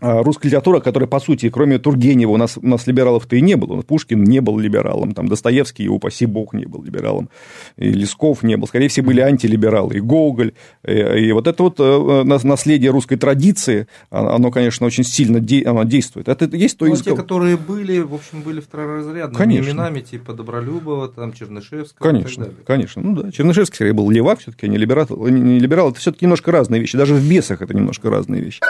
русская 0.00 0.48
литература, 0.48 0.80
которая, 0.80 1.08
по 1.08 1.20
сути, 1.20 1.50
кроме 1.50 1.78
Тургенева, 1.78 2.30
у 2.30 2.36
нас, 2.36 2.56
у 2.56 2.66
нас 2.66 2.86
либералов-то 2.86 3.36
и 3.36 3.40
не 3.40 3.56
было. 3.56 3.82
Пушкин 3.82 4.24
не 4.24 4.40
был 4.40 4.58
либералом, 4.58 5.14
там, 5.14 5.28
Достоевский, 5.28 5.88
упаси 5.88 6.26
бог, 6.26 6.52
не 6.52 6.66
был 6.66 6.82
либералом, 6.82 7.28
и 7.76 7.90
Лесков 7.90 8.42
не 8.42 8.56
был. 8.56 8.66
Скорее 8.66 8.88
всего, 8.88 9.06
были 9.06 9.20
антилибералы, 9.20 9.96
и 9.96 10.00
Гоголь. 10.00 10.52
И, 10.86 10.92
и 10.92 11.32
вот 11.32 11.46
это 11.46 11.62
вот 11.62 11.76
э, 11.78 12.22
наследие 12.24 12.90
русской 12.90 13.16
традиции, 13.16 13.86
а, 14.10 14.36
оно, 14.36 14.50
конечно, 14.50 14.86
очень 14.86 15.04
сильно 15.04 15.40
де, 15.40 15.64
оно 15.64 15.84
действует. 15.84 16.28
Это 16.28 16.44
есть 16.56 16.78
то 16.78 16.86
ну, 16.86 16.94
из... 16.94 17.02
те, 17.02 17.14
которые 17.14 17.56
были, 17.56 17.98
в 18.00 18.14
общем, 18.14 18.42
были 18.42 18.60
второразрядными 18.60 19.36
конечно. 19.36 19.70
именами, 19.70 20.00
типа 20.00 20.32
Добролюбова, 20.32 21.08
там, 21.08 21.32
Чернышевского 21.32 22.06
Конечно, 22.06 22.48
конечно. 22.66 23.02
Ну 23.02 23.22
да, 23.22 23.30
Чернышевский, 23.30 23.76
скорее, 23.76 23.92
был 23.92 24.10
левак, 24.10 24.40
все-таки, 24.40 24.66
а 24.66 24.68
не 24.68 24.78
либерал. 24.78 25.06
Не 25.28 25.58
либерал. 25.58 25.90
Это 25.90 26.00
все-таки 26.00 26.24
немножко 26.24 26.50
разные 26.50 26.80
вещи. 26.80 26.96
Даже 26.96 27.14
в 27.14 27.28
бесах 27.28 27.62
это 27.62 27.74
немножко 27.74 28.10
разные 28.10 28.42
вещи. 28.42 28.60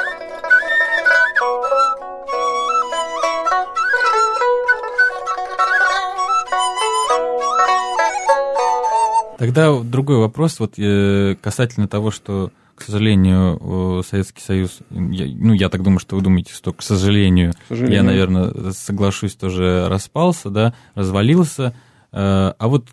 Тогда 9.40 9.80
другой 9.80 10.18
вопрос 10.18 10.60
вот 10.60 10.74
э, 10.76 11.34
касательно 11.40 11.88
того, 11.88 12.10
что, 12.10 12.50
к 12.74 12.82
сожалению, 12.82 14.02
Советский 14.06 14.42
Союз, 14.42 14.80
я, 14.90 15.34
ну, 15.34 15.54
я 15.54 15.70
так 15.70 15.82
думаю, 15.82 15.98
что 15.98 16.16
вы 16.16 16.20
думаете, 16.20 16.52
что, 16.52 16.74
к 16.74 16.82
сожалению, 16.82 17.54
к 17.54 17.68
сожалению. 17.68 17.96
я, 17.96 18.02
наверное, 18.02 18.72
соглашусь, 18.72 19.36
тоже 19.36 19.88
распался, 19.88 20.50
да, 20.50 20.74
развалился. 20.94 21.74
Э, 22.12 22.52
а 22.58 22.68
вот 22.68 22.88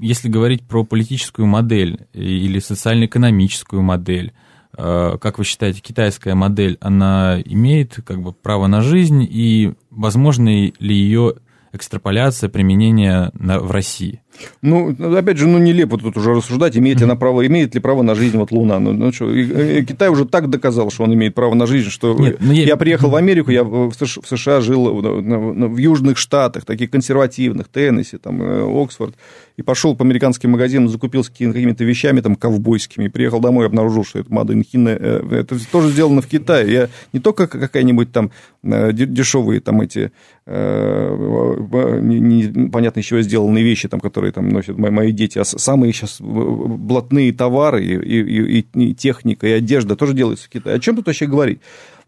если 0.00 0.30
говорить 0.30 0.62
про 0.62 0.82
политическую 0.82 1.44
модель 1.44 2.06
или 2.14 2.58
социально-экономическую 2.58 3.82
модель, 3.82 4.32
э, 4.78 5.18
как 5.20 5.36
вы 5.36 5.44
считаете, 5.44 5.82
китайская 5.82 6.34
модель, 6.34 6.78
она 6.80 7.38
имеет 7.44 7.98
как 8.06 8.22
бы 8.22 8.32
право 8.32 8.66
на 8.66 8.80
жизнь, 8.80 9.28
и 9.30 9.74
возможно 9.90 10.48
ли 10.48 10.96
ее 10.96 11.34
экстраполяция 11.72 12.48
применения 12.48 13.30
на, 13.34 13.58
в 13.60 13.70
России? 13.70 14.22
Ну, 14.62 14.94
опять 15.16 15.38
же, 15.38 15.46
ну, 15.46 15.58
нелепо 15.58 15.98
тут 15.98 16.16
уже 16.16 16.34
рассуждать, 16.34 16.76
имеет 16.76 17.00
ли, 17.00 17.06
на 17.06 17.16
право, 17.16 17.46
имеет 17.46 17.74
ли 17.74 17.80
право 17.80 18.02
на 18.02 18.14
жизнь 18.14 18.36
вот 18.36 18.50
Луна. 18.50 18.78
Ну, 18.78 18.92
ну 18.92 19.12
что, 19.12 19.32
Китай 19.82 20.08
уже 20.08 20.24
так 20.24 20.50
доказал, 20.50 20.90
что 20.90 21.04
он 21.04 21.14
имеет 21.14 21.34
право 21.34 21.54
на 21.54 21.66
жизнь, 21.66 21.90
что 21.90 22.16
Нет, 22.18 22.36
ну, 22.40 22.52
я... 22.52 22.64
я 22.64 22.76
приехал 22.76 23.10
в 23.10 23.16
Америку, 23.16 23.50
я 23.50 23.64
в 23.64 23.92
США 23.94 24.60
жил 24.60 25.00
в 25.00 25.76
Южных 25.76 26.18
Штатах, 26.18 26.64
таких 26.64 26.90
консервативных, 26.90 27.68
Теннесси, 27.68 28.18
там, 28.18 28.42
э, 28.42 28.82
Оксфорд, 28.82 29.14
и 29.56 29.62
пошел 29.62 29.94
по 29.96 30.04
американским 30.04 30.50
магазинам, 30.50 30.88
закупился 30.88 31.30
какими-то 31.30 31.84
вещами 31.84 32.20
там 32.20 32.36
ковбойскими, 32.36 33.08
приехал 33.08 33.40
домой, 33.40 33.66
обнаружил, 33.66 34.04
что 34.04 34.20
это 34.20 34.30
Made 34.30 34.48
in 34.48 34.64
China, 34.72 34.96
э, 34.98 35.40
это 35.40 35.58
тоже 35.70 35.90
сделано 35.90 36.22
в 36.22 36.26
Китае. 36.26 36.72
Я 36.72 36.88
не 37.12 37.20
только 37.20 37.46
какая-нибудь 37.46 38.12
там 38.12 38.30
э, 38.62 38.92
дешевые 38.92 39.60
там 39.60 39.80
эти 39.80 40.12
непонятно 42.02 42.98
из 42.98 43.04
чего 43.04 43.20
сделанные 43.20 43.62
вещи, 43.62 43.88
там, 43.88 44.00
которые 44.00 44.31
которые 44.32 44.48
там 44.48 44.48
носят 44.48 44.78
мои, 44.78 44.90
мои 44.90 45.12
дети, 45.12 45.38
а 45.38 45.44
самые 45.44 45.92
сейчас 45.92 46.16
блатные 46.20 47.32
товары 47.32 47.84
и, 47.84 47.94
и, 47.94 48.58
и, 48.58 48.66
и 48.74 48.94
техника, 48.94 49.46
и 49.46 49.52
одежда 49.52 49.96
тоже 49.96 50.14
делаются 50.14 50.46
в 50.46 50.48
Китае. 50.48 50.76
О 50.76 50.78
чем 50.80 50.96
тут 50.96 51.06
вообще 51.06 51.26
говорить? 51.26 51.60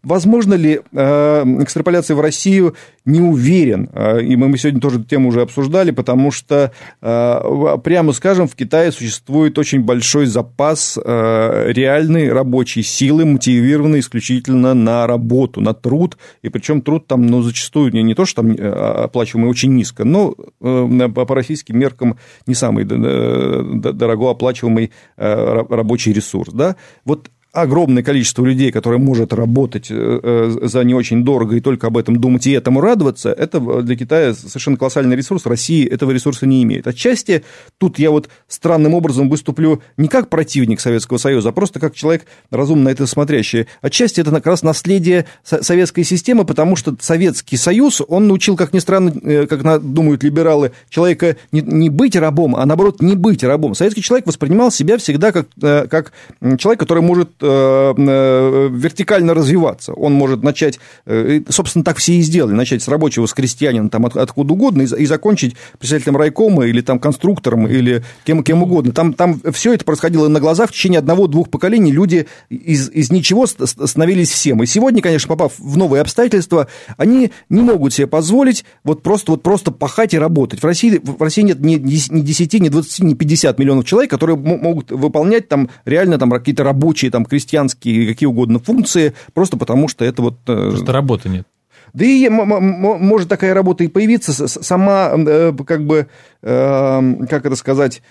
Возможно 0.05 0.53
ли 0.53 0.81
э, 0.91 1.43
экстраполяция 1.63 2.15
в 2.15 2.21
Россию? 2.21 2.75
Не 3.05 3.21
уверен. 3.21 3.89
Э, 3.91 4.21
и 4.21 4.35
мы 4.35 4.55
сегодня 4.55 4.79
тоже 4.79 4.99
эту 4.99 5.05
тему 5.05 5.29
уже 5.29 5.41
обсуждали, 5.41 5.89
потому 5.89 6.29
что, 6.29 6.71
э, 7.01 7.77
прямо 7.83 8.13
скажем, 8.13 8.47
в 8.47 8.55
Китае 8.55 8.91
существует 8.91 9.57
очень 9.57 9.81
большой 9.81 10.27
запас 10.27 10.97
реальной 10.97 12.31
рабочей 12.31 12.83
силы, 12.83 13.25
мотивированной 13.25 13.99
исключительно 13.99 14.75
на 14.75 15.07
работу, 15.07 15.59
на 15.59 15.73
труд. 15.73 16.17
И 16.43 16.49
причем 16.49 16.81
труд 16.81 17.07
там, 17.07 17.25
ну, 17.25 17.41
зачастую 17.41 17.91
не, 17.91 18.03
не 18.03 18.13
то, 18.13 18.25
что 18.25 18.43
там 18.43 18.51
оплачиваемый 18.51 19.49
очень 19.49 19.73
низко, 19.73 20.03
но 20.03 20.35
по 20.59 21.35
российским 21.35 21.79
меркам 21.79 22.17
не 22.45 22.53
самый 22.53 22.83
дорого 22.83 24.31
оплачиваемый 24.31 24.91
рабочий 25.17 26.13
ресурс. 26.13 26.53
Да? 26.53 26.75
Вот 27.05 27.29
огромное 27.55 28.03
количество 28.03 28.43
людей, 28.43 28.71
которые 28.71 28.99
может 28.99 29.33
работать 29.33 29.87
э, 29.89 30.19
э, 30.21 30.67
за 30.67 30.83
не 30.83 30.93
очень 30.93 31.23
дорого 31.23 31.55
и 31.55 31.61
только 31.61 31.87
об 31.87 31.97
этом 31.97 32.19
думать 32.19 32.45
и 32.47 32.51
этому 32.51 32.81
радоваться, 32.81 33.31
это 33.31 33.59
для 33.81 33.95
Китая 33.95 34.33
совершенно 34.33 34.77
колоссальный 34.77 35.15
ресурс. 35.15 35.45
Россия 35.45 35.87
этого 35.87 36.11
ресурса 36.11 36.45
не 36.45 36.63
имеет. 36.63 36.85
Отчасти 36.85 37.43
тут 37.77 37.97
я 37.97 38.11
вот 38.11 38.29
странным 38.47 38.93
образом 38.93 39.29
выступлю 39.29 39.81
не 39.95 40.09
как 40.09 40.29
противник 40.29 40.81
Советского 40.81 41.17
Союза, 41.17 41.49
а 41.49 41.51
просто 41.53 41.79
как 41.79 41.95
человек 41.95 42.25
разумно 42.51 42.89
это 42.89 43.07
смотрящий. 43.07 43.67
Отчасти 43.81 44.19
это 44.19 44.31
как 44.31 44.45
раз 44.47 44.61
наследие 44.61 45.25
советской 45.43 46.03
системы, 46.03 46.45
потому 46.45 46.75
что 46.75 46.95
Советский 46.99 47.57
Союз, 47.57 48.01
он 48.05 48.27
научил, 48.27 48.57
как 48.57 48.73
ни 48.73 48.79
странно, 48.79 49.13
э, 49.23 49.47
как 49.47 49.93
думают 49.93 50.23
либералы, 50.23 50.73
человека 50.89 51.37
не, 51.53 51.89
быть 51.89 52.15
рабом, 52.17 52.55
а 52.55 52.65
наоборот 52.65 53.01
не 53.01 53.15
быть 53.15 53.43
рабом. 53.43 53.75
Советский 53.75 54.01
человек 54.01 54.27
воспринимал 54.27 54.71
себя 54.71 54.97
всегда 54.97 55.31
как, 55.31 55.47
как 55.59 56.11
человек, 56.57 56.79
который 56.79 57.01
может 57.01 57.29
вертикально 57.45 59.33
развиваться. 59.33 59.93
Он 59.93 60.13
может 60.13 60.43
начать, 60.43 60.79
э, 61.05 61.41
собственно, 61.49 61.83
так 61.83 61.97
все 61.97 62.13
и 62.13 62.21
сделали, 62.21 62.53
начать 62.53 62.83
с 62.83 62.87
рабочего, 62.87 63.25
с 63.25 63.33
крестьянина, 63.33 63.89
там, 63.89 64.05
от, 64.05 64.17
откуда 64.17 64.53
угодно, 64.53 64.83
и, 64.83 64.85
и 64.85 65.05
закончить 65.05 65.55
председателем 65.79 66.17
райкома 66.17 66.65
или 66.65 66.81
там 66.81 66.99
конструктором, 66.99 67.67
или 67.67 68.03
кем, 68.25 68.43
кем 68.43 68.63
угодно. 68.63 68.91
Там, 68.91 69.13
там 69.13 69.41
все 69.51 69.73
это 69.73 69.85
происходило 69.85 70.27
на 70.27 70.39
глазах 70.39 70.69
в 70.69 70.73
течение 70.73 70.99
одного-двух 70.99 71.49
поколений. 71.49 71.91
Люди 71.91 72.27
из, 72.49 72.89
из 72.89 73.11
ничего 73.11 73.45
становились 73.45 74.31
всем. 74.31 74.63
И 74.63 74.65
сегодня, 74.65 75.01
конечно, 75.01 75.29
попав 75.29 75.53
в 75.57 75.77
новые 75.77 76.01
обстоятельства, 76.01 76.67
они 76.97 77.31
не 77.49 77.61
могут 77.61 77.93
себе 77.93 78.07
позволить 78.07 78.65
вот 78.83 79.03
просто, 79.03 79.31
вот 79.31 79.43
просто 79.43 79.71
пахать 79.71 80.13
и 80.13 80.19
работать. 80.19 80.61
В 80.61 80.65
России, 80.65 80.99
в 81.01 81.21
России 81.21 81.41
нет 81.41 81.59
ни, 81.59 81.75
ни 81.75 82.21
10, 82.21 82.53
ни 82.61 82.69
20, 82.69 83.03
ни 83.03 83.13
50 83.13 83.59
миллионов 83.59 83.85
человек, 83.85 84.09
которые 84.09 84.37
могут 84.37 84.91
выполнять 84.91 85.47
там 85.47 85.69
реально 85.85 86.17
там 86.17 86.31
какие-то 86.31 86.63
рабочие 86.63 87.11
там 87.11 87.25
крестьянские, 87.35 88.07
какие 88.07 88.27
угодно 88.27 88.59
функции, 88.59 89.13
просто 89.33 89.57
потому 89.57 89.87
что 89.89 90.05
это 90.05 90.21
вот... 90.21 90.35
Э, 90.47 90.69
просто 90.69 90.93
работы 90.93 91.29
нет. 91.29 91.45
Да 91.93 92.05
и 92.05 92.29
может 92.29 93.29
такая 93.29 93.53
работа 93.53 93.83
и 93.83 93.87
появиться, 93.87 94.47
сама, 94.47 95.11
э, 95.15 95.53
как 95.65 95.85
бы, 95.85 96.07
э, 96.41 97.25
как 97.29 97.45
это 97.45 97.55
сказать, 97.55 98.01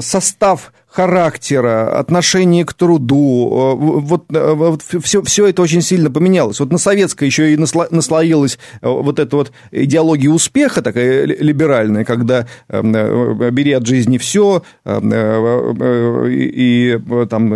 состав 0.00 0.72
характера, 0.90 1.98
отношение 1.98 2.64
к 2.64 2.74
труду, 2.74 3.48
э, 3.52 4.00
вот, 4.00 4.24
э, 4.34 4.52
вот 4.54 4.82
все, 4.82 5.22
все 5.22 5.46
это 5.46 5.62
очень 5.62 5.82
сильно 5.82 6.10
поменялось. 6.10 6.58
Вот 6.58 6.72
на 6.72 6.78
советской 6.78 7.26
еще 7.26 7.52
и 7.52 7.56
насло, 7.56 7.86
наслоилась 7.90 8.58
э, 8.82 8.88
вот 8.88 9.20
эта 9.20 9.36
вот 9.36 9.52
идеология 9.70 10.30
успеха 10.30 10.82
такая 10.82 11.24
либеральная, 11.26 12.04
когда 12.04 12.46
бери 12.68 13.72
от 13.72 13.86
жизни 13.86 14.18
все, 14.18 14.62
и, 14.84 14.98
и 16.28 16.98
там 17.28 17.50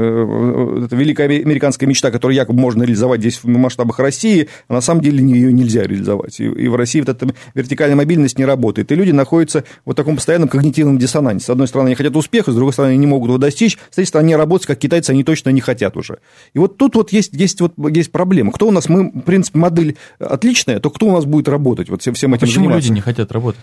великая 0.89 1.25
американская 1.25 1.89
мечта, 1.89 2.11
которую 2.11 2.37
якобы 2.37 2.61
можно 2.61 2.85
реализовать 2.85 3.21
здесь 3.21 3.41
в 3.43 3.49
масштабах 3.49 3.99
России, 3.99 4.49
а 4.69 4.75
на 4.75 4.81
самом 4.81 5.01
деле 5.01 5.25
ее 5.25 5.53
нельзя 5.53 5.83
реализовать. 5.83 6.39
И, 6.39 6.45
и 6.45 6.69
в 6.69 6.77
России 6.77 7.01
вот 7.01 7.09
эта 7.09 7.27
вертикальная 7.55 7.97
мобильность 7.97 8.39
не 8.39 8.45
работает. 8.45 8.93
И 8.93 8.95
люди 8.95 9.11
находятся 9.11 9.61
в 9.61 9.87
вот 9.87 9.97
таком 9.97 10.17
постоянном 10.17 10.49
когнитивном 10.49 10.99
диссонансе. 10.99 11.47
С 11.47 11.51
одной 11.51 11.67
стороны, 11.67 11.89
они 11.89 11.97
хотят 11.97 12.14
успеха, 12.19 12.53
с 12.53 12.55
другой 12.55 12.73
стороны, 12.73 12.93
они 12.93 13.01
не 13.01 13.07
могут 13.07 13.29
его 13.29 13.39
достичь, 13.39 13.79
с 13.91 13.95
третьей 13.95 14.09
стороны, 14.09 14.37
работать 14.37 14.67
как 14.67 14.79
китайцы 14.79 15.11
они 15.11 15.25
точно 15.25 15.51
не 15.51 15.61
хотят 15.61 15.97
уже. 15.97 16.19
И 16.53 16.59
вот 16.59 16.77
тут 16.77 16.95
вот 16.97 17.13
есть, 17.13 17.33
есть, 17.35 17.61
вот, 17.61 17.73
есть 17.95 18.13
проблема. 18.13 18.53
Кто 18.53 18.69
у 18.69 18.71
нас, 18.71 18.89
мы, 18.89 19.11
в 19.11 19.21
принципе, 19.23 19.59
модель 19.59 19.97
отличная, 20.19 20.81
то 20.81 20.91
кто 20.91 21.07
у 21.07 21.13
нас 21.13 21.25
будет 21.25 21.49
работать 21.49 21.89
вот 21.89 22.03
всем, 22.03 22.15
всем 22.15 22.35
этим 22.35 22.47
Почему 22.47 22.65
заниматься? 22.65 22.89
люди 22.89 22.95
не 22.95 23.01
хотят 23.01 23.33
работать? 23.33 23.61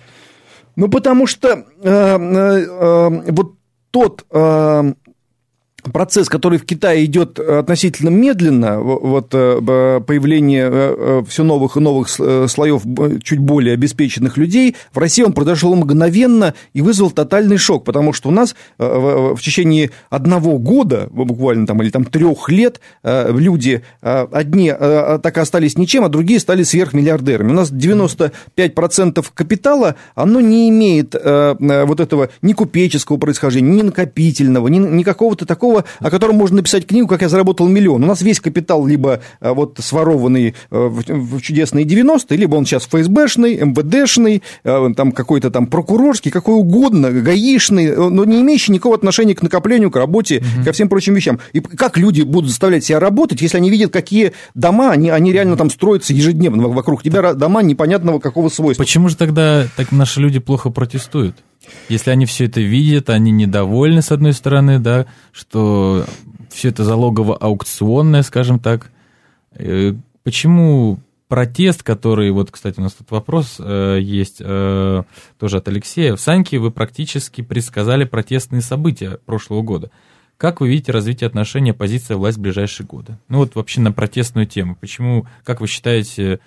Ну, 0.75 0.87
потому 0.87 1.27
что 1.27 1.49
э, 1.49 1.63
э, 1.83 2.65
э, 2.69 3.31
вот 3.31 3.55
тот 3.91 4.25
э, 4.31 4.93
процесс, 5.83 6.29
который 6.29 6.59
в 6.59 6.65
Китае 6.65 7.05
идет 7.05 7.39
относительно 7.39 8.09
медленно, 8.09 8.79
вот 8.79 9.29
э, 9.33 10.01
появление 10.05 10.69
э, 10.69 10.69
э, 10.71 11.23
все 11.27 11.43
новых 11.43 11.77
и 11.77 11.79
новых 11.79 12.09
слоев 12.09 12.83
чуть 13.23 13.39
более 13.39 13.73
обеспеченных 13.73 14.37
людей, 14.37 14.75
в 14.93 14.97
России 14.97 15.23
он 15.23 15.33
произошел 15.33 15.75
мгновенно 15.75 16.53
и 16.73 16.81
вызвал 16.81 17.11
тотальный 17.11 17.57
шок, 17.57 17.83
потому 17.83 18.13
что 18.13 18.29
у 18.29 18.31
нас 18.31 18.55
в 18.77 19.37
течение 19.41 19.91
одного 20.09 20.57
года, 20.57 21.07
буквально 21.11 21.67
там, 21.67 21.81
или 21.81 21.89
там 21.89 22.05
трех 22.05 22.49
лет, 22.49 22.79
люди 23.03 23.81
одни 24.01 24.71
так 24.71 25.37
и 25.37 25.39
остались 25.39 25.77
ничем, 25.77 26.03
а 26.03 26.09
другие 26.09 26.39
стали 26.39 26.63
сверхмиллиардерами. 26.63 27.51
У 27.51 27.55
нас 27.55 27.71
95% 27.71 29.25
капитала, 29.33 29.95
оно 30.15 30.41
не 30.41 30.69
имеет 30.69 31.15
вот 31.15 31.99
этого 31.99 32.29
ни 32.41 32.53
купеческого 32.53 33.17
происхождения, 33.17 33.71
ни 33.71 33.81
накопительного, 33.81 34.67
ни, 34.67 34.79
ни 34.79 35.03
какого-то 35.03 35.45
такого 35.45 35.70
такого, 35.71 35.85
о 35.99 36.09
котором 36.09 36.35
можно 36.35 36.57
написать 36.57 36.85
книгу, 36.85 37.07
как 37.07 37.21
я 37.21 37.29
заработал 37.29 37.67
миллион. 37.67 38.03
У 38.03 38.07
нас 38.07 38.21
весь 38.21 38.39
капитал 38.39 38.85
либо 38.85 39.21
э, 39.39 39.51
вот 39.51 39.79
сворованный 39.79 40.55
э, 40.69 40.87
в 40.87 41.41
чудесные 41.41 41.85
90-е, 41.85 42.37
либо 42.37 42.55
он 42.55 42.65
сейчас 42.65 42.83
ФСБшный, 42.87 43.57
МВДшный, 43.57 44.43
там 44.63 45.11
какой-то 45.11 45.51
там 45.51 45.67
прокурорский, 45.67 46.31
какой 46.31 46.55
угодно, 46.55 47.11
гаишный, 47.11 47.95
но 47.95 48.25
не 48.25 48.41
имеющий 48.41 48.71
никакого 48.71 48.95
отношения 48.95 49.35
к 49.35 49.41
накоплению, 49.41 49.91
к 49.91 49.95
работе, 49.95 50.39
угу. 50.39 50.65
ко 50.65 50.71
всем 50.71 50.89
прочим 50.89 51.13
вещам. 51.13 51.39
И 51.53 51.59
как 51.59 51.97
люди 51.97 52.21
будут 52.21 52.49
заставлять 52.49 52.83
себя 52.83 52.99
работать, 52.99 53.41
если 53.41 53.57
они 53.57 53.69
видят, 53.69 53.91
какие 53.91 54.33
дома, 54.55 54.91
они, 54.91 55.09
они 55.09 55.31
реально 55.31 55.57
там 55.57 55.69
строятся 55.69 56.13
ежедневно 56.13 56.67
вокруг 56.67 57.03
тебя, 57.03 57.33
дома 57.33 57.61
непонятного 57.61 58.19
какого 58.19 58.49
свойства. 58.49 58.83
Почему 58.83 59.09
же 59.09 59.15
тогда 59.15 59.67
так 59.77 59.91
наши 59.91 60.19
люди 60.19 60.39
плохо 60.39 60.69
протестуют? 60.69 61.35
Если 61.89 62.09
они 62.09 62.25
все 62.25 62.45
это 62.45 62.61
видят, 62.61 63.09
они 63.09 63.31
недовольны, 63.31 64.01
с 64.01 64.11
одной 64.11 64.33
стороны, 64.33 64.79
да, 64.79 65.05
что 65.31 66.05
все 66.49 66.69
это 66.69 66.83
залогово-аукционное, 66.83 68.23
скажем 68.23 68.59
так. 68.59 68.91
Э, 69.53 69.93
почему 70.23 70.99
протест, 71.27 71.83
который, 71.83 72.29
вот, 72.31 72.51
кстати, 72.51 72.79
у 72.79 72.83
нас 72.83 72.93
тут 72.93 73.09
вопрос 73.11 73.55
э, 73.59 73.99
есть 74.01 74.37
э, 74.41 75.03
тоже 75.39 75.57
от 75.57 75.67
Алексея. 75.67 76.15
В 76.15 76.19
Саньке 76.19 76.57
вы 76.59 76.71
практически 76.71 77.41
предсказали 77.41 78.03
протестные 78.03 78.61
события 78.61 79.19
прошлого 79.25 79.61
года. 79.61 79.91
Как 80.35 80.59
вы 80.59 80.69
видите 80.69 80.91
развитие 80.91 81.27
отношений 81.27 81.71
оппозиция 81.71 82.17
власть 82.17 82.37
в 82.37 82.41
ближайшие 82.41 82.85
годы? 82.85 83.17
Ну 83.29 83.37
вот 83.37 83.55
вообще 83.55 83.79
на 83.79 83.91
протестную 83.91 84.45
тему. 84.45 84.75
Почему, 84.75 85.25
как 85.43 85.61
вы 85.61 85.67
считаете, 85.67 86.39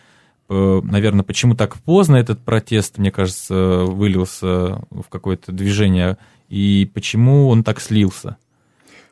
наверное, 0.49 1.25
почему 1.25 1.55
так 1.55 1.77
поздно 1.77 2.17
этот 2.17 2.41
протест, 2.41 2.99
мне 2.99 3.11
кажется, 3.11 3.85
вылился 3.85 4.83
в 4.91 5.05
какое-то 5.09 5.53
движение, 5.53 6.19
и 6.49 6.91
почему 6.93 7.49
он 7.49 7.65
так 7.65 7.81
слился? 7.81 8.37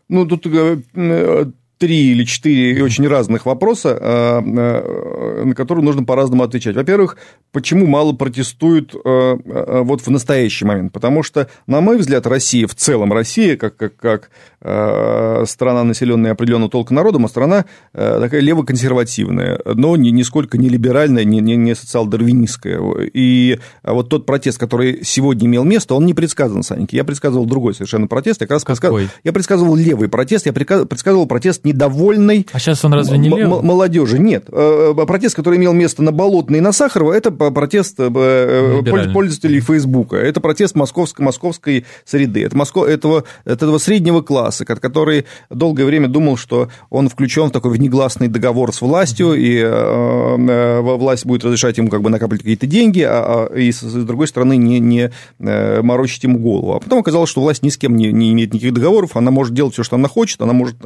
Ну, 0.08 0.26
тут 0.26 0.46
э, 0.46 0.82
э, 0.94 1.46
три 1.82 2.12
или 2.12 2.22
четыре 2.22 2.84
очень 2.84 3.08
разных 3.08 3.44
вопроса, 3.44 3.98
а, 4.00 4.40
а, 4.40 5.44
на 5.44 5.52
которые 5.52 5.84
нужно 5.84 6.04
по-разному 6.04 6.44
отвечать. 6.44 6.76
Во-первых, 6.76 7.16
почему 7.50 7.86
мало 7.86 8.12
протестуют 8.12 8.94
а, 8.94 9.82
вот 9.82 10.00
в 10.00 10.08
настоящий 10.08 10.64
момент? 10.64 10.92
Потому 10.92 11.24
что, 11.24 11.48
на 11.66 11.80
мой 11.80 11.98
взгляд, 11.98 12.24
Россия, 12.28 12.68
в 12.68 12.76
целом 12.76 13.12
Россия, 13.12 13.56
как, 13.56 13.76
как, 13.76 13.96
как 13.96 14.30
страна, 14.60 15.82
населенная 15.82 16.30
определенным 16.30 16.70
толком 16.70 16.94
народом, 16.94 17.24
а 17.24 17.28
страна 17.28 17.64
такая 17.92 18.40
левоконсервативная, 18.40 19.58
но 19.64 19.96
ни, 19.96 20.10
нисколько 20.10 20.56
не 20.56 20.68
либеральная, 20.68 21.24
не, 21.24 21.40
не, 21.40 21.56
не 21.56 21.74
социал-дарвинистская. 21.74 22.80
И 23.12 23.58
вот 23.82 24.08
тот 24.08 24.24
протест, 24.24 24.58
который 24.58 25.00
сегодня 25.02 25.48
имел 25.48 25.64
место, 25.64 25.96
он 25.96 26.06
не 26.06 26.14
предсказан, 26.14 26.62
Саньки. 26.62 26.94
Я 26.94 27.02
предсказывал 27.02 27.44
другой 27.44 27.74
совершенно 27.74 28.06
протест. 28.06 28.40
Я 28.40 28.46
как 28.46 28.54
раз 28.54 28.64
предсказывал, 28.64 29.00
я 29.24 29.32
предсказывал 29.32 29.74
левый 29.74 30.08
протест, 30.08 30.46
я 30.46 30.52
предсказывал 30.52 31.26
протест 31.26 31.64
не 31.64 31.71
недовольной 31.72 32.46
а 32.52 32.58
сейчас 32.58 32.84
он 32.84 32.94
разве 32.94 33.18
не 33.18 33.28
левый? 33.28 33.62
молодежи. 33.62 34.18
Нет. 34.18 34.44
Э, 34.50 34.94
э, 34.96 35.06
протест, 35.06 35.34
который 35.34 35.58
имел 35.58 35.72
место 35.72 36.02
на 36.02 36.12
Болотной 36.12 36.58
и 36.58 36.60
на 36.60 36.72
Сахарова, 36.72 37.12
это 37.12 37.30
протест 37.30 37.96
э, 37.98 38.10
пользователей 39.12 39.60
Фейсбука. 39.60 40.16
Это 40.16 40.40
протест 40.40 40.74
московской, 40.74 41.24
московской 41.24 41.86
среды. 42.04 42.44
Это 42.44 42.56
Москва, 42.56 42.88
этого, 42.88 43.24
этого 43.44 43.78
среднего 43.78 44.22
класса, 44.22 44.64
который 44.64 45.26
долгое 45.50 45.84
время 45.84 46.08
думал, 46.08 46.36
что 46.36 46.68
он 46.90 47.08
включен 47.08 47.48
в 47.48 47.52
такой 47.52 47.72
внегласный 47.72 48.28
договор 48.28 48.72
с 48.72 48.80
властью, 48.80 49.34
и 49.34 49.62
власть 50.82 51.26
будет 51.26 51.44
разрешать 51.44 51.78
ему 51.78 51.88
как 51.88 52.02
бы 52.02 52.10
накапливать 52.10 52.42
какие-то 52.42 52.66
деньги, 52.66 53.02
а, 53.02 53.48
а, 53.50 53.54
и, 53.54 53.70
с 53.72 53.82
другой 53.82 54.26
стороны, 54.28 54.56
не, 54.56 54.78
не 54.78 55.10
морочить 55.38 56.24
ему 56.24 56.38
голову. 56.38 56.74
А 56.74 56.80
потом 56.80 57.00
оказалось, 57.00 57.30
что 57.30 57.40
власть 57.40 57.62
ни 57.62 57.68
с 57.68 57.76
кем 57.76 57.96
не, 57.96 58.12
не 58.12 58.32
имеет 58.32 58.52
никаких 58.52 58.74
договоров, 58.74 59.16
она 59.16 59.30
может 59.30 59.54
делать 59.54 59.72
все, 59.74 59.82
что 59.82 59.96
она 59.96 60.08
хочет, 60.08 60.40
она 60.42 60.52
может 60.52 60.76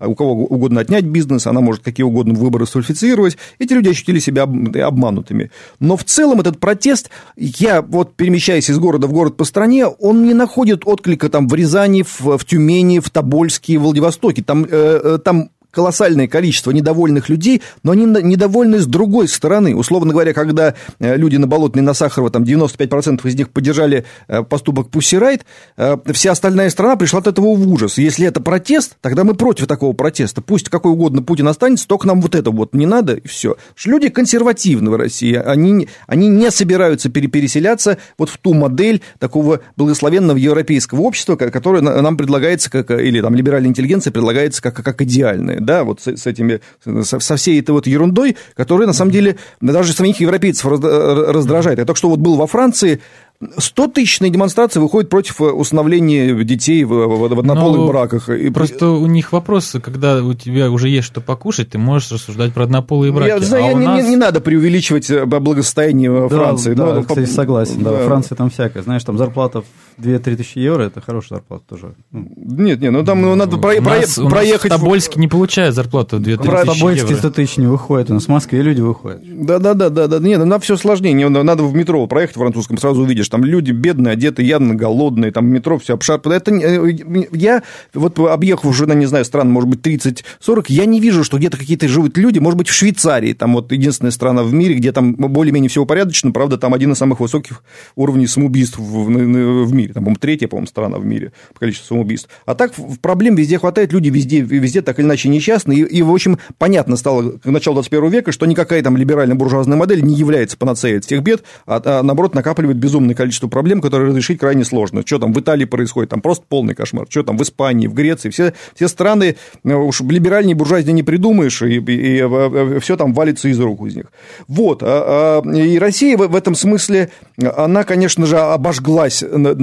у 0.00 0.14
кого 0.14 0.29
угодно 0.30 0.80
отнять 0.80 1.04
бизнес, 1.04 1.46
она 1.46 1.60
может 1.60 1.82
какие 1.82 2.04
угодно 2.04 2.34
выборы 2.34 2.66
сфальсифицировать. 2.66 3.36
Эти 3.58 3.72
люди 3.72 3.88
ощутили 3.88 4.18
себя 4.18 4.42
обманутыми. 4.42 5.50
Но 5.78 5.96
в 5.96 6.04
целом 6.04 6.40
этот 6.40 6.58
протест, 6.58 7.10
я 7.36 7.82
вот 7.82 8.14
перемещаясь 8.14 8.70
из 8.70 8.78
города 8.78 9.06
в 9.06 9.12
город 9.12 9.36
по 9.36 9.44
стране, 9.44 9.86
он 9.86 10.24
не 10.24 10.34
находит 10.34 10.82
отклика 10.84 11.28
там 11.28 11.48
в 11.48 11.54
Рязани, 11.54 12.02
в, 12.02 12.38
в 12.38 12.44
Тюмени, 12.44 12.98
в 12.98 13.10
Тобольске, 13.10 13.78
в 13.78 13.82
Владивостоке. 13.82 14.42
Там, 14.42 14.64
э, 14.64 14.68
э 14.70 15.18
там 15.18 15.50
колоссальное 15.70 16.28
количество 16.28 16.70
недовольных 16.70 17.28
людей, 17.28 17.62
но 17.82 17.92
они 17.92 18.04
недовольны 18.04 18.78
с 18.80 18.86
другой 18.86 19.28
стороны. 19.28 19.74
Условно 19.74 20.12
говоря, 20.12 20.32
когда 20.32 20.74
э, 20.98 21.16
люди 21.16 21.36
на 21.36 21.46
Болотной, 21.46 21.82
на 21.82 21.94
Сахарова, 21.94 22.30
там 22.30 22.42
95% 22.42 23.26
из 23.28 23.34
них 23.34 23.50
поддержали 23.50 24.04
э, 24.28 24.42
поступок 24.42 24.90
Пусси 24.90 25.18
Райт, 25.18 25.44
э, 25.76 25.96
вся 26.12 26.32
остальная 26.32 26.70
страна 26.70 26.96
пришла 26.96 27.20
от 27.20 27.26
этого 27.26 27.54
в 27.54 27.68
ужас. 27.72 27.98
Если 27.98 28.26
это 28.26 28.40
протест, 28.40 28.96
тогда 29.00 29.24
мы 29.24 29.34
против 29.34 29.66
такого 29.66 29.92
протеста. 29.92 30.42
Пусть 30.42 30.68
какой 30.68 30.92
угодно 30.92 31.22
Путин 31.22 31.48
останется, 31.48 31.86
только 31.86 32.06
нам 32.06 32.20
вот 32.20 32.34
это 32.34 32.50
вот 32.50 32.74
не 32.74 32.86
надо, 32.86 33.14
и 33.14 33.28
все. 33.28 33.56
Люди 33.84 34.08
консервативны 34.08 34.90
в 34.90 34.96
России, 34.96 35.34
они, 35.34 35.88
они 36.06 36.28
не 36.28 36.50
собираются 36.50 37.08
переселяться 37.10 37.98
вот 38.18 38.30
в 38.30 38.38
ту 38.38 38.54
модель 38.54 39.02
такого 39.18 39.60
благословенного 39.76 40.36
европейского 40.36 41.00
общества, 41.02 41.36
которое 41.36 41.80
нам 41.80 42.16
предлагается, 42.16 42.70
как, 42.70 42.90
или 42.90 43.20
там 43.20 43.34
либеральная 43.34 43.70
интеллигенция 43.70 44.12
предлагается 44.12 44.62
как, 44.62 44.76
как 44.76 45.02
идеальное 45.02 45.59
да, 45.64 45.84
вот 45.84 46.00
с, 46.00 46.08
с 46.08 46.26
этими, 46.26 46.60
со, 47.02 47.20
со 47.20 47.36
всей 47.36 47.60
этой 47.60 47.70
вот 47.70 47.86
ерундой, 47.86 48.36
которая, 48.54 48.86
на 48.86 48.92
самом 48.92 49.12
деле, 49.12 49.36
даже 49.60 49.92
самих 49.92 50.20
европейцев 50.20 50.66
раздражает. 50.66 51.78
Я 51.78 51.84
только 51.84 51.98
что 51.98 52.08
вот 52.10 52.18
был 52.18 52.36
во 52.36 52.46
Франции, 52.46 53.00
100-тысячные 53.42 54.28
демонстрации 54.28 54.80
выходят 54.80 55.08
против 55.08 55.40
э, 55.40 55.44
установления 55.44 56.44
детей 56.44 56.84
в, 56.84 56.90
в, 56.90 57.34
в 57.34 57.38
однополых 57.38 57.78
Но 57.78 57.88
браках. 57.88 58.28
Просто 58.52 58.90
у 58.90 59.06
них 59.06 59.32
вопросы, 59.32 59.80
когда 59.80 60.22
у 60.22 60.34
тебя 60.34 60.70
уже 60.70 60.90
есть 60.90 61.06
что 61.06 61.22
покушать, 61.22 61.70
ты 61.70 61.78
можешь 61.78 62.12
рассуждать 62.12 62.52
про 62.52 62.64
однополые 62.64 63.12
браки. 63.12 63.28
Я, 63.28 63.56
а 63.56 63.60
я, 63.60 63.72
не, 63.72 63.86
нас... 63.86 64.02
не, 64.02 64.10
не 64.10 64.16
надо 64.16 64.40
преувеличивать 64.42 65.08
э, 65.08 65.24
благосостояние 65.24 66.10
да, 66.10 66.28
Франции. 66.28 66.74
Да, 66.74 66.94
Но, 66.94 67.02
кстати, 67.02 67.30
согласен. 67.30 67.82
Да. 67.82 67.92
Во 67.92 68.04
Франции 68.04 68.34
там 68.34 68.50
всякое. 68.50 68.82
Знаешь, 68.82 69.04
там 69.04 69.16
зарплата 69.16 69.62
в 69.62 69.89
2-3 70.00 70.36
тысячи 70.36 70.58
евро, 70.58 70.84
это 70.84 71.00
хорошая 71.00 71.38
зарплата 71.38 71.64
тоже. 71.68 71.94
Ну. 72.10 72.28
Нет, 72.36 72.80
нет, 72.80 72.92
ну 72.92 73.04
там 73.04 73.22
ну, 73.22 73.34
надо 73.34 73.58
про, 73.58 73.74
у 73.76 73.82
нас, 73.82 74.14
про, 74.14 74.24
у 74.24 74.28
проехать... 74.28 74.72
в 74.72 74.76
Тобольске 74.76 75.20
не 75.20 75.28
получает 75.28 75.74
зарплату 75.74 76.18
2-3 76.18 76.22
тысячи 76.22 76.46
евро. 76.46 76.64
В 76.64 76.78
Тобольске 76.78 77.16
100 77.16 77.30
тысяч 77.30 77.56
не 77.56 77.66
выходит, 77.66 78.10
у 78.10 78.14
нас 78.14 78.24
в 78.24 78.28
Москве 78.28 78.62
люди 78.62 78.80
выходят. 78.80 79.20
Да-да-да, 79.22 79.90
да, 79.90 80.06
да. 80.06 80.18
нет, 80.18 80.44
на 80.44 80.58
все 80.58 80.76
сложнее. 80.76 81.28
Надо 81.28 81.62
в 81.62 81.74
метро 81.74 82.06
проехать 82.06 82.36
французском, 82.36 82.78
сразу 82.78 83.02
увидишь, 83.02 83.28
там 83.28 83.44
люди 83.44 83.72
бедные, 83.72 84.12
одеты 84.12 84.42
явно 84.42 84.74
голодные, 84.74 85.32
там 85.32 85.46
метро 85.46 85.78
все 85.78 85.94
обшарпано. 85.94 86.34
Это, 86.34 86.52
э, 86.52 86.92
я, 87.32 87.62
вот 87.94 88.18
объехав 88.18 88.66
уже, 88.66 88.86
на, 88.86 88.92
не 88.92 89.06
знаю, 89.06 89.24
стран, 89.24 89.50
может 89.50 89.68
быть, 89.68 89.80
30-40, 89.86 90.66
я 90.68 90.86
не 90.86 91.00
вижу, 91.00 91.24
что 91.24 91.38
где-то 91.38 91.58
какие-то 91.58 91.88
живут 91.88 92.16
люди, 92.18 92.38
может 92.38 92.58
быть, 92.58 92.68
в 92.68 92.72
Швейцарии, 92.72 93.32
там 93.32 93.54
вот 93.54 93.72
единственная 93.72 94.10
страна 94.10 94.42
в 94.42 94.52
мире, 94.52 94.74
где 94.74 94.92
там 94.92 95.14
более-менее 95.14 95.68
всего 95.68 95.86
порядочно, 95.86 96.32
правда, 96.32 96.58
там 96.58 96.74
один 96.74 96.92
из 96.92 96.98
самых 96.98 97.20
высоких 97.20 97.62
уровней 97.96 98.26
самоубийств 98.26 98.78
в, 98.78 98.82
в, 98.82 99.64
в 99.64 99.74
мире, 99.90 99.94
там, 99.94 100.04
по-моему, 100.04 100.18
третья, 100.20 100.48
по-моему, 100.48 100.66
страна 100.66 100.98
в 100.98 101.04
мире 101.04 101.32
по 101.52 101.60
количеству 101.60 101.86
самоубийств. 101.86 102.28
А 102.46 102.54
так 102.54 102.72
проблем 103.02 103.34
везде 103.34 103.58
хватает, 103.58 103.92
люди 103.92 104.08
везде, 104.08 104.40
везде 104.40 104.82
так 104.82 104.98
или 104.98 105.06
иначе 105.06 105.28
несчастны, 105.28 105.72
и, 105.72 105.82
и 105.82 106.02
в 106.02 106.12
общем, 106.12 106.38
понятно 106.58 106.96
стало 106.96 107.32
к 107.32 107.44
началу 107.46 107.74
21 107.74 108.08
века, 108.10 108.32
что 108.32 108.46
никакая 108.46 108.82
там 108.82 108.96
либерально-буржуазная 108.96 109.76
модель 109.76 110.02
не 110.02 110.14
является 110.14 110.56
панацеей 110.56 110.98
от 110.98 111.04
всех 111.04 111.22
бед, 111.22 111.42
а, 111.66 111.80
а 111.84 112.02
наоборот 112.02 112.34
накапливает 112.34 112.78
безумное 112.78 113.14
количество 113.14 113.48
проблем, 113.48 113.80
которые 113.80 114.08
разрешить 114.08 114.38
крайне 114.38 114.64
сложно. 114.64 115.02
Что 115.04 115.18
там 115.18 115.32
в 115.32 115.40
Италии 115.40 115.64
происходит? 115.64 116.10
Там 116.10 116.20
просто 116.20 116.44
полный 116.48 116.74
кошмар. 116.74 117.06
Что 117.08 117.22
там 117.22 117.36
в 117.36 117.42
Испании, 117.42 117.86
в 117.86 117.94
Греции? 117.94 118.30
Все, 118.30 118.54
все 118.74 118.88
страны, 118.88 119.36
э, 119.64 119.74
уж 119.74 120.00
либеральнее 120.00 120.54
буржуазнее 120.54 120.94
не 120.94 121.02
придумаешь, 121.02 121.62
и, 121.62 121.76
и, 121.76 121.80
и 121.80 122.20
э, 122.20 122.28
э, 122.28 122.80
все 122.80 122.96
там 122.96 123.12
валится 123.12 123.48
из 123.48 123.58
рук 123.58 123.86
из 123.86 123.96
них. 123.96 124.06
Вот. 124.48 124.82
А, 124.82 125.42
а, 125.44 125.50
и 125.50 125.78
Россия 125.78 126.16
в 126.16 126.36
этом 126.36 126.54
смысле, 126.54 127.10
она, 127.38 127.84
конечно 127.84 128.26
же, 128.26 128.38
обожглась 128.38 129.22
на, 129.22 129.54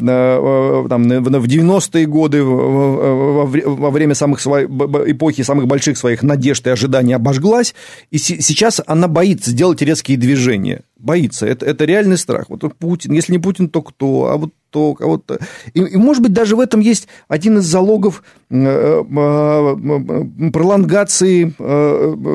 на, 0.00 0.86
там, 0.88 1.02
в 1.02 1.46
90-е 1.46 2.06
годы, 2.06 2.42
во 2.42 3.90
время 3.90 4.14
самых 4.14 4.40
своих, 4.40 4.68
эпохи 4.68 5.42
самых 5.42 5.66
больших 5.66 5.98
своих 5.98 6.22
надежд 6.22 6.66
и 6.66 6.70
ожиданий 6.70 7.14
обожглась, 7.14 7.74
и 8.10 8.18
сейчас 8.18 8.80
она 8.86 9.08
боится 9.08 9.50
сделать 9.50 9.82
резкие 9.82 10.16
движения 10.16 10.82
боится. 10.96 11.46
Это, 11.46 11.66
это 11.66 11.84
реальный 11.84 12.18
страх. 12.18 12.46
Вот 12.48 12.62
Путин, 12.78 13.12
если 13.12 13.32
не 13.32 13.38
Путин, 13.38 13.68
то 13.68 13.82
кто? 13.82 14.26
А 14.26 14.36
вот 14.36 14.52
то 14.70 14.94
кого-то. 14.94 15.38
И, 15.72 15.80
и, 15.80 15.96
может 15.96 16.22
быть, 16.22 16.32
даже 16.34 16.54
в 16.56 16.60
этом 16.60 16.80
есть 16.80 17.08
один 17.28 17.58
из 17.58 17.64
залогов 17.64 18.22
э, 18.50 18.56
э, 18.56 19.04
э, 19.06 20.50
пролонгации 20.50 21.54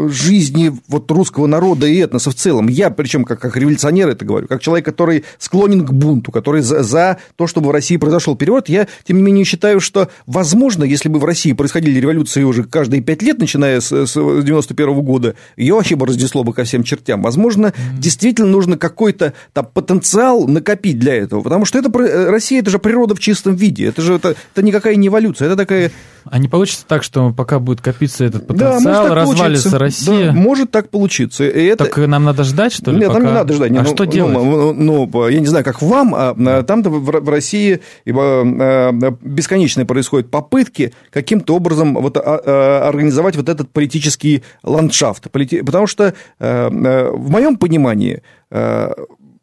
жизни 0.09 0.71
вот 0.87 1.11
русского 1.11 1.45
народа 1.45 1.85
и 1.85 1.97
этноса 1.97 2.31
в 2.31 2.35
целом. 2.35 2.67
Я, 2.67 2.89
причем 2.89 3.25
как, 3.25 3.39
как 3.39 3.55
революционер 3.57 4.09
это 4.09 4.25
говорю, 4.25 4.47
как 4.47 4.61
человек, 4.61 4.85
который 4.85 5.23
склонен 5.37 5.85
к 5.85 5.93
бунту, 5.93 6.31
который 6.31 6.61
за, 6.61 6.81
за 6.83 7.17
то, 7.35 7.45
чтобы 7.47 7.67
в 7.67 7.71
России 7.71 7.97
произошел 7.97 8.35
переворот, 8.35 8.69
я, 8.69 8.87
тем 9.03 9.17
не 9.17 9.23
менее, 9.23 9.45
считаю, 9.45 9.79
что, 9.79 10.09
возможно, 10.25 10.83
если 10.83 11.09
бы 11.09 11.19
в 11.19 11.25
России 11.25 11.53
происходили 11.53 11.99
революции 11.99 12.43
уже 12.43 12.63
каждые 12.63 13.03
пять 13.03 13.21
лет, 13.21 13.37
начиная 13.37 13.81
с, 13.81 13.91
с 13.91 14.13
91 14.13 14.89
-го 14.89 15.01
года, 15.01 15.35
ее 15.57 15.75
вообще 15.75 15.95
бы 15.95 16.07
разнесло 16.07 16.43
бы 16.43 16.53
ко 16.53 16.63
всем 16.63 16.83
чертям. 16.83 17.21
Возможно, 17.21 17.67
mm-hmm. 17.67 17.99
действительно 17.99 18.50
нужно 18.51 18.77
какой-то 18.77 19.33
там 19.53 19.65
потенциал 19.65 20.47
накопить 20.47 20.99
для 20.99 21.15
этого, 21.15 21.41
потому 21.41 21.65
что 21.65 21.79
это 21.79 21.89
Россия– 22.29 22.59
это 22.61 22.69
же 22.69 22.79
природа 22.79 23.15
в 23.15 23.19
чистом 23.19 23.55
виде. 23.55 23.85
Это 23.85 24.01
же 24.01 24.15
это, 24.15 24.35
это 24.53 24.61
никакая 24.63 24.95
не 24.95 25.07
эволюция. 25.07 25.47
Это 25.47 25.55
такая 25.55 25.91
А 26.25 26.37
не 26.37 26.47
получится 26.47 26.85
так, 26.87 27.03
что 27.03 27.31
пока 27.31 27.59
будет 27.59 27.81
копиться 27.81 28.25
этот 28.25 28.45
потенциал, 28.47 29.07
да, 29.09 29.15
развалится 29.15 29.79
Россия? 29.79 30.27
Да, 30.27 30.33
может 30.33 30.71
так 30.71 30.89
получиться. 30.89 31.47
И 31.47 31.65
это... 31.65 31.85
Так 31.85 31.97
нам 31.97 32.23
надо 32.23 32.43
ждать, 32.43 32.73
что 32.73 32.91
ли? 32.91 32.99
Нет, 32.99 33.07
пока? 33.07 33.19
нам 33.19 33.27
не 33.27 33.33
надо 33.33 33.53
ждать. 33.53 33.71
А 33.71 33.81
ну, 33.81 33.85
что 33.85 34.05
ну, 34.05 34.11
делать? 34.11 34.33
Ну, 34.33 34.73
ну, 34.73 35.27
я 35.27 35.39
не 35.39 35.47
знаю, 35.47 35.65
как 35.65 35.81
вам, 35.81 36.13
а 36.15 36.63
там-то 36.63 36.89
в 36.89 37.29
России 37.29 37.81
бесконечно 38.05 39.85
происходят 39.85 40.29
попытки 40.29 40.93
каким-то 41.09 41.55
образом 41.55 41.95
вот, 41.95 42.17
а, 42.17 42.21
а, 42.23 42.87
организовать 42.87 43.35
вот 43.35 43.49
этот 43.49 43.69
политический 43.71 44.43
ландшафт. 44.63 45.29
Потому 45.31 45.87
что 45.87 46.13
в 46.39 47.29
моем 47.29 47.57
понимании 47.57 48.21
Uh. 48.51 48.93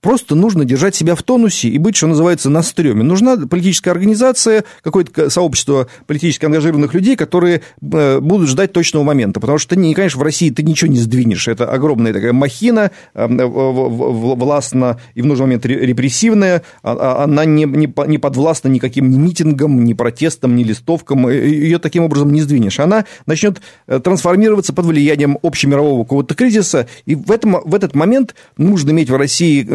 Просто 0.00 0.36
нужно 0.36 0.64
держать 0.64 0.94
себя 0.94 1.16
в 1.16 1.22
тонусе 1.24 1.68
и 1.68 1.78
быть, 1.78 1.96
что 1.96 2.06
называется, 2.06 2.50
на 2.50 2.62
стреме. 2.62 3.02
Нужна 3.02 3.36
политическая 3.36 3.90
организация, 3.90 4.64
какое-то 4.82 5.28
сообщество 5.28 5.88
политически 6.06 6.44
ангажированных 6.44 6.94
людей, 6.94 7.16
которые 7.16 7.62
э, 7.80 8.20
будут 8.20 8.48
ждать 8.48 8.72
точного 8.72 9.02
момента. 9.02 9.40
Потому 9.40 9.58
что, 9.58 9.74
конечно, 9.74 10.20
в 10.20 10.22
России 10.22 10.50
ты 10.50 10.62
ничего 10.62 10.90
не 10.90 10.98
сдвинешь. 10.98 11.48
Это 11.48 11.68
огромная 11.68 12.12
такая 12.12 12.32
махина, 12.32 12.92
э, 13.14 13.26
властно 13.26 15.00
и 15.14 15.22
в 15.22 15.26
нужный 15.26 15.46
момент 15.46 15.66
репрессивная. 15.66 16.62
А, 16.84 16.92
а 16.92 17.24
она 17.24 17.44
не, 17.44 17.64
не, 17.64 17.92
не 18.06 18.18
подвластна 18.18 18.68
никаким 18.68 19.10
ни 19.10 19.16
митингам, 19.16 19.84
ни 19.84 19.94
протестам, 19.94 20.54
ни 20.54 20.62
листовкам. 20.62 21.28
Ее 21.28 21.78
таким 21.80 22.04
образом 22.04 22.32
не 22.32 22.42
сдвинешь. 22.42 22.78
Она 22.78 23.04
начнет 23.26 23.60
э, 23.88 23.98
трансформироваться 23.98 24.72
под 24.72 24.86
влиянием 24.86 25.38
общемирового 25.42 26.04
какого-то 26.04 26.36
кризиса. 26.36 26.86
И 27.04 27.16
в, 27.16 27.32
этом, 27.32 27.56
в 27.64 27.74
этот 27.74 27.96
момент 27.96 28.36
нужно 28.56 28.92
иметь 28.92 29.10
в 29.10 29.16
России 29.16 29.66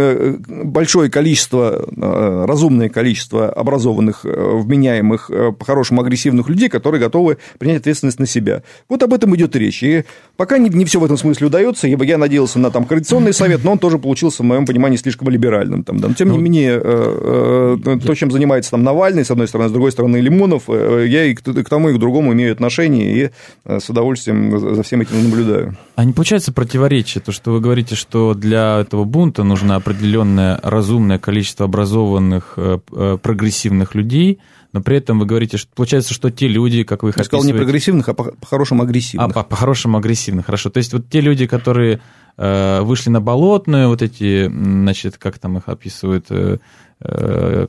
большое 0.48 1.10
количество, 1.10 1.86
э, 1.96 2.46
разумное 2.46 2.90
количество 2.90 3.50
образованных, 3.50 4.26
э, 4.26 4.30
вменяемых, 4.30 5.30
э, 5.30 5.52
по-хорошему 5.52 6.02
агрессивных 6.02 6.50
людей, 6.50 6.70
которые 6.70 7.00
готовы 7.00 7.38
принять 7.58 7.82
ответственность 7.82 8.20
на 8.20 8.26
себя. 8.26 8.64
Вот 8.90 9.04
об 9.04 9.14
этом 9.14 9.36
идет 9.36 9.56
речь. 9.56 9.84
И 9.84 10.04
пока 10.38 10.58
не, 10.58 10.70
не 10.70 10.86
все 10.86 11.00
в 11.00 11.06
этом 11.06 11.18
смысле 11.18 11.48
удается, 11.48 11.88
я, 11.88 11.98
я 12.02 12.18
надеялся 12.18 12.60
на 12.60 12.72
там, 12.72 12.86
координационный 12.86 13.34
совет, 13.34 13.64
но 13.64 13.74
он 13.74 13.80
тоже 13.80 14.00
получился, 14.00 14.44
в 14.44 14.46
моем 14.46 14.66
понимании, 14.66 14.98
слишком 14.98 15.30
либеральным. 15.30 15.84
Там, 15.84 16.00
да. 16.00 16.08
Но, 16.08 16.14
тем 16.14 16.30
не 16.30 16.38
ну, 16.38 16.44
менее, 16.44 16.80
то, 16.80 18.16
чем 18.16 18.32
занимается 18.32 18.72
там 18.72 18.84
Навальный, 18.84 19.26
с 19.26 19.32
одной 19.32 19.48
стороны, 19.48 19.70
с 19.70 19.72
другой 19.72 19.92
стороны, 19.92 20.18
Лимонов, 20.18 20.70
я 20.70 21.26
и 21.26 21.34
к, 21.34 21.42
к 21.42 21.70
тому, 21.70 21.90
и 21.90 21.96
к 21.96 22.00
другому 22.00 22.34
имею 22.34 22.54
отношение, 22.54 23.14
и 23.14 23.30
с 23.66 23.90
удовольствием 23.90 24.76
за 24.76 24.84
всем 24.84 25.02
этим 25.02 25.24
наблюдаю. 25.24 25.78
А 25.96 26.06
не 26.06 26.14
получается 26.14 26.52
противоречие, 26.52 27.22
то, 27.22 27.32
что 27.32 27.52
вы 27.52 27.60
говорите, 27.60 27.96
что 27.96 28.34
для 28.34 28.80
этого 28.80 29.04
бунта 29.04 29.44
нужно 29.44 29.76
определенное 30.04 30.60
разумное 30.62 31.18
количество 31.18 31.66
образованных, 31.66 32.54
э, 32.58 32.80
э, 32.92 33.18
прогрессивных 33.22 33.96
людей, 33.96 34.40
но 34.74 34.82
при 34.82 34.98
этом 34.98 35.20
вы 35.20 35.26
говорите, 35.26 35.58
что 35.58 35.70
получается, 35.74 36.14
что 36.14 36.30
те 36.30 36.48
люди, 36.48 36.84
как 36.84 37.04
вы 37.04 37.10
их 37.10 37.18
Я 37.18 37.24
сказал 37.24 37.46
не 37.46 37.54
прогрессивных, 37.54 38.10
а 38.10 38.14
по-хорошему 38.14 38.84
агрессивных. 38.84 39.38
А, 39.38 39.44
по-хорошему 39.44 39.98
агрессивных, 39.98 40.46
хорошо. 40.46 40.70
То 40.70 40.80
есть 40.80 40.92
вот 40.92 41.08
те 41.10 41.22
люди, 41.22 41.48
которые 41.48 42.02
э, 42.38 42.82
вышли 42.82 43.12
на 43.12 43.22
болотную, 43.22 43.88
вот 43.88 44.02
эти, 44.02 44.48
значит, 44.48 45.18
как 45.18 45.40
там 45.40 45.58
их 45.58 45.70
описывают, 45.70 46.26
Э, 46.30 46.58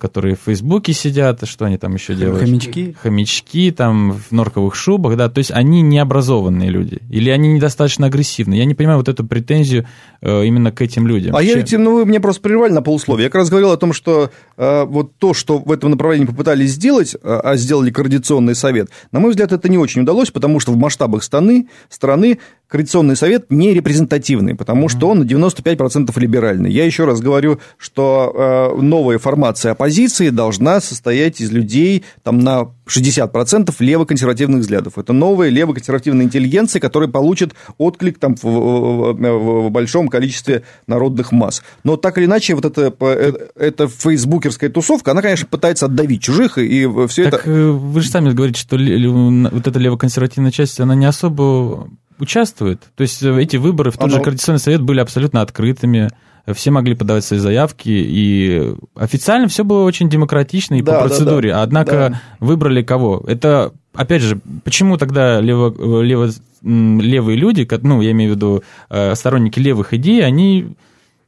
которые 0.01 0.37
в 0.37 0.41
Фейсбуке 0.47 0.93
сидят, 0.93 1.47
что 1.49 1.64
они 1.64 1.76
там 1.76 1.95
еще 1.95 2.14
делают? 2.14 2.41
Хомячки. 2.41 2.97
Хомячки, 3.03 3.70
там, 3.70 4.12
в 4.12 4.32
норковых 4.32 4.74
шубах, 4.74 5.16
да, 5.16 5.28
то 5.28 5.39
есть 5.39 5.51
они 5.51 5.82
необразованные 5.82 6.70
люди, 6.70 7.01
или 7.11 7.30
они 7.30 7.53
недостаточно 7.53 8.07
агрессивны. 8.07 8.55
Я 8.55 8.64
не 8.64 8.74
понимаю 8.74 8.99
вот 8.99 9.09
эту 9.09 9.24
претензию 9.24 9.87
э, 10.20 10.45
именно 10.45 10.70
к 10.70 10.80
этим 10.82 11.07
людям. 11.07 11.35
А 11.35 11.41
Чем? 11.41 11.49
я 11.49 11.57
ведь, 11.57 11.72
ну, 11.72 11.95
вы 11.95 12.05
мне 12.05 12.20
просто 12.20 12.43
прервали 12.43 12.72
на 12.72 12.82
полусловие. 12.82 13.24
Я 13.24 13.30
как 13.30 13.41
раз 13.41 13.51
говорил 13.51 13.72
о 13.72 13.76
том, 13.76 13.93
что 13.93 14.30
э, 14.57 14.85
вот 14.85 15.16
то, 15.18 15.35
что 15.35 15.59
в 15.59 15.72
этом 15.72 15.91
направлении 15.91 16.26
попытались 16.26 16.72
сделать, 16.72 17.14
э, 17.14 17.18
а 17.22 17.57
сделали 17.57 17.91
координационный 17.91 18.55
совет, 18.55 18.89
на 19.12 19.20
мой 19.20 19.30
взгляд, 19.30 19.53
это 19.53 19.68
не 19.68 19.78
очень 19.78 20.03
удалось, 20.03 20.30
потому 20.30 20.61
что 20.61 20.72
в 20.72 20.76
масштабах 20.76 21.22
страны, 21.22 21.68
страны 21.89 22.39
Координационный 22.69 23.15
совет 23.15 23.51
не 23.51 23.75
репрезентативный, 23.75 24.55
потому 24.55 24.89
что 24.89 25.09
он 25.09 25.21
на 25.21 25.25
95% 25.25 26.11
либеральный. 26.19 26.71
Я 26.73 26.85
еще 26.85 27.05
раз 27.05 27.21
говорю, 27.21 27.61
что 27.77 28.73
э, 28.77 28.81
новая 28.81 29.19
формация 29.19 29.73
оппозиции 29.73 30.31
должна 30.31 30.81
состоять 30.81 31.41
из 31.41 31.53
людей 31.53 32.05
там, 32.23 32.39
на 32.39 32.71
60% 32.87 33.75
левоконсервативных 33.79 34.61
взглядов. 34.61 34.99
Это 34.99 35.12
новая 35.12 35.51
левоконсервативная 35.51 36.25
интеллигенция, 36.25 36.81
которая 36.81 37.09
получит 37.09 37.55
отклик 37.79 38.19
там, 38.19 38.35
в, 38.35 38.45
в, 38.45 39.12
в 39.12 39.71
большом 39.71 40.09
количестве 40.09 40.62
народных 40.87 41.33
масс. 41.33 41.62
Но 41.85 41.97
так 41.97 42.19
или 42.19 42.25
иначе, 42.25 42.55
вот 42.55 42.65
эта, 42.65 42.95
э, 42.99 43.33
эта 43.57 43.89
фейсбукерская 43.89 44.71
тусовка, 44.71 45.12
она, 45.12 45.23
конечно, 45.23 45.47
пытается 45.47 45.87
отдавить 45.87 46.23
чужих, 46.23 46.59
и 46.59 46.89
все 47.09 47.31
так 47.31 47.43
это... 47.43 47.51
Э, 47.51 47.71
вы 47.71 48.01
же 48.01 48.09
сами 48.09 48.33
говорите, 48.33 48.61
что 48.61 48.77
вот 48.77 49.67
эта 49.67 49.79
левоконсервативная 49.79 50.51
часть, 50.51 50.81
она 50.81 50.95
не 50.95 51.07
особо 51.07 51.89
участвует. 52.19 52.81
То 52.97 53.03
есть 53.03 53.23
э, 53.23 53.43
эти 53.43 53.57
выборы 53.57 53.91
в 53.91 53.95
тот 53.95 54.05
Оно... 54.05 54.17
же 54.17 54.23
Координационный 54.23 54.61
совет 54.61 54.83
были 54.83 55.01
абсолютно 55.01 55.41
открытыми, 55.41 56.11
все 56.53 56.71
могли 56.71 56.95
подавать 56.95 57.25
свои 57.25 57.39
заявки, 57.39 57.89
и 57.89 58.75
официально 58.95 59.49
все 59.49 59.65
было 59.65 59.85
очень 59.85 60.11
демократично 60.11 60.75
и 60.75 60.83
да, 60.83 60.95
по 60.95 61.09
процедуре. 61.09 61.51
Да, 61.51 61.57
да. 61.57 61.62
Однако 61.62 61.93
да. 61.93 62.21
выбрали 62.41 62.83
кого? 62.83 63.25
Это, 63.27 63.73
опять 63.95 64.21
же, 64.21 64.39
почему 64.62 64.99
тогда 64.99 65.41
лево, 65.41 66.03
лево, 66.03 66.31
левые 66.62 67.39
люди, 67.39 67.67
ну, 67.83 68.03
я 68.03 68.11
имею 68.11 68.33
в 68.33 68.37
виду 68.37 68.62
э, 68.91 69.15
сторонники 69.15 69.59
левых 69.59 69.95
идей, 69.95 70.23
они 70.25 70.75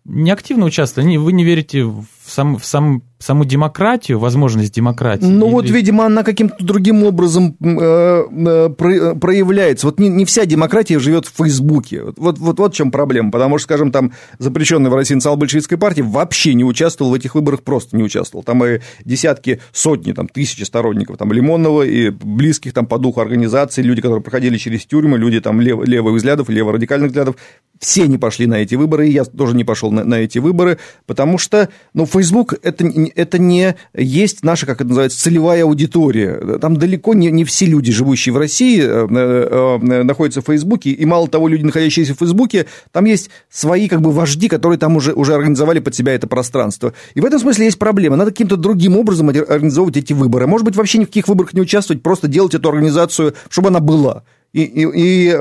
не 0.05 0.31
активно 0.31 0.67
участвовали, 0.67 1.09
они, 1.09 1.19
вы 1.19 1.33
не 1.33 1.45
верите 1.45 1.85
в 1.85 2.05
сам, 2.31 2.59
в 2.59 2.65
сам 2.65 3.03
саму 3.19 3.45
демократию, 3.45 4.19
возможность 4.19 4.75
демократии? 4.75 5.25
Ну 5.25 5.47
или... 5.47 5.53
вот, 5.53 5.71
видимо, 5.71 6.07
она 6.07 6.23
каким-то 6.23 6.63
другим 6.63 7.03
образом 7.03 7.57
э, 7.61 7.67
э, 7.67 8.69
проявляется. 8.69 9.87
Вот 9.87 9.99
не, 9.99 10.09
не 10.09 10.25
вся 10.25 10.45
демократия 10.45 10.99
живет 10.99 11.27
в 11.27 11.35
Фейсбуке. 11.37 12.03
Вот, 12.03 12.19
вот, 12.19 12.39
вот, 12.39 12.59
вот 12.59 12.75
в 12.75 12.77
чем 12.77 12.91
проблема. 12.91 13.31
Потому 13.31 13.59
что, 13.59 13.65
скажем, 13.65 13.91
там 13.91 14.13
запрещенный 14.39 14.91
в 14.91 14.95
России 14.95 15.15
национал-большевистской 15.15 15.79
партии 15.79 16.03
вообще 16.03 16.55
не 16.55 16.65
участвовал 16.65 17.11
в 17.13 17.15
этих 17.15 17.35
выборах, 17.35 17.63
просто 17.63 17.97
не 17.97 18.03
участвовал. 18.03 18.45
Там 18.45 18.63
и 18.65 18.81
десятки, 19.05 19.61
сотни, 19.73 20.13
там, 20.13 20.29
тысячи 20.29 20.63
сторонников 20.63 21.17
там, 21.17 21.33
Лимонова 21.33 21.83
и 21.83 22.11
близких 22.11 22.75
там, 22.75 22.87
по 22.87 22.99
духу 22.99 23.21
организаций, 23.21 23.83
люди, 23.83 24.03
которые 24.03 24.23
проходили 24.23 24.59
через 24.59 24.85
тюрьмы, 24.85 25.17
люди 25.17 25.41
там 25.41 25.61
лев, 25.61 25.83
левых 25.87 26.15
взглядов, 26.15 26.51
леворадикальных 26.51 27.09
взглядов, 27.09 27.37
все 27.81 28.07
не 28.07 28.19
пошли 28.19 28.47
на 28.47 28.57
эти 28.57 28.75
выборы, 28.75 29.09
и 29.09 29.13
я 29.13 29.25
тоже 29.25 29.57
не 29.57 29.65
пошел 29.65 29.91
на, 29.91 30.05
на 30.05 30.17
эти 30.17 30.39
выборы, 30.39 30.79
потому 31.07 31.39
что, 31.39 31.69
ну, 31.95 32.05
Facebook 32.27 32.55
это, 32.63 32.85
это 33.15 33.39
не 33.39 33.77
есть 33.95 34.45
наша, 34.45 34.67
как 34.67 34.81
это 34.81 34.89
называется, 34.89 35.21
целевая 35.21 35.63
аудитория. 35.63 36.59
Там 36.59 36.77
далеко 36.77 37.15
не, 37.15 37.31
не 37.31 37.45
все 37.45 37.67
люди, 37.67 37.93
живущие 37.93 38.33
в 38.33 38.39
России, 38.39 38.83
э, 38.83 39.07
э, 39.09 39.79
э, 39.81 40.03
находятся 40.03 40.43
в 40.43 40.47
Фейсбуке, 40.47 40.91
и 40.91 41.05
мало 41.05 41.29
того, 41.29 41.49
люди, 41.49 41.63
находящиеся 41.63 42.15
в 42.15 42.19
Фейсбуке, 42.19 42.67
там 42.93 43.05
есть 43.05 43.31
свои 43.49 43.89
как 43.89 44.01
бы 44.01 44.11
вожди, 44.11 44.49
которые 44.49 44.79
там 44.79 44.97
уже, 44.97 45.13
уже 45.13 45.35
организовали 45.35 45.79
под 45.79 45.95
себя 45.95 46.15
это 46.15 46.27
пространство. 46.27 46.93
И 47.15 47.21
в 47.21 47.25
этом 47.25 47.39
смысле 47.39 47.67
есть 47.67 47.79
проблема. 47.79 48.17
Надо 48.17 48.33
каким-то 48.33 48.57
другим 48.57 48.97
образом 48.97 49.29
организовывать 49.29 49.97
эти 49.97 50.13
выборы. 50.13 50.47
Может 50.47 50.65
быть, 50.65 50.77
вообще 50.77 50.99
ни 50.99 51.05
в 51.05 51.09
каких 51.09 51.29
выборах 51.29 51.53
не 51.55 51.61
участвовать, 51.61 52.03
просто 52.03 52.29
делать 52.29 52.55
эту 52.55 52.69
организацию, 52.69 53.35
чтобы 53.49 53.69
она 53.69 53.81
была. 53.81 54.25
И, 54.53 54.63
и, 54.63 54.87
и 54.95 55.37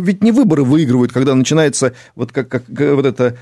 ведь 0.00 0.22
не 0.22 0.32
выборы 0.32 0.64
выигрывают, 0.64 1.12
когда 1.12 1.34
начинается 1.34 1.92
вот 2.14 2.32
как, 2.32 2.48
как 2.48 2.62
вот 2.68 3.04
это 3.04 3.36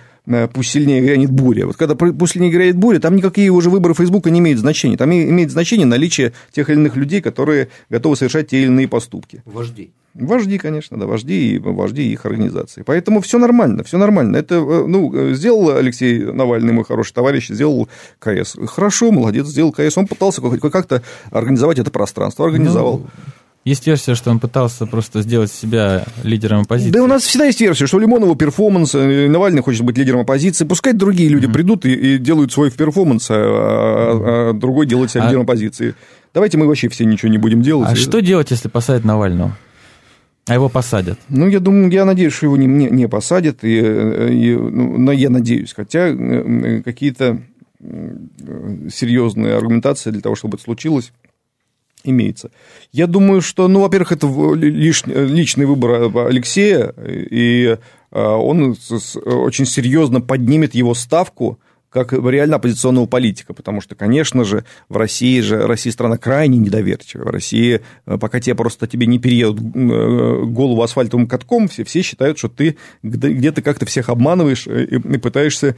пусть 0.53 0.71
сильнее 0.71 1.01
грянет 1.01 1.31
буря. 1.31 1.67
Вот 1.67 1.77
когда 1.77 1.95
пусть 1.95 2.35
сильнее 2.35 2.51
грянет 2.51 2.77
буря, 2.77 3.01
там 3.01 3.17
никакие 3.17 3.51
уже 3.51 3.71
выборы 3.71 3.95
Фейсбука 3.95 4.31
не 4.31 4.41
имеют 4.41 4.61
значения. 4.61 4.97
Там 4.97 5.11
имеет 5.13 5.51
значение 5.51 5.87
наличие 5.87 6.33
тех 6.53 6.69
или 6.71 6.77
иных 6.77 6.97
людей, 6.97 7.21
которые 7.21 7.69
готовы 7.89 8.17
совершать 8.17 8.49
те 8.49 8.59
или 8.59 8.67
иные 8.67 8.89
поступки. 8.89 9.43
Вожди. 9.45 9.91
Вожди, 10.15 10.59
конечно, 10.59 10.99
да, 10.99 11.07
вожди 11.07 11.55
и 11.55 11.59
вожди 11.59 12.13
их 12.13 12.27
организации. 12.27 12.83
Поэтому 12.85 13.21
все 13.21 13.39
нормально, 13.39 13.85
все 13.85 13.97
нормально. 13.97 14.39
Это, 14.39 14.57
э, 14.57 14.87
ну, 14.87 15.33
сделал 15.35 15.77
Алексей 15.77 16.19
Навальный, 16.19 16.73
мой 16.73 16.85
хороший 16.85 17.15
товарищ, 17.15 17.49
сделал 17.49 17.89
КС. 18.19 18.57
Хорошо, 18.67 19.13
молодец, 19.13 19.47
сделал 19.47 19.73
КС. 19.73 19.97
Он 19.97 20.09
пытался 20.09 20.43
как-то 20.43 21.03
организовать 21.31 21.79
это 21.79 21.93
пространство, 21.93 22.45
организовал. 22.45 22.99
Ну... 22.99 23.07
Есть 23.65 23.87
версия, 23.87 24.15
что 24.15 24.31
он 24.31 24.41
пытался 24.41 24.87
просто 24.87 25.21
сделать 25.21 25.53
себя 25.53 26.05
лидером 26.23 26.63
оппозиции. 26.63 26.93
Да 26.93 27.03
у 27.03 27.07
нас 27.07 27.25
всегда 27.25 27.45
есть 27.45 27.61
версия, 27.61 27.87
что 27.87 27.99
Лимонову 27.99 28.35
перформанс, 28.35 28.95
э, 28.95 29.29
Навальный 29.29 29.61
хочет 29.61 29.85
быть 29.85 29.99
лидером 29.99 30.21
оппозиции. 30.21 30.65
Пускай 30.65 30.95
другие 30.95 31.29
люди 31.29 31.45
mm-hmm. 31.45 31.53
придут 31.53 31.85
и, 31.85 32.15
и 32.15 32.19
делают 32.19 32.53
свой 32.53 32.71
перформанс, 32.71 33.31
а, 33.31 33.35
а, 33.35 34.51
а 34.51 34.53
другой 34.55 34.87
делает 34.87 35.11
себя 35.11 35.25
а... 35.25 35.27
лидером 35.27 35.43
оппозиции. 35.43 35.95
Давайте 36.33 36.57
мы 36.57 36.67
вообще 36.67 36.89
все 36.89 37.05
ничего 37.05 37.31
не 37.31 37.37
будем 37.37 37.61
делать. 37.61 37.91
А 37.91 37.97
что 37.97 38.21
делать, 38.21 38.51
если 38.51 38.69
посадят 38.69 39.05
Навального? 39.05 39.55
А 40.47 40.55
его 40.55 40.71
посадят? 40.71 41.19
Ну, 41.29 41.47
я 41.47 41.61
думаю, 41.61 41.91
я 41.91 42.07
надеюсь, 42.07 42.33
что 42.33 42.47
его 42.47 42.57
не, 42.57 42.67
не, 42.67 42.89
не 42.89 43.09
посадят, 43.09 43.63
и, 43.63 43.77
и, 43.77 44.57
ну, 44.57 44.97
но 44.97 45.13
я 45.13 45.29
надеюсь, 45.29 45.75
хотя 45.75 46.09
э, 46.09 46.83
какие-то 46.83 47.43
серьезные 47.79 49.55
аргументации 49.55 50.11
для 50.11 50.21
того, 50.21 50.35
чтобы 50.35 50.57
это 50.57 50.65
случилось, 50.65 51.13
имеется. 52.05 52.51
Я 52.93 53.07
думаю, 53.07 53.41
что, 53.41 53.69
ну, 53.69 53.81
во-первых, 53.81 54.13
это 54.13 54.27
лиш, 54.55 55.05
личный 55.07 55.67
выбор 55.67 56.11
Алексея, 56.27 56.95
и 57.07 57.79
а, 58.11 58.37
он 58.37 58.77
очень 59.25 59.67
серьезно 59.67 60.21
поднимет 60.21 60.75
его 60.75 60.95
ставку 60.95 61.59
как 61.91 62.13
реально 62.13 62.57
оппозиционного 62.57 63.07
политика, 63.07 63.53
потому 63.53 63.81
что, 63.81 63.97
конечно 63.97 64.45
же, 64.45 64.65
в 64.89 64.97
России 64.97 65.41
же, 65.41 65.67
Россия 65.67 65.93
страна 65.93 66.17
крайне 66.19 66.57
недоверчивая. 66.57 67.27
В 67.27 67.31
России, 67.31 67.81
э, 68.07 68.17
пока 68.17 68.41
тебе 68.41 68.55
просто 68.55 68.87
тебе 68.87 69.07
не 69.07 69.19
переедут 69.19 69.61
э, 69.61 70.45
голову 70.45 70.83
асфальтовым 70.83 71.27
катком, 71.27 71.67
все, 71.67 71.83
все 71.83 72.03
считают, 72.03 72.39
что 72.39 72.49
ты 72.49 72.77
где-то 73.03 73.61
как-то 73.63 73.87
всех 73.87 74.09
обманываешь 74.09 74.69
и, 74.69 74.85
и 74.85 75.19
пытаешься 75.19 75.77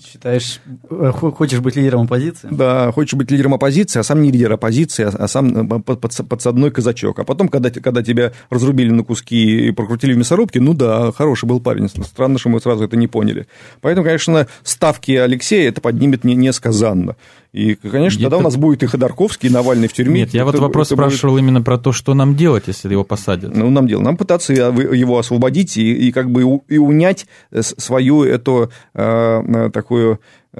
Считаешь, 0.00 0.60
э, 0.90 1.12
хочешь 1.12 1.60
быть 1.60 1.76
лидером 1.76 2.02
оппозиции? 2.02 2.48
Да, 2.50 2.90
хочешь 2.92 3.12
быть 3.12 3.30
лидером 3.30 3.52
оппозиции, 3.54 3.98
а 4.00 4.02
сам 4.02 4.22
не 4.22 4.30
лидер 4.30 4.50
оппозиции, 4.52 5.04
а 5.12 5.28
сам 5.28 5.82
подсадной 5.82 6.70
казачок. 6.70 7.18
А 7.18 7.24
потом, 7.24 7.48
когда, 7.48 7.70
когда 7.70 8.02
тебя 8.02 8.32
разрубили 8.48 8.90
на 8.90 9.04
куски 9.04 9.68
и 9.68 9.70
прокрутили 9.70 10.14
в 10.14 10.16
мясорубке, 10.16 10.60
ну 10.60 10.72
да, 10.72 11.12
хороший 11.12 11.44
был 11.44 11.60
парень. 11.60 11.88
Странно, 11.88 12.38
что 12.38 12.48
мы 12.48 12.60
сразу 12.60 12.84
это 12.84 12.96
не 12.96 13.06
поняли. 13.06 13.46
Поэтому, 13.82 14.06
конечно, 14.06 14.46
ставки 14.62 15.12
Алексея 15.12 15.68
это 15.68 15.82
поднимет 15.82 16.24
несказанно. 16.24 17.16
И, 17.52 17.74
конечно, 17.74 18.18
Нет, 18.18 18.30
тогда 18.30 18.38
у 18.38 18.40
нас 18.40 18.56
будет 18.56 18.82
и 18.82 18.86
Ходорковский, 18.86 19.50
и 19.50 19.52
Навальный 19.52 19.86
в 19.86 19.92
тюрьме. 19.92 20.22
Нет, 20.22 20.32
я 20.32 20.46
вот 20.46 20.58
вопрос 20.58 20.88
спрашивал 20.88 21.34
будет... 21.34 21.42
именно 21.42 21.60
про 21.60 21.76
то, 21.76 21.92
что 21.92 22.14
нам 22.14 22.34
делать, 22.34 22.64
если 22.66 22.90
его 22.90 23.04
посадят. 23.04 23.54
Ну, 23.54 23.68
нам 23.68 23.86
делать. 23.86 24.06
Нам 24.06 24.16
пытаться 24.16 24.54
его 24.54 25.18
освободить 25.18 25.76
и, 25.76 26.08
и 26.08 26.12
как 26.12 26.30
бы 26.30 26.62
и 26.68 26.78
унять 26.78 27.26
свою 27.60 28.24
эту 28.24 28.70
э, 28.94 29.70
такую 29.70 29.91
Э, 29.96 30.18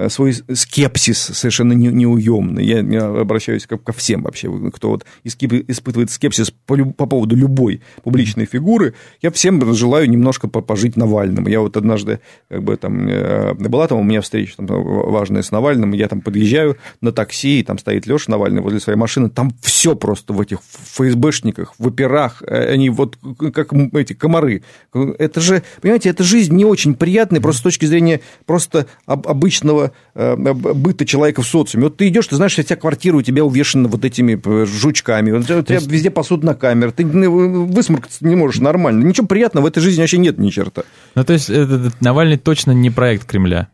свой 0.08 0.32
скепсис 0.32 1.18
совершенно 1.18 1.72
не, 1.72 1.88
неуемный. 1.88 2.64
Я, 2.64 2.80
я 2.80 3.06
обращаюсь 3.06 3.66
ко, 3.66 3.76
ко 3.76 3.92
всем 3.92 4.22
вообще, 4.22 4.50
кто 4.70 4.90
вот 4.90 5.04
испытывает 5.24 6.10
скепсис 6.10 6.50
по, 6.50 6.76
по 6.76 7.06
поводу 7.06 7.36
любой 7.36 7.82
публичной 8.02 8.46
фигуры. 8.46 8.94
Я 9.20 9.30
всем 9.30 9.60
желаю 9.74 10.08
немножко 10.08 10.48
пожить 10.48 10.96
Навальным. 10.96 11.46
Я 11.46 11.60
вот 11.60 11.76
однажды, 11.76 12.20
как 12.48 12.62
бы 12.62 12.76
там, 12.76 13.08
э, 13.08 13.54
была 13.54 13.86
там 13.88 13.98
у 13.98 14.02
меня 14.02 14.20
встреча 14.20 14.56
там, 14.56 14.66
важная 14.66 15.42
с 15.42 15.50
Навальным, 15.50 15.92
я 15.92 16.08
там 16.08 16.20
подъезжаю 16.20 16.76
на 17.00 17.12
такси, 17.12 17.60
и 17.60 17.62
там 17.62 17.78
стоит 17.78 18.06
Леша 18.06 18.30
Навальный 18.30 18.62
возле 18.62 18.80
своей 18.80 18.98
машины, 18.98 19.28
там 19.28 19.52
все 19.60 19.96
просто 19.96 20.32
в 20.32 20.40
этих 20.40 20.60
ФСБшниках, 20.94 21.74
в 21.78 21.88
операх, 21.88 22.42
э, 22.46 22.72
они 22.72 22.90
вот 22.90 23.18
как 23.52 23.72
эти 23.72 24.12
комары. 24.12 24.62
Это 24.92 25.40
же, 25.40 25.62
понимаете, 25.80 26.10
это 26.10 26.22
жизнь 26.24 26.54
не 26.54 26.64
очень 26.64 26.94
приятная, 26.94 27.40
просто 27.40 27.60
с 27.60 27.64
точки 27.64 27.86
зрения 27.86 28.20
просто 28.46 28.86
обычного 29.06 29.81
обычного 29.82 29.92
э, 30.14 30.36
быта 30.36 31.04
человека 31.04 31.42
в 31.42 31.46
социуме. 31.46 31.84
Вот 31.84 31.96
ты 31.96 32.08
идешь, 32.08 32.26
ты 32.26 32.36
знаешь, 32.36 32.52
что 32.52 32.62
вся 32.62 32.76
квартира 32.76 33.16
у 33.16 33.22
тебя 33.22 33.44
увешана 33.44 33.88
вот 33.88 34.04
этими 34.04 34.40
э, 34.44 34.66
жучками, 34.66 35.30
у 35.32 35.42
тебя 35.42 35.62
есть... 35.68 35.90
везде 35.90 36.10
посудная 36.10 36.54
камера, 36.54 36.90
ты 36.90 37.04
высморкаться 37.04 38.26
не 38.26 38.36
можешь 38.36 38.60
нормально. 38.60 39.04
Ничего 39.04 39.26
приятного 39.26 39.64
в 39.64 39.68
этой 39.68 39.80
жизни 39.80 40.00
вообще 40.00 40.18
нет 40.18 40.38
ни 40.38 40.50
черта. 40.50 40.82
Ну, 41.14 41.24
то 41.24 41.32
есть, 41.32 41.50
Навальный 42.00 42.36
точно 42.36 42.72
не 42.72 42.90
проект 42.90 43.26
Кремля? 43.26 43.68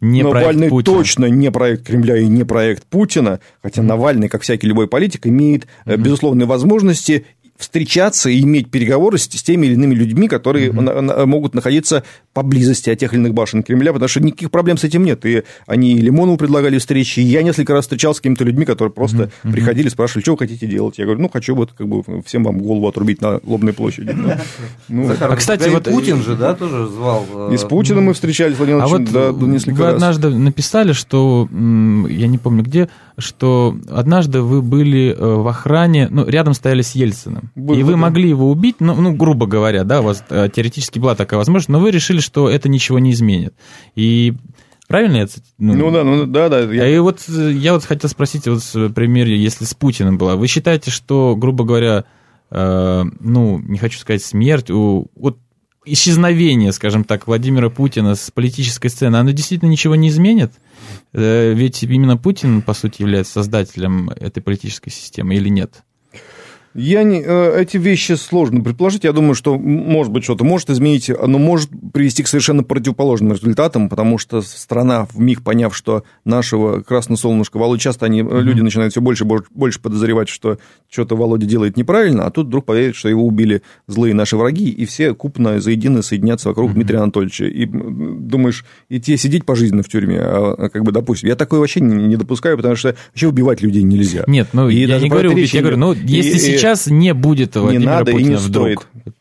Не 0.00 0.22
Навальный 0.22 0.68
проект 0.68 0.86
точно 0.86 1.26
не 1.26 1.50
проект 1.50 1.86
Кремля 1.86 2.16
и 2.16 2.26
не 2.26 2.44
проект 2.44 2.84
Путина, 2.84 3.40
хотя 3.62 3.82
mm-hmm. 3.82 3.86
Навальный, 3.86 4.28
как 4.28 4.42
всякий 4.42 4.66
любой 4.66 4.88
политик, 4.88 5.26
имеет 5.26 5.66
mm-hmm. 5.84 5.96
безусловные 5.98 6.46
возможности 6.46 7.26
встречаться 7.58 8.30
и 8.30 8.40
иметь 8.40 8.70
переговоры 8.70 9.18
с, 9.18 9.24
с 9.24 9.42
теми 9.42 9.66
или 9.66 9.74
иными 9.74 9.94
людьми, 9.94 10.28
которые 10.28 10.70
mm-hmm. 10.70 10.80
на, 10.80 11.00
на, 11.02 11.26
могут 11.26 11.54
находиться 11.54 12.02
поблизости 12.32 12.90
от 12.90 12.98
тех 12.98 13.12
или 13.12 13.20
иных 13.20 13.34
башен 13.34 13.62
Кремля, 13.62 13.92
потому 13.92 14.08
что 14.08 14.20
никаких 14.20 14.50
проблем 14.50 14.78
с 14.78 14.84
этим 14.84 15.04
нет. 15.04 15.24
И 15.26 15.42
они 15.66 15.92
и 15.92 15.98
Лимонову 15.98 16.36
предлагали 16.36 16.78
встречи, 16.78 17.20
и 17.20 17.24
я 17.24 17.42
несколько 17.42 17.72
раз 17.72 17.84
встречался 17.84 18.18
с 18.18 18.20
какими-то 18.20 18.44
людьми, 18.44 18.64
которые 18.64 18.92
просто 18.92 19.30
mm-hmm. 19.44 19.52
приходили, 19.52 19.88
спрашивали, 19.88 20.22
что 20.22 20.32
вы 20.32 20.38
хотите 20.38 20.66
делать. 20.66 20.98
Я 20.98 21.04
говорю, 21.04 21.22
ну, 21.22 21.28
хочу 21.28 21.54
вот 21.54 21.72
как 21.72 21.88
бы 21.88 22.02
всем 22.24 22.44
вам 22.44 22.58
голову 22.58 22.86
отрубить 22.86 23.20
на 23.20 23.40
Лобной 23.44 23.72
площади. 23.72 24.16
Ну, 24.88 25.10
а, 25.20 25.36
кстати, 25.36 25.68
вот 25.68 25.84
Путин 25.84 26.22
же, 26.22 26.36
да, 26.36 26.54
тоже 26.54 26.86
звал. 26.86 27.50
И 27.52 27.56
с 27.56 27.64
Путиным 27.64 28.04
мы 28.04 28.14
встречались, 28.14 28.56
Владимир 28.56 28.82
А 28.82 28.86
вот 28.86 29.08
вы 29.08 29.86
однажды 29.86 30.30
написали, 30.30 30.92
что, 30.92 31.48
я 31.50 32.26
не 32.26 32.38
помню 32.38 32.62
где, 32.62 32.88
что 33.20 33.76
однажды 33.90 34.40
вы 34.40 34.62
были 34.62 35.14
э, 35.16 35.34
в 35.34 35.46
охране, 35.46 36.08
ну, 36.10 36.26
рядом 36.26 36.54
стояли 36.54 36.82
с 36.82 36.92
Ельциным, 36.92 37.50
Был, 37.54 37.74
и 37.74 37.82
вы 37.82 37.92
да. 37.92 37.98
могли 37.98 38.28
его 38.28 38.50
убить, 38.50 38.76
ну, 38.80 38.94
ну, 38.94 39.12
грубо 39.12 39.46
говоря, 39.46 39.84
да, 39.84 40.00
у 40.00 40.04
вас 40.04 40.24
э, 40.30 40.48
теоретически 40.52 40.98
была 40.98 41.14
такая 41.14 41.38
возможность, 41.38 41.68
но 41.68 41.80
вы 41.80 41.90
решили, 41.90 42.19
что 42.20 42.48
это 42.48 42.68
ничего 42.68 42.98
не 42.98 43.12
изменит. 43.12 43.54
И 43.94 44.34
Правильно 44.90 45.18
я 45.18 45.26
ну, 45.58 45.74
ну 45.74 45.90
да, 45.92 46.02
ну 46.02 46.26
да, 46.26 46.48
да. 46.48 46.62
Я... 46.62 46.88
И 46.88 46.98
вот 46.98 47.20
э, 47.28 47.52
я 47.52 47.74
вот 47.74 47.84
хотел 47.84 48.10
спросить, 48.10 48.48
вот 48.48 48.60
в 48.74 48.92
примере, 48.92 49.40
если 49.40 49.64
с 49.64 49.72
Путиным 49.72 50.18
была, 50.18 50.34
вы 50.34 50.48
считаете, 50.48 50.90
что, 50.90 51.36
грубо 51.36 51.62
говоря, 51.62 52.06
э, 52.50 53.04
ну, 53.20 53.60
не 53.60 53.78
хочу 53.78 54.00
сказать 54.00 54.24
смерть, 54.24 54.68
у, 54.68 55.06
вот 55.14 55.38
исчезновение, 55.84 56.72
скажем 56.72 57.04
так, 57.04 57.28
Владимира 57.28 57.70
Путина 57.70 58.16
с 58.16 58.32
политической 58.32 58.88
сцены, 58.88 59.14
оно 59.14 59.30
действительно 59.30 59.70
ничего 59.70 59.94
не 59.94 60.08
изменит? 60.08 60.54
Э, 61.12 61.52
ведь 61.52 61.84
именно 61.84 62.16
Путин, 62.16 62.60
по 62.60 62.74
сути, 62.74 63.02
является 63.02 63.34
создателем 63.34 64.10
этой 64.10 64.42
политической 64.42 64.90
системы 64.90 65.36
или 65.36 65.48
нет? 65.48 65.84
Я 66.74 67.02
не, 67.02 67.20
э, 67.20 67.62
эти 67.62 67.78
вещи 67.78 68.12
сложно 68.12 68.60
предположить. 68.62 69.02
Я 69.02 69.12
думаю, 69.12 69.34
что, 69.34 69.58
может 69.58 70.12
быть, 70.12 70.22
что-то 70.22 70.44
может 70.44 70.70
изменить, 70.70 71.08
но 71.08 71.38
может 71.38 71.70
привести 71.92 72.22
к 72.22 72.28
совершенно 72.28 72.62
противоположным 72.62 73.32
результатам, 73.32 73.88
потому 73.88 74.18
что 74.18 74.40
страна, 74.40 75.06
в 75.06 75.18
миг 75.18 75.42
поняв, 75.42 75.74
что 75.74 76.04
нашего 76.24 76.80
красносолнышка 76.80 77.58
Володя, 77.58 77.82
часто 77.82 78.06
они, 78.06 78.20
mm-hmm. 78.20 78.40
люди 78.42 78.60
начинают 78.60 78.92
все 78.92 79.00
больше 79.00 79.24
больше 79.24 79.80
подозревать, 79.80 80.28
что 80.28 80.58
что-то 80.88 81.16
Володя 81.16 81.46
делает 81.46 81.76
неправильно, 81.76 82.26
а 82.26 82.30
тут 82.30 82.46
вдруг 82.46 82.66
поверят, 82.66 82.94
что 82.94 83.08
его 83.08 83.26
убили 83.26 83.62
злые 83.88 84.14
наши 84.14 84.36
враги, 84.36 84.70
и 84.70 84.84
все 84.84 85.12
купно 85.12 85.60
заедино 85.60 86.02
соединятся 86.02 86.50
вокруг 86.50 86.70
mm-hmm. 86.70 86.74
Дмитрия 86.74 86.98
Анатольевича. 86.98 87.46
И 87.46 87.66
думаешь, 87.66 88.64
идти 88.88 89.16
сидеть 89.16 89.44
пожизненно 89.44 89.82
в 89.82 89.88
тюрьме, 89.88 90.20
а, 90.20 90.54
а, 90.56 90.68
как 90.68 90.84
бы, 90.84 90.92
допустим. 90.92 91.28
Я 91.28 91.34
такое 91.34 91.58
вообще 91.58 91.80
не 91.80 92.16
допускаю, 92.16 92.56
потому 92.56 92.76
что 92.76 92.94
вообще 93.08 93.26
убивать 93.26 93.60
людей 93.60 93.82
нельзя. 93.82 94.22
Нет, 94.28 94.50
ну, 94.52 94.68
и 94.68 94.86
я 94.86 95.00
не 95.00 95.08
говорю 95.08 95.32
убить, 95.32 95.52
я 95.52 95.62
говорю, 95.62 95.76
ну, 95.76 95.94
если 95.94 96.52
и, 96.52 96.59
сейчас 96.60 96.86
не 96.86 97.14
будет 97.14 97.56
Владимира 97.56 97.80
не 97.80 97.86
надо 97.86 98.12
Путина 98.12 98.28
и 98.28 98.30
не 98.30 98.36
вдруг. 98.36 98.88
Стоит. 99.02 99.14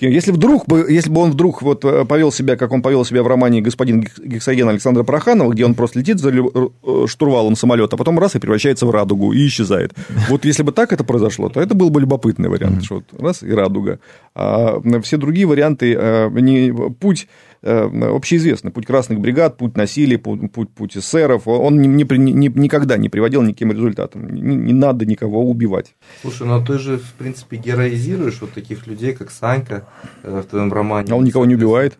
Если 0.00 0.32
вдруг 0.32 0.66
бы, 0.66 0.86
если 0.88 1.10
бы 1.10 1.20
он 1.20 1.30
вдруг 1.30 1.62
вот 1.62 1.84
э, 1.84 2.04
повел 2.04 2.32
себя, 2.32 2.56
как 2.56 2.72
он 2.72 2.82
повел 2.82 3.04
себя 3.04 3.22
в 3.22 3.26
романе 3.26 3.60
«Господин 3.60 4.06
Гексоген» 4.18 4.68
Александра 4.68 5.02
Проханова, 5.02 5.52
где 5.52 5.64
он 5.64 5.74
просто 5.74 5.98
летит 5.98 6.18
за 6.18 6.30
э, 6.30 7.06
штурвалом 7.06 7.56
самолета, 7.56 7.96
а 7.96 7.98
потом 7.98 8.18
раз 8.18 8.34
и 8.34 8.38
превращается 8.38 8.86
в 8.86 8.90
радугу 8.90 9.32
и 9.32 9.46
исчезает. 9.46 9.92
Вот 10.28 10.44
если 10.44 10.62
бы 10.62 10.72
так 10.72 10.92
это 10.92 11.04
произошло, 11.04 11.48
то 11.48 11.60
это 11.60 11.74
был 11.74 11.90
бы 11.90 12.00
любопытный 12.00 12.48
вариант, 12.48 12.84
что 12.84 12.96
вот 12.96 13.04
раз 13.20 13.42
и 13.42 13.52
радуга. 13.52 13.98
А 14.34 14.80
все 15.02 15.16
другие 15.16 15.46
варианты, 15.46 15.94
э, 15.94 16.30
не, 16.32 16.72
путь 16.92 17.28
Э, 17.64 17.84
общеизвестный. 17.84 18.72
Путь 18.72 18.86
красных 18.86 19.20
бригад, 19.20 19.56
путь 19.56 19.76
насилия, 19.76 20.18
путь, 20.18 20.50
путь, 20.50 20.70
путь 20.70 20.96
эсеров, 20.96 21.46
он 21.46 21.80
не, 21.80 21.86
не, 21.86 22.04
не, 22.18 22.48
никогда 22.48 22.96
не 22.96 23.08
приводил 23.08 23.42
никаким 23.42 23.70
результатам. 23.70 24.34
Не, 24.34 24.56
не 24.56 24.72
надо 24.72 25.06
никого 25.06 25.48
убивать. 25.48 25.94
Слушай, 26.22 26.48
ну 26.48 26.56
а 26.56 26.66
ты 26.66 26.78
же, 26.80 26.98
в 26.98 27.12
принципе, 27.12 27.58
героизируешь 27.58 28.40
вот 28.40 28.52
таких 28.52 28.88
людей, 28.88 29.12
как 29.12 29.30
Санька 29.30 29.86
э, 30.24 30.42
в 30.44 30.50
твоем 30.50 30.72
романе. 30.72 31.12
А 31.12 31.14
он 31.14 31.22
никого 31.22 31.44
не 31.44 31.54
убивает? 31.54 31.98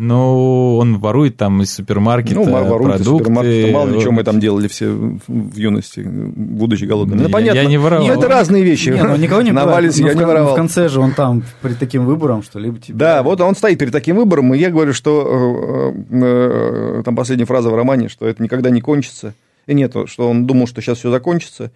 Ну, 0.00 0.76
он 0.76 0.98
ворует 0.98 1.36
там 1.36 1.60
из 1.60 1.74
супермаркета 1.74 2.36
ну, 2.36 2.44
ворует 2.44 2.98
продукты. 2.98 3.02
Из 3.02 3.06
супермаркета. 3.06 3.72
Мало 3.72 3.88
ли, 3.88 4.00
что 4.00 4.12
мы 4.12 4.22
там 4.22 4.38
делали 4.38 4.68
все 4.68 4.90
в 4.90 5.56
юности, 5.56 6.02
будучи 6.06 6.84
голодными. 6.84 7.22
Ну, 7.22 7.28
понятно. 7.28 7.58
Я 7.58 7.64
не 7.64 7.78
воровал. 7.78 8.06
Ну, 8.06 8.12
это 8.12 8.28
разные 8.28 8.62
вещи. 8.62 8.90
Не, 8.90 9.02
ну, 9.02 9.16
никого 9.16 9.42
не 9.42 9.50
Навалис, 9.50 9.98
я 9.98 10.14
не 10.14 10.24
воровал. 10.24 10.52
В 10.52 10.56
конце 10.56 10.88
же 10.88 11.00
он 11.00 11.14
там 11.14 11.42
перед 11.62 11.80
таким 11.80 12.06
выбором, 12.06 12.44
что 12.44 12.60
либо 12.60 12.78
тебе... 12.78 12.96
Да, 12.96 13.24
вот 13.24 13.40
он 13.40 13.56
стоит 13.56 13.80
перед 13.80 13.92
таким 13.92 14.14
выбором, 14.14 14.54
и 14.54 14.58
я 14.58 14.70
говорю, 14.70 14.92
что 14.92 15.92
э, 16.12 16.16
э, 16.16 17.02
там 17.04 17.16
последняя 17.16 17.46
фраза 17.46 17.68
в 17.68 17.74
романе, 17.74 18.08
что 18.08 18.28
это 18.28 18.40
никогда 18.40 18.70
не 18.70 18.80
кончится. 18.80 19.34
И 19.66 19.74
нет, 19.74 19.96
что 20.06 20.30
он 20.30 20.46
думал, 20.46 20.68
что 20.68 20.80
сейчас 20.80 20.98
все 20.98 21.10
закончится, 21.10 21.72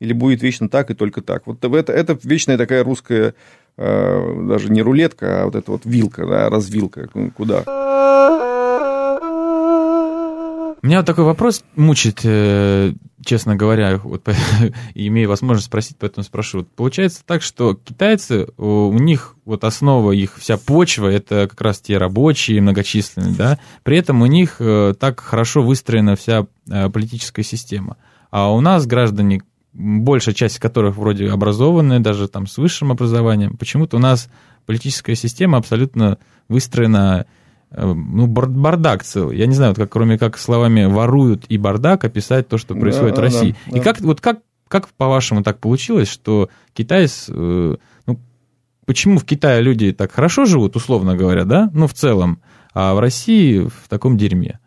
или 0.00 0.14
будет 0.14 0.42
вечно 0.42 0.70
так 0.70 0.90
и 0.90 0.94
только 0.94 1.20
так. 1.20 1.42
Вот 1.46 1.62
это, 1.62 1.92
это 1.92 2.18
вечная 2.24 2.56
такая 2.56 2.82
русская 2.84 3.26
Э, 3.28 3.32
даже 3.76 4.70
не 4.70 4.82
рулетка, 4.82 5.42
а 5.42 5.44
вот 5.46 5.54
эта 5.54 5.70
вот 5.70 5.82
вилка, 5.84 6.26
да, 6.26 6.48
развилка, 6.48 7.08
куда. 7.36 7.64
Меня 10.86 10.98
вот 10.98 11.06
такой 11.06 11.24
вопрос 11.24 11.64
мучит, 11.74 12.20
э, 12.22 12.92
честно 13.24 13.56
говоря, 13.56 13.96
вот, 14.04 14.28
имею 14.94 15.28
возможность 15.28 15.66
спросить, 15.66 15.96
поэтому 15.98 16.22
спрошу. 16.22 16.58
Вот 16.58 16.68
получается 16.68 17.22
так, 17.26 17.42
что 17.42 17.74
китайцы, 17.74 18.46
у 18.56 18.92
них 18.92 19.34
вот 19.44 19.64
основа 19.64 20.12
их, 20.12 20.36
вся 20.36 20.56
почва, 20.56 21.08
это 21.08 21.48
как 21.48 21.60
раз 21.60 21.80
те 21.80 21.98
рабочие, 21.98 22.60
многочисленные, 22.60 23.34
да, 23.34 23.58
при 23.82 23.98
этом 23.98 24.22
у 24.22 24.26
них 24.26 24.56
э, 24.60 24.94
так 24.98 25.20
хорошо 25.20 25.62
выстроена 25.62 26.14
вся 26.14 26.46
политическая 26.66 27.42
система. 27.42 27.96
А 28.30 28.52
у 28.52 28.60
нас 28.60 28.86
граждане 28.86 29.42
большая 29.76 30.34
часть 30.34 30.58
которых 30.58 30.96
вроде 30.96 31.28
образованные, 31.28 32.00
даже 32.00 32.28
там 32.28 32.46
с 32.46 32.56
высшим 32.58 32.90
образованием, 32.90 33.56
почему-то 33.56 33.96
у 33.96 34.00
нас 34.00 34.30
политическая 34.64 35.14
система 35.14 35.58
абсолютно 35.58 36.18
выстроена, 36.48 37.26
э, 37.70 37.84
ну, 37.84 38.26
бардак 38.26 39.04
целый. 39.04 39.36
Я 39.36 39.46
не 39.46 39.54
знаю, 39.54 39.72
вот 39.72 39.78
как, 39.78 39.90
кроме 39.90 40.18
как 40.18 40.38
словами 40.38 40.84
воруют 40.84 41.44
и 41.48 41.58
бардак 41.58 42.04
описать 42.04 42.48
то, 42.48 42.58
что 42.58 42.74
происходит 42.74 43.16
да, 43.16 43.20
в 43.20 43.24
России. 43.24 43.56
Да, 43.66 43.72
да. 43.72 43.78
И 43.78 43.82
как, 43.82 44.00
вот 44.00 44.20
как, 44.20 44.40
как 44.68 44.88
по-вашему 44.88 45.42
так 45.42 45.58
получилось, 45.58 46.08
что 46.08 46.48
Китай, 46.72 47.06
э, 47.06 47.76
ну, 48.06 48.20
почему 48.86 49.18
в 49.18 49.24
Китае 49.24 49.60
люди 49.60 49.92
так 49.92 50.12
хорошо 50.12 50.46
живут, 50.46 50.76
условно 50.76 51.16
говоря, 51.16 51.44
да, 51.44 51.70
ну, 51.74 51.86
в 51.86 51.92
целом, 51.92 52.40
а 52.72 52.94
в 52.94 53.00
России 53.00 53.60
в 53.60 53.88
таком 53.88 54.16
дерьме? 54.16 54.58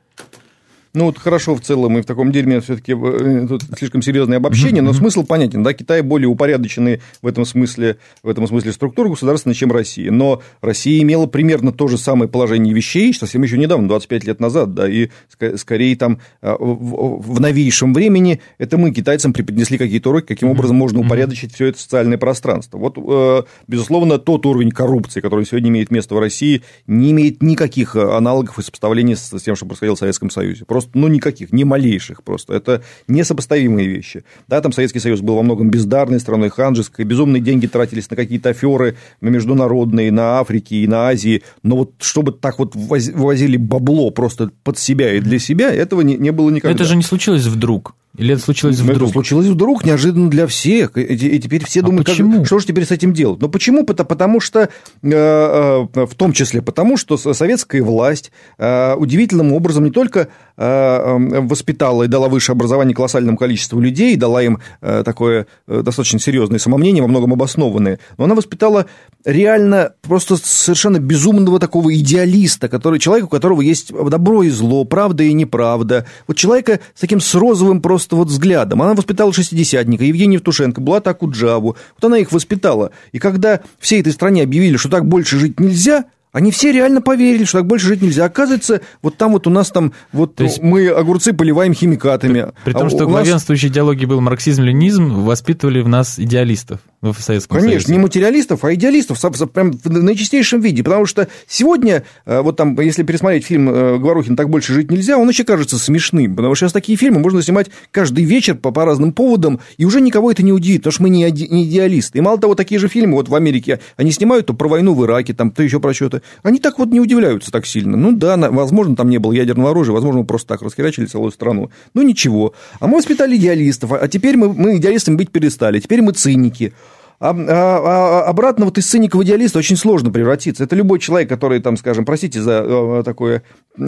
Ну 0.94 1.06
вот 1.06 1.18
хорошо 1.18 1.56
в 1.56 1.62
целом 1.62 1.98
и 1.98 2.02
в 2.02 2.06
таком 2.06 2.32
дерьме 2.32 2.62
все-таки 2.62 2.94
э, 2.94 3.48
тут 3.48 3.64
слишком 3.78 4.02
серьезное 4.02 4.38
обобщение, 4.38 4.82
но 4.82 4.94
смысл 4.94 5.24
понятен, 5.24 5.64
да, 5.64 5.74
Китай 5.74 6.02
более 6.02 6.28
упорядоченный 6.28 7.02
в 7.22 7.28
этом 7.28 7.46
смысле, 7.46 7.98
в 8.24 8.30
этом 8.30 8.48
смысле 8.48 8.72
структура 8.72 9.10
государственная, 9.10 9.56
чем 9.56 9.72
Россия, 9.72 10.12
но 10.12 10.42
Россия 10.62 11.02
имела 11.02 11.28
примерно 11.28 11.72
то 11.72 11.88
же 11.88 11.98
самое 11.98 12.30
положение 12.30 12.74
вещей, 12.74 13.14
совсем 13.14 13.44
еще 13.44 13.58
недавно, 13.58 13.88
25 13.88 14.24
лет 14.24 14.40
назад, 14.40 14.74
да, 14.74 14.90
и 14.90 15.10
скорее 15.56 15.96
там 15.96 16.20
а, 16.42 16.56
в 16.60 17.40
новейшем 17.40 17.94
времени 17.94 18.42
это 18.58 18.78
мы 18.78 18.92
китайцам 18.92 19.34
преподнесли 19.34 19.78
какие-то 19.78 20.10
уроки, 20.10 20.28
каким 20.28 20.50
образом 20.50 20.76
можно 20.76 21.00
упорядочить 21.00 21.54
все 21.54 21.68
это 21.68 21.80
социальное 21.80 22.18
пространство. 22.18 22.78
Вот, 22.78 22.98
э, 22.98 23.44
безусловно, 23.68 24.18
тот 24.18 24.46
уровень 24.46 24.72
коррупции, 24.72 25.22
который 25.22 25.46
сегодня 25.46 25.70
имеет 25.70 25.92
место 25.92 26.16
в 26.16 26.20
России, 26.20 26.64
не 26.88 27.12
имеет 27.12 27.44
никаких 27.44 27.96
аналогов 27.96 28.58
и 28.60 28.64
сопоставлений 28.64 29.16
с 29.16 29.30
тем, 29.42 29.56
что 29.56 29.66
происходило 29.66 29.96
в 29.96 30.00
Советском 30.00 30.30
Союзе. 30.30 30.66
Просто, 30.66 30.79
ну, 30.94 31.08
никаких, 31.08 31.52
ни 31.52 31.64
малейших 31.64 32.24
просто. 32.24 32.54
Это 32.54 32.84
несопоставимые 33.08 33.88
вещи. 33.88 34.24
Да, 34.48 34.62
там 34.62 34.72
Советский 34.72 35.00
Союз 35.00 35.22
был 35.22 35.36
во 35.36 35.44
многом 35.44 35.70
бездарной 35.70 36.20
страной, 36.20 36.50
ханжеской, 36.50 37.06
безумные 37.06 37.42
деньги 37.42 37.68
тратились 37.68 38.10
на 38.10 38.16
какие-то 38.16 38.50
аферы 38.50 38.98
международные, 39.22 40.12
на 40.12 40.40
Африке 40.40 40.78
и 40.78 40.88
на 40.88 41.08
Азии, 41.08 41.44
но 41.64 41.78
вот 41.78 41.94
чтобы 42.00 42.32
так 42.32 42.60
вот 42.60 42.74
возили 42.76 43.58
бабло 43.58 44.12
просто 44.12 44.52
под 44.64 44.78
себя 44.78 45.14
и 45.14 45.20
для 45.20 45.40
себя, 45.40 45.72
этого 45.74 46.02
не, 46.02 46.18
не 46.18 46.32
было 46.32 46.50
никогда. 46.50 46.76
Это 46.76 46.84
же 46.84 46.96
не 46.96 47.04
случилось 47.04 47.46
вдруг. 47.46 47.96
Или 48.18 48.34
это 48.34 48.42
случилось 48.42 48.80
вдруг? 48.80 48.98
Это 48.98 49.08
случилось 49.08 49.48
вдруг, 49.48 49.86
неожиданно 49.86 50.30
для 50.30 50.48
всех. 50.48 50.98
И, 50.98 51.02
и 51.02 51.40
теперь 51.40 51.64
все 51.64 51.82
а 51.82 51.84
думают, 51.84 52.08
как, 52.08 52.16
что 52.46 52.60
же 52.60 52.66
теперь 52.66 52.86
с 52.86 52.92
этим 52.92 53.14
делать? 53.14 53.40
Ну, 53.40 53.50
почему? 53.50 53.86
Потому 53.86 54.40
что, 54.40 54.62
э, 54.62 54.68
э, 55.04 56.06
в 56.06 56.16
том 56.16 56.34
числе 56.34 56.62
потому, 56.62 56.98
что 56.98 57.18
советская 57.18 57.84
власть 57.84 58.32
э, 58.58 58.96
удивительным 58.96 59.54
образом 59.54 59.84
не 59.86 59.92
только 59.92 60.30
воспитала 60.58 62.04
и 62.04 62.08
дала 62.08 62.28
высшее 62.28 62.54
образование 62.54 62.94
колоссальному 62.94 63.38
количеству 63.38 63.80
людей, 63.80 64.18
дала 64.18 64.44
им 64.44 64.60
такое 64.82 65.48
достаточно 65.66 66.20
серьезное 66.20 66.60
самомнение, 66.60 67.02
во 67.02 67.08
многом 67.08 67.32
обоснованное, 67.32 67.98
но 68.18 68.26
она 68.26 68.36
воспитала 68.36 68.86
реально 69.24 69.94
просто 70.02 70.36
совершенно 70.36 71.00
безумного 71.00 71.62
такого 71.62 71.96
идеалиста, 71.96 72.68
который, 72.68 73.00
человека, 73.00 73.28
у 73.28 73.30
которого 73.30 73.62
есть 73.62 73.94
добро 73.94 74.44
и 74.44 74.50
зло, 74.50 74.84
правда 74.84 75.24
и 75.24 75.32
неправда. 75.32 76.06
Вот 76.28 76.36
человека 76.36 76.82
с 76.94 77.00
таким 77.00 77.22
с 77.22 77.34
розовым 77.36 77.82
просто 77.82 77.99
просто 78.00 78.16
вот 78.16 78.30
взглядом. 78.30 78.82
Она 78.82 78.94
воспитала 78.94 79.34
шестидесятника, 79.34 80.06
Евгения 80.06 80.36
Евтушенко, 80.36 80.80
Булата 80.80 81.10
Акуджаву. 81.10 81.76
Вот 81.96 82.06
она 82.06 82.18
их 82.18 82.32
воспитала. 82.32 82.92
И 83.12 83.20
когда 83.20 83.60
всей 83.78 84.00
этой 84.00 84.14
стране 84.14 84.44
объявили, 84.44 84.78
что 84.78 84.90
так 84.90 85.06
больше 85.06 85.38
жить 85.38 85.60
нельзя– 85.60 86.06
они 86.32 86.52
все 86.52 86.72
реально 86.72 87.02
поверили, 87.02 87.44
что 87.44 87.60
так 87.60 87.68
больше 87.68 87.88
жить 87.88 88.02
нельзя. 88.02 88.26
Оказывается, 88.26 88.82
вот 89.02 89.18
там 89.18 89.32
вот 89.32 89.48
у 89.48 89.50
нас 89.50 89.72
там, 89.72 89.94
вот 90.12 90.36
То 90.36 90.44
есть, 90.44 90.62
мы 90.62 90.88
огурцы 90.90 91.34
поливаем 91.34 91.74
химикатами. 91.74 92.52
При, 92.64 92.72
при 92.72 92.74
том, 92.74 92.88
а 92.88 92.90
что 92.90 93.08
главенствующей 93.08 93.70
нас... 93.70 93.74
идеологией 93.74 94.06
был 94.06 94.22
марксизм-ленизм, 94.22 95.24
воспитывали 95.24 95.82
в 95.82 95.88
нас 95.88 96.20
идеалистов 96.20 96.82
в 97.02 97.16
Советском 97.20 97.58
Конечно, 97.58 97.80
Союзе. 97.80 97.94
не 97.94 98.00
материалистов, 98.00 98.64
а 98.66 98.74
идеалистов, 98.74 99.20
прям 99.52 99.72
в 99.72 99.90
наичистейшем 99.90 100.60
виде. 100.60 100.84
Потому 100.84 101.06
что 101.06 101.30
сегодня, 101.48 102.04
э, 102.26 102.42
вот 102.42 102.58
там, 102.58 102.80
если 102.80 103.04
пересмотреть 103.04 103.46
фильм 103.46 103.70
э, 103.70 103.98
Говорухин 103.98 104.36
«Так 104.36 104.50
больше 104.50 104.74
жить 104.74 104.92
нельзя», 104.92 105.18
он 105.18 105.30
еще 105.30 105.46
кажется 105.46 105.80
смешным. 105.80 106.36
Потому 106.36 106.56
что 106.56 106.66
сейчас 106.66 106.74
такие 106.74 106.98
фильмы 106.98 107.20
можно 107.20 107.42
снимать 107.42 107.68
каждый 107.92 108.26
вечер 108.26 108.56
по, 108.56 108.72
по 108.72 108.86
разным 108.86 109.14
поводам, 109.14 109.62
и 109.78 109.86
уже 109.86 110.02
никого 110.02 110.30
это 110.30 110.44
не 110.44 110.52
удивит, 110.52 110.82
потому 110.82 110.92
что 110.92 111.04
мы 111.04 111.10
не, 111.10 111.24
не 111.24 111.64
идеалисты. 111.64 112.18
И 112.18 112.22
мало 112.22 112.38
того, 112.38 112.54
такие 112.56 112.80
же 112.80 112.90
фильмы 112.90 113.16
вот 113.16 113.30
в 113.30 113.36
Америке, 113.36 113.80
они 113.96 114.12
снимают 114.12 114.48
то 114.48 114.54
про 114.54 114.68
войну 114.68 114.94
в 114.94 115.06
Ираке, 115.06 115.34
там, 115.34 115.52
то 115.52 115.64
еще 115.64 115.80
про 115.80 115.94
что-то 115.94 116.19
они 116.44 116.60
так 116.60 116.80
вот 116.80 116.90
не 116.90 117.00
удивляются 117.00 117.52
так 117.52 117.66
сильно. 117.66 117.98
Ну 117.98 118.12
да, 118.12 118.38
возможно, 118.38 118.96
там 118.96 119.10
не 119.10 119.18
было 119.18 119.32
ядерного 119.32 119.72
оружия, 119.72 119.94
возможно, 119.94 120.22
мы 120.22 120.26
просто 120.26 120.48
так 120.48 120.62
расхерачили 120.62 121.06
целую 121.06 121.32
страну. 121.32 121.70
Ну 121.94 122.02
ничего. 122.02 122.54
А 122.80 122.88
мы 122.88 122.98
воспитали 122.98 123.36
идеалистов, 123.36 123.92
а 123.94 124.08
теперь 124.08 124.38
мы, 124.38 124.54
мы 124.54 124.78
идеалистами 124.78 125.16
быть 125.16 125.32
перестали, 125.32 125.80
теперь 125.80 126.02
мы 126.02 126.14
циники. 126.14 126.74
А, 127.20 127.32
а, 127.32 128.22
а 128.22 128.30
обратно 128.30 128.66
вот 128.66 128.78
из 128.78 128.88
циника 128.88 129.18
в 129.18 129.24
идеалиста 129.24 129.60
очень 129.60 129.76
сложно 129.76 130.12
превратиться. 130.12 130.64
Это 130.64 130.76
любой 130.76 131.00
человек, 131.00 131.28
который, 131.28 131.60
там, 131.60 131.76
скажем, 131.76 132.06
простите 132.06 132.42
за 132.42 132.64
э, 132.66 133.04
такое 133.04 133.44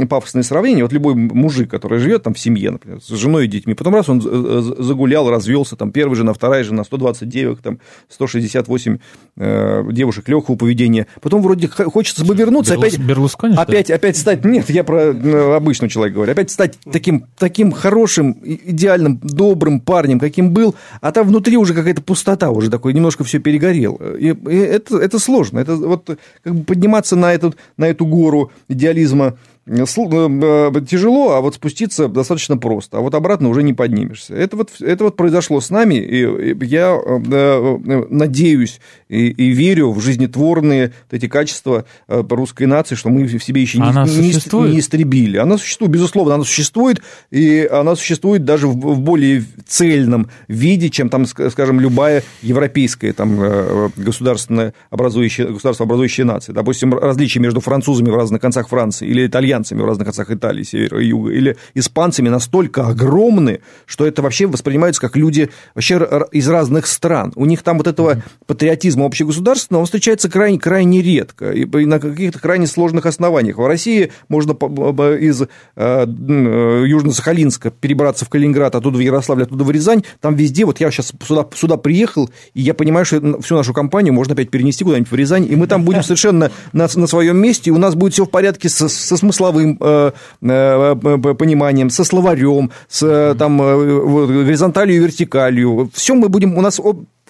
пафосное 0.10 0.44
сравнение, 0.44 0.84
вот 0.84 0.94
любой 0.94 1.16
мужик, 1.16 1.70
который 1.70 2.00
живет 2.00 2.24
там 2.24 2.34
в 2.34 2.40
семье, 2.40 2.72
например, 2.72 3.02
с 3.02 3.10
женой 3.10 3.46
и 3.46 3.48
детьми, 3.48 3.74
потом 3.74 3.96
раз 3.96 4.10
он 4.10 4.22
загулял, 4.22 5.30
развелся, 5.30 5.76
там, 5.76 5.92
первая 5.92 6.16
жена, 6.16 6.34
вторая 6.34 6.64
жена, 6.64 6.84
120 6.84 7.28
девок, 7.28 7.62
там, 7.62 7.80
168 8.10 8.98
э, 9.38 9.84
девушек 9.92 10.30
легкого 10.30 10.56
поведения, 10.56 11.08
потом 11.22 11.42
вроде 11.42 11.68
хочется 11.68 12.26
бы 12.26 12.36
вернуться, 12.36 12.76
Берлус, 12.76 12.94
опять, 12.94 13.06
Берлускони, 13.06 13.56
опять, 13.58 13.92
опять 13.92 14.18
стать, 14.18 14.46
нет, 14.46 14.70
я 14.70 14.84
про 14.84 15.14
э, 15.14 15.56
обычного 15.56 15.90
человека 15.90 16.16
говорю, 16.16 16.32
опять 16.32 16.52
стать 16.52 16.78
таким, 16.92 17.26
таким 17.38 17.72
хорошим, 17.72 18.38
идеальным, 18.44 19.20
добрым 19.22 19.82
парнем, 19.82 20.20
каким 20.20 20.52
был, 20.52 20.76
а 21.02 21.12
там 21.12 21.28
внутри 21.28 21.58
уже 21.58 21.74
какая-то 21.74 22.02
пустота, 22.02 22.52
уже 22.52 22.70
такой 22.70 22.94
немножко 22.94 23.21
немножко 23.22 23.24
все 23.24 23.40
перегорел. 23.40 23.96
И, 24.20 24.36
это, 24.50 24.98
это 24.98 25.20
сложно. 25.20 25.60
Это 25.60 25.76
вот 25.76 26.18
как 26.44 26.56
бы 26.56 26.64
подниматься 26.64 27.16
на, 27.16 27.34
этот, 27.34 27.56
на 27.78 27.88
эту 27.88 28.06
гору 28.06 28.52
идеализма 28.68 29.38
тяжело, 29.72 31.32
а 31.32 31.42
вот 31.42 31.56
спуститься 31.56 32.08
достаточно 32.08 32.58
просто, 32.58 32.98
а 32.98 33.02
вот 33.02 33.16
обратно 33.16 33.50
уже 33.50 33.64
не 33.64 33.74
поднимешься. 33.74 34.36
Это 34.36 34.58
вот, 34.58 34.70
это 34.82 35.06
вот 35.06 35.16
произошло 35.16 35.62
с 35.62 35.70
нами, 35.70 35.96
и 35.96 36.66
я 36.66 36.98
э, 36.98 38.06
надеюсь 38.10 38.82
и, 39.08 39.30
и 39.30 39.50
верю 39.50 39.92
в 39.92 40.02
жизнетворные 40.02 40.92
вот 41.10 41.18
эти 41.18 41.28
качества 41.28 41.86
русской 42.08 42.66
нации, 42.66 42.96
что 42.96 43.10
мы 43.10 43.24
в 43.24 43.44
себе 43.44 43.62
еще 43.62 43.80
не, 43.80 43.88
не, 43.88 44.74
не 44.74 44.80
истребили. 44.80 45.38
Она 45.38 45.58
существует, 45.58 45.92
безусловно, 45.92 46.36
она 46.36 46.44
существует, 46.44 47.02
и 47.30 47.68
она 47.72 47.96
существует 47.96 48.44
даже 48.44 48.68
в, 48.68 48.74
в 48.74 49.00
более 49.00 49.46
цельном 49.68 50.30
виде, 50.48 50.90
чем, 50.90 51.10
там, 51.10 51.26
скажем, 51.26 51.80
любая 51.80 52.24
европейская 52.42 53.14
там, 53.14 53.92
государственная 53.96 54.74
образующая, 54.90 55.48
государство 55.48 55.86
образующая 55.86 56.26
нация. 56.26 56.54
Допустим, 56.54 56.94
различия 56.94 57.40
между 57.40 57.62
французами 57.62 58.10
в 58.10 58.16
разных 58.16 58.42
концах 58.42 58.68
Франции 58.68 59.08
или 59.08 59.26
итальянцами 59.26 59.61
итальянцами 59.62 59.82
в 59.82 59.86
разных 59.86 60.06
концах 60.06 60.32
Италии, 60.32 60.64
севера 60.64 61.02
и 61.02 61.08
юга, 61.08 61.32
или 61.32 61.58
испанцами 61.74 62.30
настолько 62.30 62.88
огромны, 62.88 63.62
что 63.86 64.06
это 64.06 64.22
вообще 64.22 64.48
воспринимается 64.48 65.02
как 65.02 65.16
люди 65.16 65.50
вообще 65.76 66.28
из 66.32 66.48
разных 66.48 66.88
стран. 66.88 67.32
У 67.36 67.46
них 67.46 67.64
там 67.64 67.78
вот 67.78 67.88
этого 67.88 68.24
патриотизма 68.48 69.06
общегосударственного 69.06 69.82
он 69.82 69.86
встречается 69.86 70.30
крайне, 70.30 70.60
крайне 70.60 71.02
редко 71.02 71.52
и 71.52 71.66
на 71.86 72.00
каких-то 72.00 72.40
крайне 72.40 72.68
сложных 72.68 73.06
основаниях. 73.06 73.58
В 73.58 73.66
России 73.66 74.12
можно 74.28 74.54
из 74.54 75.42
э, 75.76 76.06
Южно-Сахалинска 76.06 77.72
перебраться 77.72 78.26
в 78.26 78.30
Калининград, 78.30 78.76
оттуда 78.76 78.98
в 78.98 79.02
Ярославль, 79.02 79.44
оттуда 79.44 79.64
в 79.64 79.72
Рязань, 79.72 80.04
там 80.20 80.36
везде, 80.36 80.66
вот 80.66 80.80
я 80.80 80.92
сейчас 80.92 81.14
сюда, 81.26 81.48
сюда 81.56 81.78
приехал, 81.78 82.30
и 82.54 82.62
я 82.62 82.74
понимаю, 82.74 83.06
что 83.06 83.42
всю 83.42 83.56
нашу 83.56 83.74
компанию 83.74 84.14
можно 84.14 84.34
опять 84.34 84.50
перенести 84.50 84.84
куда-нибудь 84.84 85.12
в 85.12 85.16
Рязань, 85.16 85.48
и 85.50 85.56
мы 85.56 85.68
там 85.68 85.84
будем 85.84 86.04
совершенно 86.04 86.52
на, 86.74 86.88
на 86.94 87.08
своем 87.08 87.38
месте, 87.38 87.70
и 87.70 87.74
у 87.74 87.78
нас 87.78 87.96
будет 87.96 88.14
все 88.14 88.26
в 88.26 88.30
порядке 88.30 88.70
со, 88.70 88.88
со 88.88 89.18
смыслом 89.18 89.41
смысловым 89.42 89.78
э, 89.80 90.12
э, 90.42 91.34
пониманием, 91.34 91.90
со 91.90 92.04
словарем, 92.04 92.72
с 92.88 93.04
э, 93.04 93.36
там, 93.38 93.58
горизонталью 93.58 94.96
и 94.96 95.00
вертикалью. 95.00 95.90
Все 95.94 96.14
мы 96.14 96.30
будем, 96.30 96.58
у 96.58 96.62
нас 96.62 96.80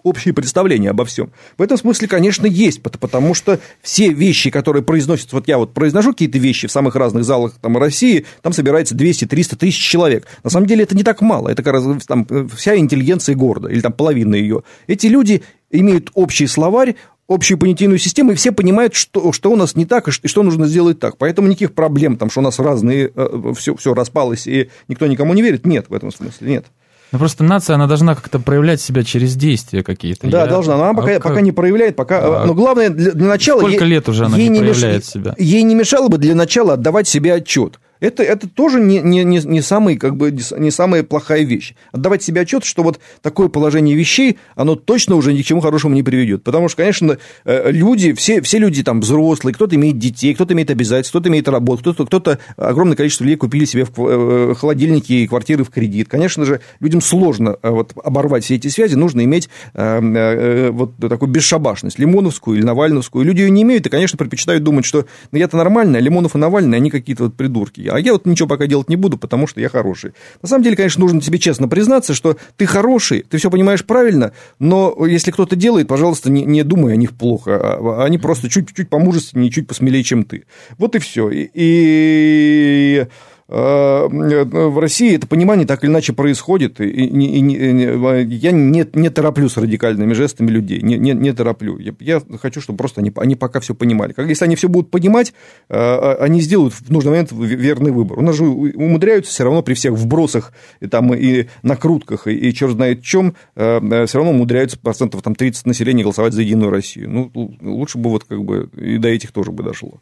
общее 0.04 0.34
представление 0.34 0.92
обо 0.92 1.06
всем. 1.06 1.32
В 1.58 1.62
этом 1.62 1.78
смысле, 1.78 2.08
конечно, 2.08 2.48
есть, 2.48 2.82
потому 2.82 3.34
что 3.34 3.60
все 3.82 4.10
вещи, 4.10 4.50
которые 4.50 4.84
произносятся, 4.84 5.36
вот 5.36 5.48
я 5.48 5.58
вот 5.58 5.74
произношу 5.74 6.12
какие-то 6.12 6.40
вещи 6.40 6.68
в 6.68 6.72
самых 6.72 6.96
разных 6.96 7.24
залах 7.24 7.54
там, 7.62 7.78
России, 7.78 8.26
там 8.42 8.52
собирается 8.52 8.96
200-300 8.96 9.58
тысяч 9.58 9.78
человек. 9.78 10.28
На 10.44 10.50
самом 10.50 10.66
деле 10.66 10.84
это 10.84 10.96
не 10.96 11.04
так 11.04 11.22
мало, 11.22 11.50
это 11.50 11.62
как 11.64 11.74
раз 11.74 11.86
там, 12.08 12.28
вся 12.56 12.76
интеллигенция 12.78 13.36
города, 13.36 13.70
или 13.70 13.80
там 13.80 13.94
половина 13.94 14.36
ее. 14.36 14.64
Эти 14.88 15.06
люди 15.06 15.44
имеют 15.70 16.10
общий 16.16 16.48
словарь, 16.48 16.96
общую 17.28 17.58
понятийную 17.58 17.98
систему, 17.98 18.32
и 18.32 18.36
все 18.36 18.52
понимают, 18.52 18.94
что, 18.94 19.32
что 19.32 19.52
у 19.52 19.56
нас 19.56 19.76
не 19.76 19.86
так, 19.86 20.08
и 20.08 20.12
что 20.12 20.44
нужно 20.44 20.68
сделать 20.68 21.00
так. 21.00 21.18
Поэтому 21.18 21.48
никаких 21.48 21.74
проблем, 21.74 22.18
там, 22.18 22.30
что 22.30 22.42
у 22.42 22.44
нас 22.44 22.60
разные, 22.60 23.12
все, 23.56 23.74
э, 23.74 23.78
все 23.78 23.94
распалось, 23.94 24.48
и 24.48 24.70
никто 24.88 25.08
никому 25.08 25.34
не 25.34 25.42
верит, 25.42 25.66
нет 25.66 25.86
в 25.90 25.94
этом 25.94 26.12
смысле, 26.12 26.50
нет. 26.50 26.66
Ну, 27.12 27.20
просто 27.20 27.44
нация, 27.44 27.76
она 27.76 27.88
должна 27.88 28.16
как-то 28.16 28.40
проявлять 28.40 28.80
себя 28.80 29.04
через 29.04 29.36
действия 29.36 29.84
какие-то. 29.84 30.28
Да, 30.28 30.42
Я... 30.42 30.48
должна, 30.48 30.78
но 30.78 30.84
она 30.86 30.94
пока, 30.94 31.16
а 31.18 31.20
пока 31.20 31.42
не 31.42 31.52
проявляет, 31.52 31.98
пока... 31.98 32.44
А... 32.44 32.46
Но 32.46 32.54
главное, 32.54 32.90
для, 32.90 33.12
для 33.12 33.28
начала... 33.28 33.60
Сколько 33.60 33.84
ей, 33.84 33.92
лет 33.92 34.08
уже 34.08 34.26
она 34.26 34.38
ей 34.38 34.48
не 34.48 34.60
проявляет 34.60 35.04
меш... 35.04 35.06
себя? 35.06 35.36
Ей 35.38 35.64
не 35.64 35.76
мешало 35.76 36.08
бы 36.08 36.18
для 36.18 36.36
начала 36.36 36.74
отдавать 36.74 37.10
себе 37.10 37.34
отчет 37.34 37.80
это, 38.02 38.24
это 38.24 38.50
тоже 38.50 38.82
не, 38.82 39.00
не, 39.00 39.24
не, 39.24 39.40
не, 39.40 39.62
самый, 39.62 39.96
как 39.96 40.18
бы, 40.18 40.32
не 40.32 40.72
самая 40.72 41.04
плохая 41.04 41.44
вещь. 41.44 41.76
Отдавать 41.92 42.24
себе 42.24 42.42
отчет, 42.42 42.66
что 42.66 42.82
вот 42.82 43.00
такое 43.22 43.48
положение 43.48 43.96
вещей, 43.96 44.40
оно 44.56 44.76
точно 44.76 45.16
уже 45.16 45.34
ни 45.34 45.42
к 45.44 45.46
чему 45.46 45.62
хорошему 45.62 45.94
не 45.94 46.02
приведет. 46.02 46.44
Потому 46.44 46.68
что, 46.68 46.78
конечно, 46.78 47.20
э, 47.46 47.72
люди, 47.72 48.14
все, 48.14 48.42
все 48.42 48.58
люди 48.58 48.84
там 48.84 49.02
взрослые, 49.02 49.54
кто-то 49.54 49.76
имеет 49.76 50.00
детей, 50.00 50.34
кто-то 50.34 50.54
имеет 50.54 50.72
обязательства, 50.72 51.20
кто-то 51.20 51.30
имеет 51.30 51.48
работу, 51.48 51.82
кто-то, 51.82 52.06
кто-то 52.08 52.40
огромное 52.58 52.98
количество 52.98 53.24
людей 53.24 53.38
купили 53.38 53.66
себе 53.66 53.86
в 53.86 53.92
э, 54.00 54.56
холодильники 54.56 55.14
и 55.14 55.28
квартиры 55.28 55.64
в 55.64 55.70
кредит. 55.70 56.10
Конечно 56.10 56.44
же, 56.44 56.62
людям 56.80 57.02
сложно 57.02 57.58
э, 57.62 57.70
вот, 57.70 57.94
оборвать 58.04 58.44
все 58.44 58.56
эти 58.56 58.68
связи, 58.68 58.96
нужно 58.96 59.24
иметь 59.24 59.50
вот 59.74 60.98
такую 60.98 61.30
бесшабашность, 61.30 62.00
Лимоновскую 62.00 62.58
или 62.58 62.66
Навальновскую. 62.66 63.24
Люди 63.24 63.42
ее 63.42 63.52
не 63.52 63.62
имеют 63.62 63.86
и, 63.86 63.90
конечно, 63.90 64.18
предпочитают 64.18 64.64
думать, 64.64 64.86
что 64.86 65.06
ну, 65.32 65.38
я-то 65.38 65.58
нормальный, 65.58 66.00
а 66.00 66.02
Лимонов 66.02 66.36
и 66.36 66.40
Навальный, 66.40 66.78
они 66.78 66.90
какие-то 66.90 67.26
вот 67.26 67.36
придурки 67.36 67.91
А 67.92 68.00
я 68.00 68.14
вот 68.14 68.26
ничего 68.26 68.48
пока 68.48 68.68
делать 68.68 68.90
не 68.90 68.96
буду, 68.96 69.18
потому 69.18 69.48
что 69.48 69.62
я 69.62 69.70
хороший. 69.70 70.14
На 70.42 70.48
самом 70.48 70.64
деле, 70.64 70.76
конечно, 70.76 71.02
нужно 71.02 71.22
тебе 71.22 71.40
честно 71.40 71.68
признаться, 71.68 72.14
что 72.14 72.38
ты 72.58 72.66
хороший, 72.66 73.22
ты 73.22 73.38
все 73.38 73.50
понимаешь 73.50 73.86
правильно, 73.86 74.32
но 74.60 75.06
если 75.06 75.32
кто-то 75.32 75.56
делает, 75.56 75.88
пожалуйста, 75.88 76.30
не, 76.30 76.44
не 76.46 76.64
думай 76.64 76.94
о 76.94 76.96
них 76.96 77.12
плохо. 77.12 77.60
А, 77.62 78.06
они 78.06 78.18
просто 78.18 78.50
чуть-чуть 78.50 78.90
помужественнее, 78.90 79.52
чуть 79.52 79.68
посмелее, 79.68 80.04
чем 80.04 80.24
ты. 80.24 80.46
Вот 80.78 80.96
и 80.96 81.00
все. 81.00 81.30
И, 81.30 81.50
и 81.54 83.06
в 83.52 84.80
России 84.80 85.16
это 85.16 85.28
понимание 85.28 85.68
так 85.68 85.84
или 85.84 85.92
иначе 85.92 86.14
происходит, 86.14 86.80
и, 86.80 86.86
и, 86.86 87.06
и, 87.06 87.40
и 87.40 88.36
я 88.36 88.52
не, 88.52 88.86
не 88.94 89.10
тороплю 89.10 89.50
с 89.50 89.58
радикальными 89.58 90.14
жестами 90.14 90.50
людей, 90.50 90.82
не, 90.82 90.98
не, 90.98 91.12
не 91.12 91.34
тороплю. 91.34 91.78
Я, 91.78 91.94
я 92.00 92.22
хочу, 92.42 92.62
чтобы 92.62 92.78
просто 92.78 93.02
они, 93.02 93.12
они 93.18 93.36
пока 93.36 93.60
все 93.60 93.76
понимали. 93.76 94.14
Как, 94.14 94.30
если 94.30 94.46
они 94.46 94.56
все 94.56 94.70
будут 94.70 94.90
понимать, 94.90 95.34
э, 95.68 96.14
они 96.20 96.40
сделают 96.40 96.74
в 96.74 96.90
нужный 96.90 97.12
момент 97.12 97.32
верный 97.34 97.92
выбор. 97.92 98.20
У 98.20 98.22
нас 98.22 98.38
же 98.38 98.46
умудряются 98.46 99.32
все 99.32 99.44
равно 99.44 99.64
при 99.64 99.74
всех 99.74 99.94
вбросах 99.94 100.54
и, 100.80 100.88
там, 100.88 101.14
и 101.14 101.48
накрутках, 101.62 102.28
и, 102.28 102.34
и 102.34 102.54
черт 102.54 102.72
знает 102.72 103.02
чем, 103.02 103.36
э, 103.56 104.06
все 104.06 104.18
равно 104.18 104.32
умудряются 104.32 104.80
процентов 104.80 105.22
там, 105.24 105.36
30 105.36 105.66
населения 105.66 106.04
голосовать 106.04 106.34
за 106.34 106.42
Единую 106.42 106.72
Россию. 106.72 107.10
Ну, 107.10 107.58
лучше 107.62 107.98
бы 107.98 108.10
вот 108.10 108.24
как 108.24 108.44
бы 108.46 108.70
и 108.78 108.98
до 108.98 109.10
этих 109.10 109.34
тоже 109.34 109.52
бы 109.52 109.62
дошло. 109.64 110.00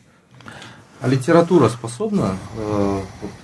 А 1.01 1.07
литература 1.07 1.69
способна 1.69 2.35
э, 2.57 2.99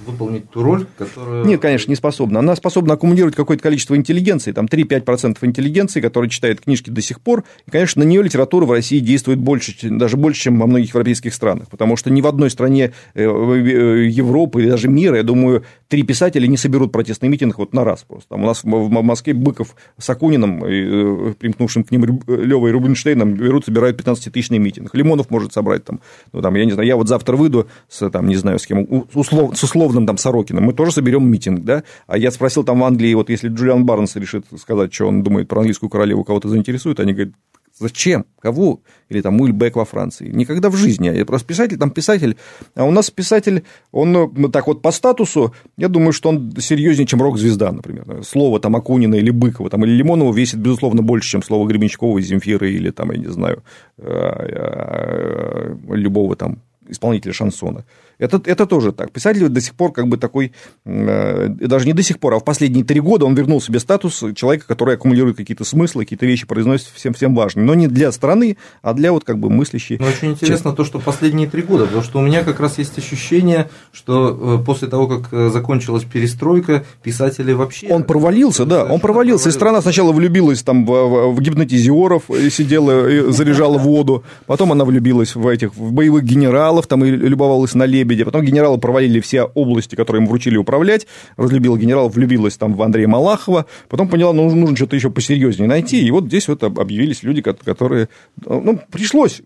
выполнить 0.05 0.49
ту 0.49 0.61
роль, 0.61 0.85
которую... 0.97 1.45
Нет, 1.45 1.61
конечно, 1.61 1.89
не 1.89 1.95
способна. 1.95 2.39
Она 2.39 2.53
способна 2.57 2.95
аккумулировать 2.95 3.33
какое-то 3.33 3.63
количество 3.63 3.95
интеллигенции, 3.95 4.51
там 4.51 4.65
3-5% 4.65 5.37
интеллигенции, 5.41 6.01
которая 6.01 6.29
читает 6.29 6.59
книжки 6.59 6.89
до 6.89 7.01
сих 7.01 7.21
пор. 7.21 7.45
И, 7.65 7.71
конечно, 7.71 8.03
на 8.03 8.07
нее 8.07 8.21
литература 8.23 8.65
в 8.65 8.71
России 8.71 8.99
действует 8.99 9.39
больше, 9.39 9.73
даже 9.89 10.17
больше, 10.17 10.41
чем 10.41 10.59
во 10.59 10.67
многих 10.67 10.89
европейских 10.89 11.33
странах. 11.33 11.69
Потому 11.69 11.95
что 11.95 12.09
ни 12.09 12.19
в 12.19 12.27
одной 12.27 12.49
стране 12.49 12.91
э, 13.13 13.23
э, 13.23 14.05
Европы 14.07 14.61
или 14.61 14.69
даже 14.69 14.89
мира, 14.89 15.15
я 15.15 15.23
думаю, 15.23 15.63
три 15.87 16.03
писателя 16.03 16.47
не 16.47 16.57
соберут 16.57 16.91
протестный 16.91 17.29
митинг 17.29 17.57
вот 17.57 17.73
на 17.73 17.83
раз 17.83 18.03
просто. 18.03 18.29
Там 18.29 18.43
у 18.43 18.47
нас 18.47 18.63
в 18.63 18.89
Москве 18.89 19.33
Быков 19.33 19.75
с 19.97 20.09
Акуниным, 20.09 20.65
и, 20.65 21.33
примкнувшим 21.33 21.83
к 21.83 21.91
ним 21.91 22.23
Левой 22.27 22.71
и 22.71 22.73
Рубинштейном, 22.73 23.33
берут, 23.33 23.65
собирают 23.65 23.99
15-тысячный 23.99 24.57
митинг. 24.57 24.93
Лимонов 24.95 25.29
может 25.29 25.53
собрать 25.53 25.83
там, 25.85 25.99
ну, 26.33 26.41
там, 26.41 26.55
я 26.55 26.65
не 26.65 26.71
знаю, 26.71 26.87
я 26.87 26.95
вот 26.95 27.07
завтра 27.07 27.35
выйду 27.35 27.67
с, 27.87 28.09
там, 28.09 28.27
не 28.27 28.35
знаю, 28.35 28.59
с 28.59 28.65
кем, 28.65 29.05
услов, 29.13 29.57
с 29.57 29.63
условным 29.63 30.05
там 30.05 30.17
Сорокиным, 30.17 30.63
мы 30.63 30.73
тоже 30.73 30.91
соберем 30.91 31.29
митинг, 31.29 31.63
да, 31.63 31.83
а 32.07 32.17
я 32.17 32.31
спросил 32.31 32.63
там 32.63 32.79
в 32.79 32.83
Англии, 32.83 33.13
вот 33.13 33.29
если 33.29 33.49
Джулиан 33.49 33.85
Барнс 33.85 34.15
решит 34.15 34.45
сказать, 34.57 34.93
что 34.93 35.07
он 35.07 35.23
думает 35.23 35.47
про 35.47 35.59
английскую 35.59 35.89
королеву, 35.89 36.23
кого-то 36.23 36.49
заинтересует, 36.49 36.99
они 36.99 37.13
говорят, 37.13 37.33
Зачем? 37.77 38.25
Кого? 38.39 38.79
Или 39.09 39.21
там 39.21 39.41
Уильбек 39.41 39.75
во 39.75 39.83
Франции. 39.83 40.29
Никогда 40.29 40.69
в 40.69 40.77
жизни. 40.77 41.09
Я 41.09 41.25
просто 41.25 41.47
писатель, 41.47 41.77
там 41.77 41.91
писатель. 41.91 42.37
А 42.73 42.85
у 42.85 42.91
нас 42.91 43.11
писатель, 43.11 43.63
он 43.91 44.13
ну, 44.13 44.49
так 44.49 44.67
вот 44.67 44.81
по 44.81 44.91
статусу, 44.91 45.53
я 45.75 45.89
думаю, 45.89 46.13
что 46.13 46.29
он 46.29 46.55
серьезнее, 46.57 47.05
чем 47.05 47.21
рок-звезда, 47.21 47.73
например. 47.73 48.23
Слово 48.23 48.61
там 48.61 48.77
Акунина 48.77 49.15
или 49.15 49.29
Быкова 49.29 49.69
там, 49.69 49.83
или 49.83 49.91
Лимонова 49.91 50.33
весит, 50.33 50.59
безусловно, 50.59 51.01
больше, 51.01 51.29
чем 51.29 51.43
слово 51.43 51.67
Гребенщикова, 51.67 52.21
Земфира 52.21 52.67
или 52.69 52.91
там, 52.91 53.11
я 53.11 53.17
не 53.17 53.27
знаю, 53.27 53.61
э, 53.97 54.03
э, 54.07 55.75
любого 55.89 56.37
там 56.37 56.61
исполнителя 56.87 57.33
шансона. 57.33 57.83
Это, 58.17 58.41
это 58.45 58.65
тоже 58.65 58.91
так. 58.91 59.11
Писатель 59.11 59.47
до 59.49 59.61
сих 59.61 59.75
пор 59.75 59.91
как 59.91 60.07
бы 60.07 60.17
такой, 60.17 60.53
э, 60.85 61.47
даже 61.49 61.85
не 61.85 61.93
до 61.93 62.03
сих 62.03 62.19
пор, 62.19 62.35
а 62.35 62.39
в 62.39 62.43
последние 62.43 62.85
три 62.85 62.99
года 62.99 63.25
он 63.25 63.35
вернул 63.35 63.61
себе 63.61 63.79
статус 63.79 64.23
человека, 64.35 64.65
который 64.67 64.95
аккумулирует 64.95 65.37
какие-то 65.37 65.65
смыслы, 65.65 66.03
какие-то 66.03 66.25
вещи 66.25 66.45
произносит 66.45 66.87
всем, 66.93 67.13
всем 67.13 67.35
важные. 67.35 67.65
Но 67.65 67.75
не 67.75 67.87
для 67.87 68.11
страны, 68.11 68.57
а 68.81 68.93
для 68.93 69.11
вот 69.11 69.23
как 69.23 69.39
бы 69.39 69.49
мыслящей. 69.49 69.97
Но 69.99 70.07
очень 70.07 70.31
интересно 70.31 70.73
то, 70.73 70.85
что 70.85 70.99
последние 70.99 71.49
три 71.49 71.61
года, 71.61 71.85
потому 71.85 72.03
что 72.03 72.19
у 72.19 72.21
меня 72.21 72.43
как 72.43 72.59
раз 72.59 72.77
есть 72.77 72.97
ощущение, 72.97 73.69
что 73.91 74.59
э, 74.59 74.65
после 74.65 74.87
того, 74.87 75.07
как 75.07 75.33
э, 75.33 75.49
закончилась 75.49 76.03
перестройка, 76.03 76.85
писатели 77.03 77.51
вообще... 77.51 77.87
Он 77.89 78.03
провалился, 78.03 78.65
да, 78.65 78.85
он 78.85 78.99
провалился. 78.99 79.49
И 79.49 79.51
страна 79.51 79.81
сначала 79.81 80.11
влюбилась 80.11 80.63
там 80.63 80.85
в, 80.85 81.33
в 81.33 81.41
гипнотизеров, 81.41 82.23
сидела 82.49 83.31
заряжала 83.31 83.77
воду, 83.85 84.23
потом 84.45 84.71
она 84.71 84.85
влюбилась 84.85 85.35
в 85.35 85.47
этих 85.47 85.75
в 85.75 85.91
боевых 85.91 86.23
генералов, 86.23 86.87
там 86.87 87.03
и 87.03 87.09
любовалась 87.11 87.73
на 87.73 87.85
лебедя 87.85 88.04
Лебедя. 88.05 88.25
Потом 88.25 88.43
генералы 88.43 88.77
провалили 88.77 89.19
все 89.19 89.43
области, 89.43 89.95
которые 89.95 90.21
им 90.21 90.27
вручили 90.29 90.57
управлять. 90.57 91.07
Разлюбила 91.37 91.77
генерал, 91.77 92.09
влюбилась 92.09 92.55
там 92.57 92.73
в 92.73 92.81
Андрея 92.81 93.07
Малахова. 93.07 93.65
Потом 93.89 94.07
поняла, 94.07 94.33
ну, 94.33 94.49
нужно, 94.53 94.75
что-то 94.75 94.95
еще 94.95 95.09
посерьезнее 95.09 95.67
найти. 95.67 96.05
И 96.05 96.11
вот 96.11 96.25
здесь 96.25 96.47
вот 96.47 96.63
объявились 96.63 97.23
люди, 97.23 97.41
которые... 97.41 98.09
Ну, 98.45 98.79
пришлось, 98.91 99.41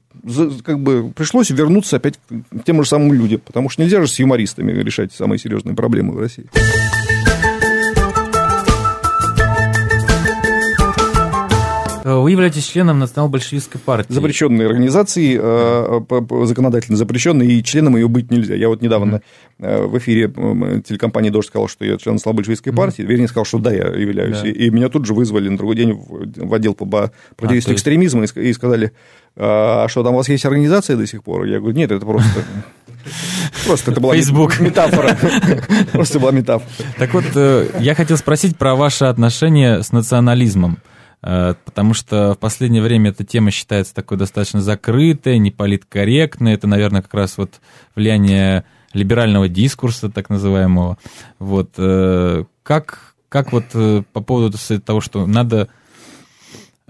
как 0.63 0.79
бы, 0.81 1.11
пришлось 1.15 1.49
вернуться 1.49 1.95
опять 1.97 2.19
к 2.27 2.63
тем 2.65 2.83
же 2.83 2.89
самым 2.89 3.13
людям, 3.13 3.41
потому 3.45 3.69
что 3.69 3.81
нельзя 3.81 4.01
же 4.01 4.07
с 4.07 4.19
юмористами 4.19 4.71
решать 4.71 5.13
самые 5.13 5.39
серьезные 5.39 5.75
проблемы 5.75 6.13
в 6.13 6.19
России. 6.19 6.45
Вы 12.17 12.31
являетесь 12.31 12.65
членом 12.65 12.99
национал-большевистской 12.99 13.79
партии. 13.79 14.11
Запрещенной 14.11 14.65
организации, 14.65 15.39
э, 15.41 16.45
законодательно 16.45 16.97
запрещенной, 16.97 17.47
и 17.47 17.63
членом 17.63 17.95
ее 17.95 18.07
быть 18.07 18.31
нельзя. 18.31 18.55
Я 18.55 18.69
вот 18.69 18.81
недавно 18.81 19.21
mm-hmm. 19.59 19.87
в 19.87 19.97
эфире 19.97 20.27
телекомпании 20.27 21.29
«Дождь» 21.29 21.49
сказал, 21.49 21.67
что 21.67 21.85
я 21.85 21.97
член 21.97 22.15
национал-большевистской 22.15 22.73
партии, 22.73 23.03
mm-hmm. 23.03 23.07
вернее, 23.07 23.27
сказал, 23.27 23.45
что 23.45 23.59
да, 23.59 23.71
я 23.71 23.87
являюсь. 23.87 24.41
Да. 24.41 24.49
И 24.49 24.69
меня 24.69 24.89
тут 24.89 25.05
же 25.05 25.13
вызвали 25.13 25.49
на 25.49 25.57
другой 25.57 25.75
день 25.75 25.93
в 25.93 26.53
отдел 26.53 26.73
по 26.73 27.11
противодействию 27.35 27.73
а, 27.73 27.75
экстремизму 27.75 28.23
и 28.23 28.53
сказали, 28.53 28.91
а 29.35 29.87
что, 29.87 30.03
там 30.03 30.13
у 30.13 30.17
вас 30.17 30.29
есть 30.29 30.45
организация 30.45 30.95
до 30.95 31.05
сих 31.07 31.23
пор? 31.23 31.45
Я 31.45 31.59
говорю, 31.59 31.75
нет, 31.75 31.91
это 31.91 32.05
просто... 32.05 32.43
Просто 33.65 33.91
это 33.91 34.01
была 34.01 34.13
Facebook. 34.13 34.59
метафора. 34.59 35.17
Просто 35.91 36.19
была 36.19 36.31
метафора. 36.31 36.69
Так 36.97 37.13
вот, 37.13 37.25
я 37.79 37.95
хотел 37.95 38.17
спросить 38.17 38.57
про 38.57 38.75
ваше 38.75 39.05
отношение 39.05 39.83
с 39.83 39.91
национализмом. 39.91 40.79
Э, 41.21 41.55
потому 41.65 41.93
что 41.93 42.33
в 42.33 42.37
последнее 42.37 42.81
время 42.81 43.11
эта 43.11 43.23
тема 43.23 43.51
считается 43.51 43.93
такой 43.93 44.17
достаточно 44.17 44.61
закрытой, 44.61 45.37
неполиткорректной. 45.37 46.53
Это, 46.53 46.67
наверное, 46.67 47.01
как 47.01 47.13
раз 47.13 47.37
вот 47.37 47.59
влияние 47.95 48.65
либерального 48.93 49.47
дискурса, 49.47 50.09
так 50.09 50.29
называемого. 50.29 50.97
Вот. 51.39 51.71
Э, 51.77 52.45
как, 52.63 53.15
как 53.27 53.51
вот 53.51 53.65
э, 53.73 54.03
по 54.13 54.21
поводу 54.21 54.57
того, 54.83 55.01
что 55.01 55.25
надо... 55.25 55.69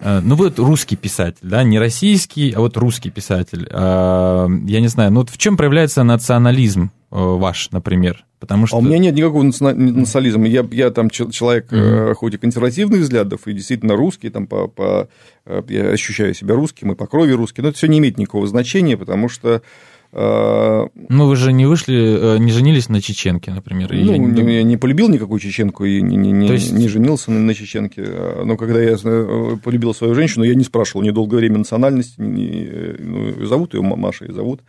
Ну, 0.01 0.36
вот 0.36 0.57
русский 0.59 0.95
писатель, 0.95 1.41
да, 1.41 1.61
не 1.61 1.77
российский, 1.77 2.53
а 2.53 2.61
вот 2.61 2.77
русский 2.77 3.09
писатель. 3.09 3.67
Я 3.69 4.47
не 4.80 4.88
знаю, 4.88 5.11
ну 5.11 5.19
вот 5.19 5.30
в 5.30 5.38
чем 5.38 5.57
проявляется 5.57 6.03
национализм 6.03 6.89
ваш, 7.10 7.72
например? 7.72 8.26
Потому 8.39 8.68
что... 8.68 8.78
А 8.78 8.80
у 8.80 8.82
меня 8.82 8.97
нет 8.97 9.16
никакого 9.16 9.43
национализма. 9.43 10.47
Я, 10.47 10.66
я 10.72 10.91
там 10.91 11.10
человек, 11.10 11.72
mm-hmm. 11.72 12.14
хоть 12.14 12.36
и 12.36 12.38
консервативных 12.38 13.01
взглядов, 13.01 13.47
и 13.47 13.53
действительно 13.53 13.95
русский, 13.95 14.30
там 14.30 14.47
по, 14.47 14.68
по, 14.68 15.10
э, 15.45 15.62
я 15.68 15.89
ощущаю 15.89 16.34
себя 16.34 16.55
русским, 16.55 16.91
и 16.91 16.95
по 16.95 17.05
крови 17.05 17.34
русский, 17.34 17.62
но 17.62 17.70
это 17.70 17.78
все 17.78 17.88
не 17.88 17.99
имеет 17.99 18.18
никакого 18.18 18.47
значения, 18.47 18.95
потому 18.95 19.28
что 19.28 19.62
э, 20.14 20.88
ну, 21.10 21.28
вы 21.28 21.36
же 21.36 21.51
не 21.51 21.66
вышли, 21.66 22.39
не 22.39 22.53
женились 22.53 22.88
на 22.88 23.01
чеченке, 23.01 23.51
например? 23.51 23.91
Ну, 23.91 24.16
не... 24.16 24.55
я 24.55 24.64
не 24.64 24.78
полюбил 24.78 25.10
никакую 25.10 25.41
чеченку 25.41 25.84
и 25.84 26.01
не, 26.01 26.16
не, 26.16 26.32
не, 26.32 26.47
есть... 26.47 26.72
не 26.72 26.88
женился 26.88 27.32
на, 27.32 27.53
чеченке. 27.53 28.03
А, 28.05 28.45
но 28.45 28.55
когда 28.55 28.82
я 28.82 28.95
полюбил 29.62 29.93
свою 29.93 30.16
женщину, 30.16 30.45
я 30.45 30.55
не 30.55 30.64
спрашивал 30.64 31.03
ни 31.03 31.10
долгое 31.10 31.38
время 31.38 31.57
национальности, 31.57 32.22
ни, 32.22 32.95
ну, 32.99 33.45
зовут 33.45 33.74
ее 33.74 33.82
Маша, 33.82 34.26
и 34.26 34.32
зовут 34.32 34.62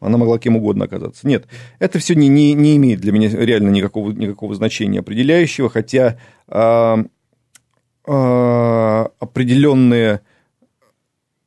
она 0.00 0.18
могла 0.18 0.38
кем 0.38 0.56
угодно 0.56 0.86
оказаться. 0.86 1.26
Нет, 1.26 1.46
это 1.78 1.98
все 1.98 2.14
не, 2.14 2.28
не, 2.28 2.54
не 2.54 2.76
имеет 2.76 3.00
для 3.00 3.12
меня 3.12 3.28
реально 3.28 3.68
никакого, 3.70 4.10
никакого 4.12 4.54
значения 4.54 5.00
определяющего, 5.00 5.68
хотя 5.68 6.18
а, 6.48 7.04
а, 8.06 9.10
определенные 9.18 10.20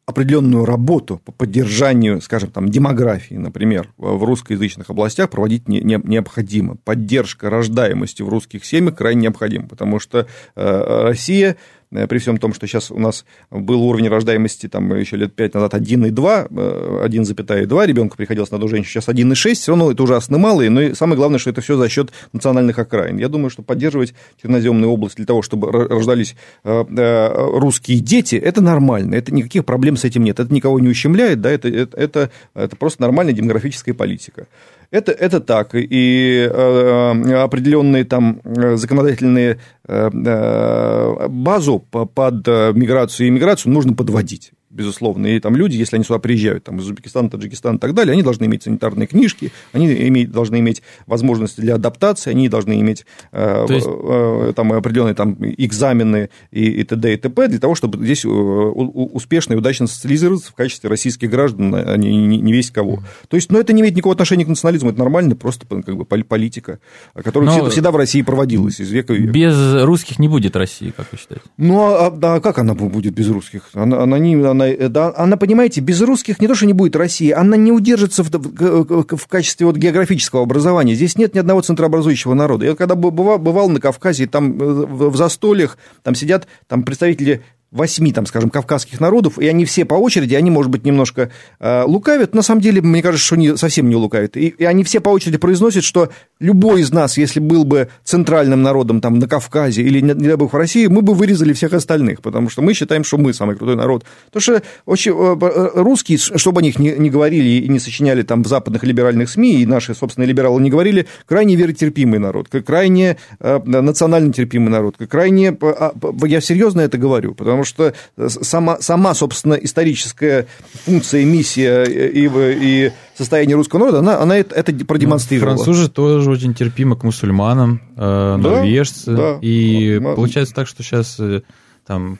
определенную 0.05 0.65
работу 0.65 1.21
по 1.23 1.31
поддержанию, 1.31 2.19
скажем, 2.21 2.51
там, 2.51 2.67
демографии, 2.67 3.35
например, 3.35 3.93
в 3.97 4.23
русскоязычных 4.25 4.89
областях 4.89 5.29
проводить 5.29 5.69
не, 5.69 5.79
не, 5.79 5.99
необходимо. 6.03 6.75
Поддержка 6.83 7.49
рождаемости 7.49 8.21
в 8.21 8.27
русских 8.27 8.65
семьях 8.65 8.97
крайне 8.97 9.21
необходима, 9.21 9.69
потому 9.69 9.99
что 9.99 10.27
э, 10.55 11.03
Россия 11.03 11.55
при 11.93 12.17
всем 12.17 12.37
том, 12.37 12.53
что 12.53 12.67
сейчас 12.67 12.91
у 12.91 12.99
нас 12.99 13.25
был 13.51 13.83
уровень 13.83 14.09
рождаемости 14.09 14.67
там 14.67 14.95
еще 14.95 15.17
лет 15.17 15.33
5 15.33 15.53
назад 15.53 15.73
1,2, 15.73 16.49
1,2 16.49 17.85
ребенка 17.85 18.17
приходилось 18.17 18.51
на 18.51 18.57
одну 18.57 18.67
женщину, 18.67 19.01
сейчас 19.01 19.07
1,6, 19.07 19.53
все 19.53 19.71
равно 19.71 19.91
это 19.91 20.03
ужасно 20.03 20.37
мало, 20.37 20.61
но 20.69 20.81
и 20.81 20.93
самое 20.93 21.17
главное, 21.17 21.39
что 21.39 21.49
это 21.49 21.61
все 21.61 21.77
за 21.77 21.89
счет 21.89 22.11
национальных 22.31 22.79
окраин. 22.79 23.17
Я 23.17 23.29
думаю, 23.29 23.49
что 23.49 23.61
поддерживать 23.61 24.13
черноземную 24.41 24.91
область 24.91 25.17
для 25.17 25.25
того, 25.25 25.41
чтобы 25.41 25.71
рождались 25.71 26.35
э, 26.63 26.83
э, 26.83 27.57
русские 27.59 27.99
дети, 27.99 28.35
это 28.35 28.61
нормально, 28.61 29.15
это 29.15 29.33
никаких 29.33 29.65
проблем 29.65 29.97
с 29.97 30.03
этим 30.03 30.23
нет, 30.23 30.39
это 30.39 30.53
никого 30.53 30.79
не 30.79 30.87
ущемляет, 30.87 31.41
да, 31.41 31.51
это, 31.51 31.67
это, 31.67 31.97
это, 31.97 32.31
это 32.53 32.75
просто 32.75 33.01
нормальная 33.01 33.33
демографическая 33.33 33.93
политика. 33.93 34.47
Это, 34.93 35.11
это 35.11 35.39
так. 35.39 35.73
И 35.73 36.47
э, 36.47 37.43
определенные 37.43 38.03
там 38.03 38.41
э, 38.43 38.75
законодательные 38.75 39.59
э, 39.87 41.27
базу 41.29 41.79
под 41.79 42.47
миграцию 42.75 43.25
и 43.25 43.29
иммиграцию 43.29 43.73
нужно 43.73 43.95
подводить. 43.95 44.51
Безусловно. 44.73 45.27
И 45.27 45.39
там 45.39 45.55
люди, 45.55 45.77
если 45.77 45.95
они 45.95 46.05
сюда 46.05 46.19
приезжают, 46.19 46.63
там, 46.63 46.79
из 46.79 46.85
Узбекистана, 46.85 47.29
Таджикистана 47.29 47.77
и 47.77 47.79
так 47.79 47.93
далее, 47.93 48.13
они 48.13 48.23
должны 48.23 48.45
иметь 48.45 48.63
санитарные 48.63 49.07
книжки, 49.07 49.51
они 49.71 49.87
иметь, 50.07 50.31
должны 50.31 50.59
иметь 50.59 50.81
возможности 51.05 51.61
для 51.61 51.75
адаптации, 51.75 52.31
они 52.31 52.49
должны 52.49 52.79
иметь 52.81 53.05
э, 53.31 53.65
есть... 53.69 53.87
э, 53.87 54.53
там, 54.55 54.73
определенные 54.73 55.13
там, 55.13 55.37
экзамены 55.39 56.29
и, 56.51 56.65
и 56.65 56.83
т.д. 56.83 57.13
и 57.13 57.17
т.п. 57.17 57.47
для 57.47 57.59
того, 57.59 57.75
чтобы 57.75 58.03
здесь 58.03 58.25
э, 58.25 58.27
успешно 58.27 59.53
и 59.53 59.55
удачно 59.55 59.87
социализироваться 59.87 60.51
в 60.51 60.55
качестве 60.55 60.89
российских 60.89 61.29
граждан, 61.29 61.73
а 61.75 61.95
не, 61.95 62.25
не, 62.27 62.37
не 62.39 62.53
весь 62.53 62.71
кого. 62.71 63.03
То 63.27 63.35
есть, 63.35 63.51
но 63.51 63.57
ну, 63.57 63.61
это 63.61 63.73
не 63.73 63.81
имеет 63.81 63.95
никакого 63.95 64.13
отношения 64.13 64.45
к 64.45 64.47
национализму, 64.47 64.89
это 64.89 64.99
нормально, 64.99 65.35
просто 65.35 65.65
как 65.67 65.95
бы, 65.95 66.05
политика, 66.05 66.79
которая 67.13 67.49
но... 67.49 67.69
всегда 67.69 67.91
в 67.91 67.95
России 67.95 68.21
проводилась 68.21 68.79
из 68.79 68.89
века 68.91 69.13
в 69.13 69.17
век. 69.17 69.31
Без 69.31 69.83
русских 69.83 70.19
не 70.19 70.27
будет 70.27 70.55
России, 70.55 70.93
как 70.95 71.07
вы 71.11 71.17
считаете? 71.17 71.45
Ну, 71.57 71.79
а, 71.81 72.07
а 72.07 72.39
как 72.39 72.57
она 72.57 72.73
будет 72.73 73.13
без 73.13 73.29
русских? 73.29 73.69
Она, 73.73 74.01
она, 74.01 74.19
не, 74.19 74.35
она, 74.35 74.62
да, 74.89 75.13
она, 75.15 75.37
понимаете, 75.37 75.81
без 75.81 76.01
русских 76.01 76.39
не 76.41 76.47
то, 76.47 76.55
что 76.55 76.65
не 76.65 76.73
будет 76.73 76.95
России, 76.95 77.31
она 77.31 77.57
не 77.57 77.71
удержится 77.71 78.23
в, 78.23 78.29
в, 78.29 79.17
в 79.17 79.27
качестве 79.27 79.65
вот 79.65 79.77
географического 79.77 80.43
образования. 80.43 80.95
Здесь 80.95 81.17
нет 81.17 81.33
ни 81.35 81.39
одного 81.39 81.61
центрообразующего 81.61 82.33
народа. 82.33 82.65
Я 82.65 82.75
когда 82.75 82.95
бывал, 82.95 83.39
бывал 83.39 83.69
на 83.69 83.79
Кавказе, 83.79 84.27
там 84.27 84.61
э, 84.61 84.85
в 84.85 85.15
застольях, 85.15 85.77
там 86.03 86.15
сидят 86.15 86.47
там 86.67 86.83
представители 86.83 87.43
восьми, 87.73 88.13
там, 88.13 88.25
скажем, 88.25 88.49
кавказских 88.49 88.99
народов, 88.99 89.39
и 89.39 89.47
они 89.47 89.65
все 89.65 89.85
по 89.85 89.95
очереди, 89.95 90.35
они, 90.35 90.51
может 90.51 90.71
быть, 90.71 90.85
немножко 90.85 91.31
э, 91.59 91.83
лукавят, 91.83 92.33
на 92.33 92.41
самом 92.41 92.61
деле, 92.61 92.81
мне 92.81 93.01
кажется, 93.01 93.25
что 93.25 93.35
они 93.35 93.57
совсем 93.57 93.89
не 93.89 93.95
лукавят. 93.95 94.37
И, 94.37 94.47
и 94.49 94.63
они 94.65 94.83
все 94.83 94.99
по 94.99 95.09
очереди 95.09 95.37
произносят, 95.37 95.83
что 95.83 96.09
любой 96.39 96.81
из 96.81 96.91
нас, 96.91 97.17
если 97.17 97.39
был 97.39 97.65
бы 97.65 97.89
центральным 98.03 98.61
народом 98.61 99.01
там 99.01 99.19
на 99.19 99.27
Кавказе 99.27 99.81
или, 99.81 100.01
не 100.01 100.13
дай 100.13 100.35
бог, 100.35 100.53
в 100.53 100.55
России, 100.55 100.87
мы 100.87 101.01
бы 101.01 101.13
вырезали 101.13 101.53
всех 101.53 101.73
остальных, 101.73 102.21
потому 102.21 102.49
что 102.49 102.61
мы 102.61 102.73
считаем, 102.73 103.03
что 103.03 103.17
мы 103.17 103.33
самый 103.33 103.55
крутой 103.55 103.75
народ. 103.75 104.05
Потому 104.31 104.41
что 104.41 104.63
очень, 104.85 105.11
э, 105.11 105.37
э, 105.41 105.69
русские, 105.75 106.17
чтобы 106.17 106.61
о 106.61 106.63
них 106.63 106.79
не, 106.79 106.91
не 106.91 107.09
говорили 107.09 107.65
и 107.65 107.67
не 107.67 107.79
сочиняли 107.79 108.21
там 108.23 108.43
в 108.43 108.47
западных 108.47 108.83
либеральных 108.83 109.29
СМИ, 109.29 109.61
и 109.61 109.65
наши, 109.65 109.95
собственно, 109.95 110.25
либералы 110.25 110.61
не 110.61 110.69
говорили, 110.69 111.07
крайне 111.25 111.55
веротерпимый 111.55 112.19
народ, 112.19 112.47
крайне 112.49 113.17
э, 113.39 113.59
национально 113.65 114.31
терпимый 114.33 114.69
народ, 114.69 114.95
крайне... 115.09 115.57
Э, 115.59 115.91
я 116.25 116.41
серьезно 116.41 116.81
это 116.81 116.97
говорю, 116.97 117.33
потому 117.33 117.62
потому 117.63 118.29
что 118.29 118.43
сама, 118.43 118.79
сама 118.79 119.13
собственно, 119.13 119.55
историческая 119.55 120.47
функция, 120.85 121.25
миссия 121.25 121.83
и, 121.83 122.27
и 122.27 122.91
состояние 123.15 123.55
русского 123.55 123.79
народа, 123.79 123.99
она, 123.99 124.19
она 124.19 124.37
это, 124.37 124.55
это 124.55 124.73
продемонстрировала. 124.85 125.55
Ну, 125.55 125.63
французы 125.63 125.89
тоже 125.89 126.29
очень 126.29 126.53
терпимы 126.53 126.95
к 126.95 127.03
мусульманам, 127.03 127.81
э, 127.95 128.35
норвежцы. 128.37 129.11
Да, 129.11 129.33
да. 129.33 129.39
И 129.41 129.99
да. 129.99 130.13
получается 130.13 130.53
так, 130.53 130.67
что 130.67 130.83
сейчас 130.83 131.19
э, 131.19 131.41
там 131.85 132.19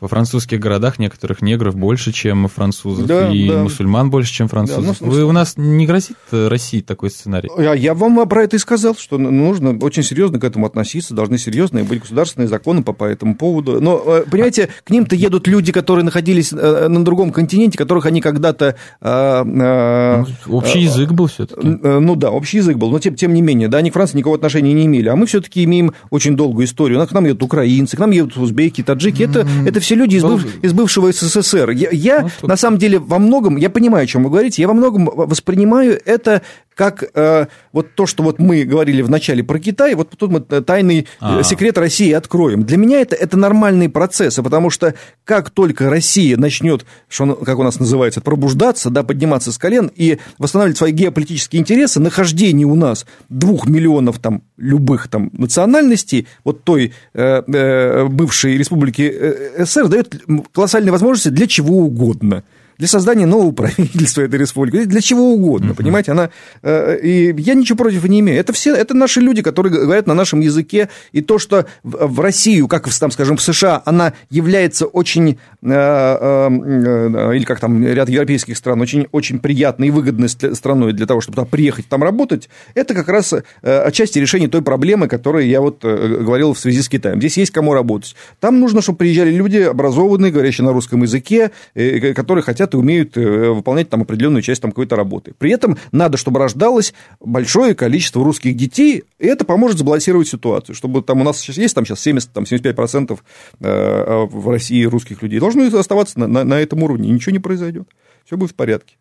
во 0.00 0.08
французских 0.08 0.58
городах 0.58 0.98
некоторых 0.98 1.40
негров 1.40 1.76
больше, 1.76 2.12
чем 2.12 2.48
французов, 2.48 3.06
да, 3.06 3.32
и 3.32 3.48
да. 3.48 3.62
мусульман 3.62 4.10
больше, 4.10 4.32
чем 4.32 4.48
французов. 4.48 4.98
Да, 4.98 5.06
ну, 5.06 5.12
Вы, 5.12 5.24
у 5.24 5.32
нас 5.32 5.54
не 5.56 5.86
грозит 5.86 6.16
э, 6.32 6.48
России 6.48 6.80
такой 6.80 7.10
сценарий? 7.10 7.48
Я, 7.56 7.74
я 7.74 7.94
вам 7.94 8.28
про 8.28 8.42
это 8.42 8.56
и 8.56 8.58
сказал, 8.58 8.96
что 8.96 9.18
нужно 9.18 9.78
очень 9.78 10.02
серьезно 10.02 10.40
к 10.40 10.44
этому 10.44 10.66
относиться, 10.66 11.14
должны 11.14 11.38
серьезные 11.38 11.84
быть 11.84 12.00
государственные 12.00 12.48
законы 12.48 12.82
по, 12.82 12.92
по 12.92 13.04
этому 13.04 13.36
поводу. 13.36 13.80
Но, 13.80 14.02
э, 14.04 14.24
понимаете, 14.28 14.68
к 14.82 14.90
ним-то 14.90 15.14
едут 15.14 15.46
люди, 15.46 15.70
которые 15.70 16.04
находились 16.04 16.52
э, 16.52 16.88
на 16.88 17.04
другом 17.04 17.32
континенте, 17.32 17.78
которых 17.78 18.06
они 18.06 18.20
когда-то... 18.20 18.76
Ну, 19.00 20.26
общий 20.48 20.80
язык 20.80 21.12
был 21.12 21.28
все-таки. 21.28 21.66
Ну 21.66 22.16
да, 22.16 22.30
общий 22.30 22.58
язык 22.58 22.76
был, 22.76 22.90
но 22.90 22.98
тем, 22.98 23.14
тем 23.14 23.32
не 23.32 23.42
менее, 23.42 23.68
да, 23.68 23.78
они 23.78 23.90
к 23.90 23.94
Франции 23.94 24.18
никакого 24.18 24.36
отношения 24.36 24.72
не 24.72 24.86
имели, 24.86 25.08
а 25.08 25.16
мы 25.16 25.26
все-таки 25.26 25.62
имеем 25.64 25.92
очень 26.10 26.36
долгую 26.36 26.66
историю. 26.66 27.06
К 27.06 27.12
нам 27.12 27.24
едут 27.26 27.42
украинцы, 27.42 27.96
к 27.96 28.00
нам 28.00 28.10
едут 28.10 28.36
узбеки, 28.36 28.82
таджики, 28.82 29.22
это, 29.22 29.46
это 29.64 29.80
все 29.80 29.93
люди 29.94 30.16
из, 30.16 30.22
быв... 30.22 30.46
из 30.62 30.72
бывшего 30.72 31.12
СССР. 31.12 31.70
Я, 31.70 31.88
я 31.90 32.28
ну, 32.42 32.48
на 32.48 32.56
самом 32.56 32.78
деле 32.78 32.98
во 32.98 33.18
многом, 33.18 33.56
я 33.56 33.70
понимаю, 33.70 34.04
о 34.04 34.06
чем 34.06 34.24
вы 34.24 34.30
говорите, 34.30 34.62
я 34.62 34.68
во 34.68 34.74
многом 34.74 35.06
воспринимаю 35.06 36.00
это 36.04 36.42
как 36.74 37.04
э, 37.14 37.46
вот 37.72 37.94
то, 37.94 38.06
что 38.06 38.22
вот 38.22 38.38
мы 38.38 38.64
говорили 38.64 39.02
в 39.02 39.10
начале 39.10 39.44
про 39.44 39.58
Китай, 39.58 39.94
вот 39.94 40.10
тут 40.10 40.30
мы 40.30 40.40
тайный 40.40 41.06
А-а-а. 41.20 41.42
секрет 41.42 41.78
России 41.78 42.12
откроем. 42.12 42.64
Для 42.64 42.76
меня 42.76 43.00
это, 43.00 43.16
это 43.16 43.36
нормальные 43.36 43.88
процессы, 43.88 44.42
потому 44.42 44.70
что 44.70 44.94
как 45.24 45.50
только 45.50 45.88
Россия 45.88 46.36
начнет, 46.36 46.84
что, 47.08 47.34
как 47.34 47.58
у 47.58 47.62
нас 47.62 47.78
называется, 47.78 48.20
пробуждаться, 48.20 48.90
да, 48.90 49.02
подниматься 49.02 49.52
с 49.52 49.58
колен 49.58 49.90
и 49.94 50.18
восстанавливать 50.38 50.78
свои 50.78 50.92
геополитические 50.92 51.60
интересы, 51.60 52.00
нахождение 52.00 52.66
у 52.66 52.74
нас 52.74 53.06
двух 53.28 53.66
миллионов 53.66 54.18
там 54.18 54.42
любых 54.56 55.08
там 55.08 55.30
национальностей, 55.32 56.26
вот 56.44 56.64
той 56.64 56.92
э, 57.14 57.42
э, 57.46 58.04
бывшей 58.06 58.58
республики 58.58 59.02
э, 59.02 59.64
СССР, 59.64 59.88
дает 59.88 60.22
колоссальные 60.52 60.92
возможности 60.92 61.28
для 61.28 61.46
чего 61.46 61.78
угодно 61.78 62.42
для 62.78 62.88
создания 62.88 63.26
нового 63.26 63.52
правительства 63.54 64.22
этой 64.22 64.38
республики, 64.38 64.84
для 64.84 65.00
чего 65.00 65.32
угодно, 65.32 65.72
uh-huh. 65.72 65.76
понимаете, 65.76 66.12
она, 66.12 66.30
э, 66.62 66.98
и 67.02 67.34
я 67.40 67.54
ничего 67.54 67.76
против 67.76 68.04
не 68.04 68.20
имею. 68.20 68.38
Это 68.38 68.52
все, 68.52 68.74
это 68.74 68.94
наши 68.94 69.20
люди, 69.20 69.42
которые 69.42 69.72
говорят 69.72 70.06
на 70.06 70.14
нашем 70.14 70.40
языке, 70.40 70.88
и 71.12 71.20
то, 71.20 71.38
что 71.38 71.66
в, 71.82 72.06
в 72.06 72.20
Россию, 72.20 72.68
как 72.68 72.88
там, 72.88 73.10
скажем, 73.10 73.36
в 73.36 73.42
США, 73.42 73.82
она 73.84 74.12
является 74.30 74.86
очень, 74.86 75.38
э, 75.62 75.68
э, 75.68 76.48
э, 76.50 77.36
или 77.36 77.44
как 77.44 77.60
там 77.60 77.84
ряд 77.84 78.08
европейских 78.08 78.56
стран, 78.56 78.80
очень, 78.80 79.06
очень 79.12 79.38
приятной 79.38 79.88
и 79.88 79.90
выгодной 79.90 80.28
страной 80.28 80.92
для 80.92 81.06
того, 81.06 81.20
чтобы 81.20 81.36
туда 81.36 81.46
приехать, 81.46 81.86
там 81.88 82.02
работать, 82.02 82.48
это 82.74 82.94
как 82.94 83.08
раз 83.08 83.32
э, 83.32 83.42
отчасти 83.62 84.18
решение 84.18 84.48
той 84.48 84.62
проблемы, 84.62 85.08
которую 85.08 85.46
я 85.46 85.60
вот 85.60 85.84
э, 85.84 86.18
говорил 86.20 86.54
в 86.54 86.58
связи 86.58 86.82
с 86.82 86.88
Китаем. 86.88 87.18
Здесь 87.18 87.36
есть 87.36 87.52
кому 87.52 87.74
работать. 87.74 88.14
Там 88.40 88.60
нужно, 88.60 88.82
чтобы 88.82 88.98
приезжали 88.98 89.30
люди 89.30 89.58
образованные, 89.58 90.32
говорящие 90.32 90.64
на 90.64 90.72
русском 90.72 91.02
языке, 91.02 91.50
которые 91.74 92.42
хотят 92.42 92.63
хотят 92.64 92.74
и 92.74 92.76
умеют 92.76 93.16
э, 93.16 93.50
выполнять 93.50 93.90
там 93.90 94.02
определенную 94.02 94.42
часть 94.42 94.62
там 94.62 94.70
какой-то 94.70 94.96
работы. 94.96 95.34
При 95.38 95.50
этом 95.50 95.76
надо, 95.92 96.16
чтобы 96.16 96.40
рождалось 96.40 96.94
большое 97.20 97.74
количество 97.74 98.24
русских 98.24 98.56
детей, 98.56 99.04
и 99.18 99.26
это 99.26 99.44
поможет 99.44 99.78
сбалансировать 99.78 100.28
ситуацию, 100.28 100.74
чтобы 100.74 101.02
там 101.02 101.20
у 101.20 101.24
нас 101.24 101.38
сейчас 101.38 101.58
есть 101.58 101.74
там 101.74 101.84
сейчас 101.84 102.00
70, 102.00 102.32
там 102.32 102.44
75% 102.44 103.18
э, 103.60 104.26
в 104.30 104.48
России 104.48 104.84
русских 104.84 105.22
людей, 105.22 105.40
должны 105.40 105.66
оставаться 105.66 106.18
на, 106.18 106.26
на, 106.26 106.44
на 106.44 106.60
этом 106.60 106.82
уровне, 106.82 107.10
ничего 107.10 107.32
не 107.32 107.40
произойдет. 107.40 107.88
Все 108.24 108.36
будет 108.36 108.52
в 108.52 108.54
порядке. 108.54 108.96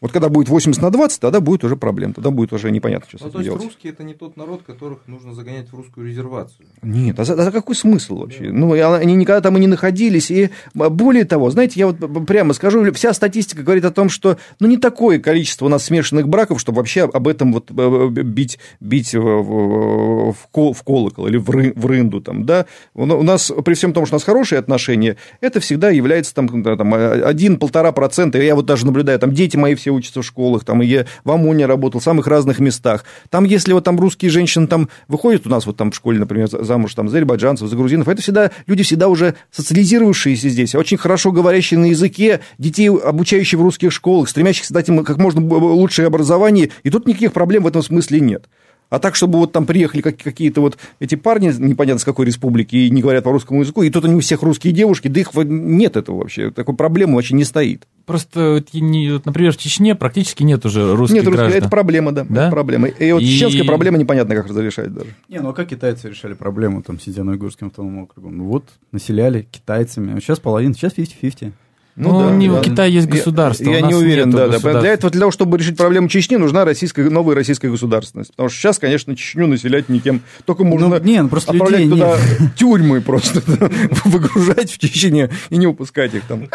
Вот 0.00 0.12
когда 0.12 0.30
будет 0.30 0.48
80 0.48 0.80
на 0.80 0.90
20, 0.90 1.20
тогда 1.20 1.40
будет 1.40 1.62
уже 1.62 1.76
проблем, 1.76 2.14
тогда 2.14 2.30
будет 2.30 2.54
уже 2.54 2.70
непонятно, 2.70 3.06
что 3.06 3.18
ну, 3.20 3.26
с 3.26 3.34
этим 3.34 3.42
делать. 3.42 3.58
то 3.58 3.64
есть 3.64 3.74
русские 3.74 3.92
это 3.92 4.02
не 4.02 4.14
тот 4.14 4.36
народ, 4.36 4.62
которых 4.66 5.00
нужно 5.06 5.34
загонять 5.34 5.70
в 5.70 5.74
русскую 5.74 6.06
резервацию. 6.06 6.66
Нет, 6.80 7.20
а 7.20 7.24
за, 7.24 7.34
а 7.34 7.44
за 7.44 7.52
какой 7.52 7.74
смысл 7.74 8.20
вообще? 8.20 8.44
Да. 8.44 8.52
Ну, 8.52 8.72
они 8.72 9.14
никогда 9.14 9.42
там 9.42 9.58
и 9.58 9.60
не 9.60 9.66
находились. 9.66 10.30
И 10.30 10.50
более 10.72 11.24
того, 11.24 11.50
знаете, 11.50 11.80
я 11.80 11.86
вот 11.86 12.26
прямо 12.26 12.54
скажу, 12.54 12.90
вся 12.94 13.12
статистика 13.12 13.62
говорит 13.62 13.84
о 13.84 13.90
том, 13.90 14.08
что 14.08 14.38
ну, 14.58 14.68
не 14.68 14.78
такое 14.78 15.18
количество 15.18 15.66
у 15.66 15.68
нас 15.68 15.84
смешанных 15.84 16.28
браков, 16.28 16.60
чтобы 16.60 16.78
вообще 16.78 17.02
об 17.02 17.28
этом 17.28 17.52
вот 17.52 17.70
бить, 17.70 18.58
бить 18.80 19.14
в, 19.14 19.20
в, 19.20 20.32
в 20.72 20.82
колокол 20.82 21.26
или 21.26 21.36
в, 21.36 21.50
ры, 21.50 21.74
в 21.76 21.84
рынду. 21.84 22.22
Там, 22.22 22.46
да? 22.46 22.64
У 22.94 23.04
нас, 23.04 23.52
при 23.64 23.74
всем 23.74 23.92
том, 23.92 24.06
что 24.06 24.14
у 24.14 24.16
нас 24.16 24.24
хорошие 24.24 24.60
отношения, 24.60 25.16
это 25.42 25.60
всегда 25.60 25.90
является 25.90 26.34
там, 26.34 26.48
там 26.62 26.94
1-1,5%. 26.94 28.42
Я 28.42 28.54
вот 28.54 28.64
даже 28.64 28.86
наблюдаю, 28.86 29.18
там 29.18 29.34
дети 29.34 29.58
мои 29.58 29.74
все 29.74 29.89
все 29.90 29.96
учатся 29.96 30.22
в 30.22 30.24
школах, 30.24 30.64
там, 30.64 30.82
и 30.82 30.86
я 30.86 31.06
в 31.24 31.30
ОМОНе 31.30 31.66
работал, 31.66 32.00
в 32.00 32.04
самых 32.04 32.26
разных 32.26 32.60
местах. 32.60 33.04
Там, 33.28 33.44
если 33.44 33.72
вот 33.72 33.84
там 33.84 33.98
русские 33.98 34.30
женщины 34.30 34.66
там 34.66 34.88
выходят 35.08 35.46
у 35.46 35.50
нас 35.50 35.66
вот 35.66 35.76
там 35.76 35.90
в 35.90 35.96
школе, 35.96 36.18
например, 36.18 36.48
замуж 36.48 36.94
там 36.94 37.08
за 37.08 37.16
азербайджанцев, 37.16 37.68
за 37.68 37.76
грузинов, 37.76 38.08
это 38.08 38.22
всегда 38.22 38.50
люди 38.66 38.82
всегда 38.82 39.08
уже 39.08 39.34
социализировавшиеся 39.50 40.48
здесь, 40.48 40.74
очень 40.74 40.96
хорошо 40.96 41.32
говорящие 41.32 41.78
на 41.80 41.86
языке, 41.86 42.40
детей, 42.58 42.88
обучающие 42.88 43.58
в 43.58 43.62
русских 43.62 43.92
школах, 43.92 44.28
стремящихся 44.28 44.72
дать 44.72 44.88
им 44.88 45.04
как 45.04 45.18
можно 45.18 45.40
лучшее 45.42 46.06
образование, 46.06 46.70
и 46.84 46.90
тут 46.90 47.06
никаких 47.06 47.32
проблем 47.32 47.64
в 47.64 47.66
этом 47.66 47.82
смысле 47.82 48.20
нет. 48.20 48.48
А 48.90 48.98
так, 48.98 49.14
чтобы 49.14 49.38
вот 49.38 49.52
там 49.52 49.66
приехали 49.66 50.02
какие-то 50.02 50.60
вот 50.60 50.76
эти 50.98 51.14
парни, 51.14 51.52
непонятно 51.58 52.00
с 52.00 52.04
какой 52.04 52.26
республики, 52.26 52.76
и 52.76 52.90
не 52.90 53.00
говорят 53.00 53.24
по 53.24 53.30
русскому 53.32 53.60
языку, 53.60 53.82
и 53.82 53.90
тут 53.90 54.04
они 54.04 54.16
у 54.16 54.20
всех 54.20 54.42
русские 54.42 54.72
девушки, 54.72 55.08
да 55.08 55.20
их 55.20 55.30
нет 55.34 55.96
этого 55.96 56.18
вообще, 56.18 56.50
такой 56.50 56.74
проблемы 56.74 57.14
вообще 57.14 57.34
не 57.34 57.44
стоит. 57.44 57.86
Просто, 58.04 58.64
например, 59.24 59.52
в 59.52 59.56
Чечне 59.56 59.94
практически 59.94 60.42
нет 60.42 60.66
уже 60.66 60.96
русских 60.96 61.22
нет, 61.22 61.24
граждан. 61.26 61.48
Нет, 61.48 61.58
это 61.58 61.68
проблема, 61.68 62.10
да, 62.10 62.26
да? 62.28 62.42
Это 62.42 62.50
проблема. 62.50 62.88
И 62.88 63.12
вот 63.12 63.22
и... 63.22 63.26
чеченская 63.26 63.64
проблема 63.64 63.98
непонятно, 63.98 64.34
как 64.34 64.48
разрешать 64.48 64.92
даже. 64.92 65.10
Не, 65.28 65.38
ну 65.38 65.50
а 65.50 65.52
как 65.52 65.68
китайцы 65.68 66.08
решали 66.08 66.34
проблему, 66.34 66.82
там, 66.82 66.98
сидя 66.98 67.22
на 67.22 67.32
Уйгурским 67.32 67.68
автономным 67.68 68.02
округом? 68.02 68.36
Ну 68.38 68.44
вот, 68.46 68.64
населяли 68.90 69.46
китайцами, 69.48 70.18
сейчас 70.18 70.40
половина, 70.40 70.74
сейчас 70.74 70.94
50-50. 70.98 71.52
Ну, 72.00 72.12
ну 72.12 72.30
да, 72.30 72.34
не, 72.34 72.48
да. 72.48 72.58
у 72.58 72.62
Китая 72.62 72.88
есть 72.88 73.08
государство. 73.08 73.64
Я, 73.64 73.80
я 73.80 73.86
не 73.86 73.94
уверен, 73.94 74.30
да, 74.30 74.48
да. 74.48 74.80
Для 74.80 74.92
этого, 74.92 75.10
для 75.10 75.20
того, 75.20 75.30
чтобы 75.30 75.58
решить 75.58 75.76
проблему 75.76 76.08
Чечни, 76.08 76.36
нужна 76.36 76.64
российская, 76.64 77.10
новая 77.10 77.34
российская 77.34 77.68
государственность. 77.68 78.30
Потому 78.30 78.48
что 78.48 78.58
сейчас, 78.58 78.78
конечно, 78.78 79.14
Чечню 79.14 79.46
населять 79.46 79.90
никем. 79.90 80.22
Только 80.46 80.64
можно 80.64 80.88
ну, 80.88 80.98
не, 80.98 81.22
ну, 81.22 81.28
просто 81.28 81.52
отправлять 81.52 81.82
людей 81.82 82.00
туда 82.00 82.16
нет. 82.16 82.54
тюрьмы 82.56 83.00
просто, 83.02 83.42
выгружать 84.06 84.72
в 84.72 84.78
Чечне 84.78 85.28
и 85.50 85.56
не 85.58 85.66
упускать 85.66 86.14
их 86.14 86.24
там. 86.24 86.48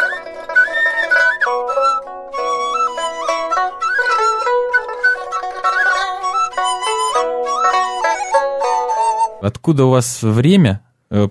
Откуда 9.41 9.85
у 9.85 9.91
вас 9.91 10.23
время 10.23 10.81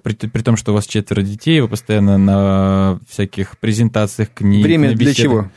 при, 0.03 0.15
при 0.15 0.43
том, 0.43 0.57
что 0.57 0.73
у 0.73 0.75
вас 0.75 0.87
четверо 0.87 1.23
детей, 1.23 1.61
вы 1.61 1.69
постоянно 1.69 2.19
на 2.19 3.01
всяких 3.09 3.59
презентациях 3.59 4.31
книг. 4.35 4.65
Время 4.65 4.93
для 4.95 5.15
чего? 5.15 5.51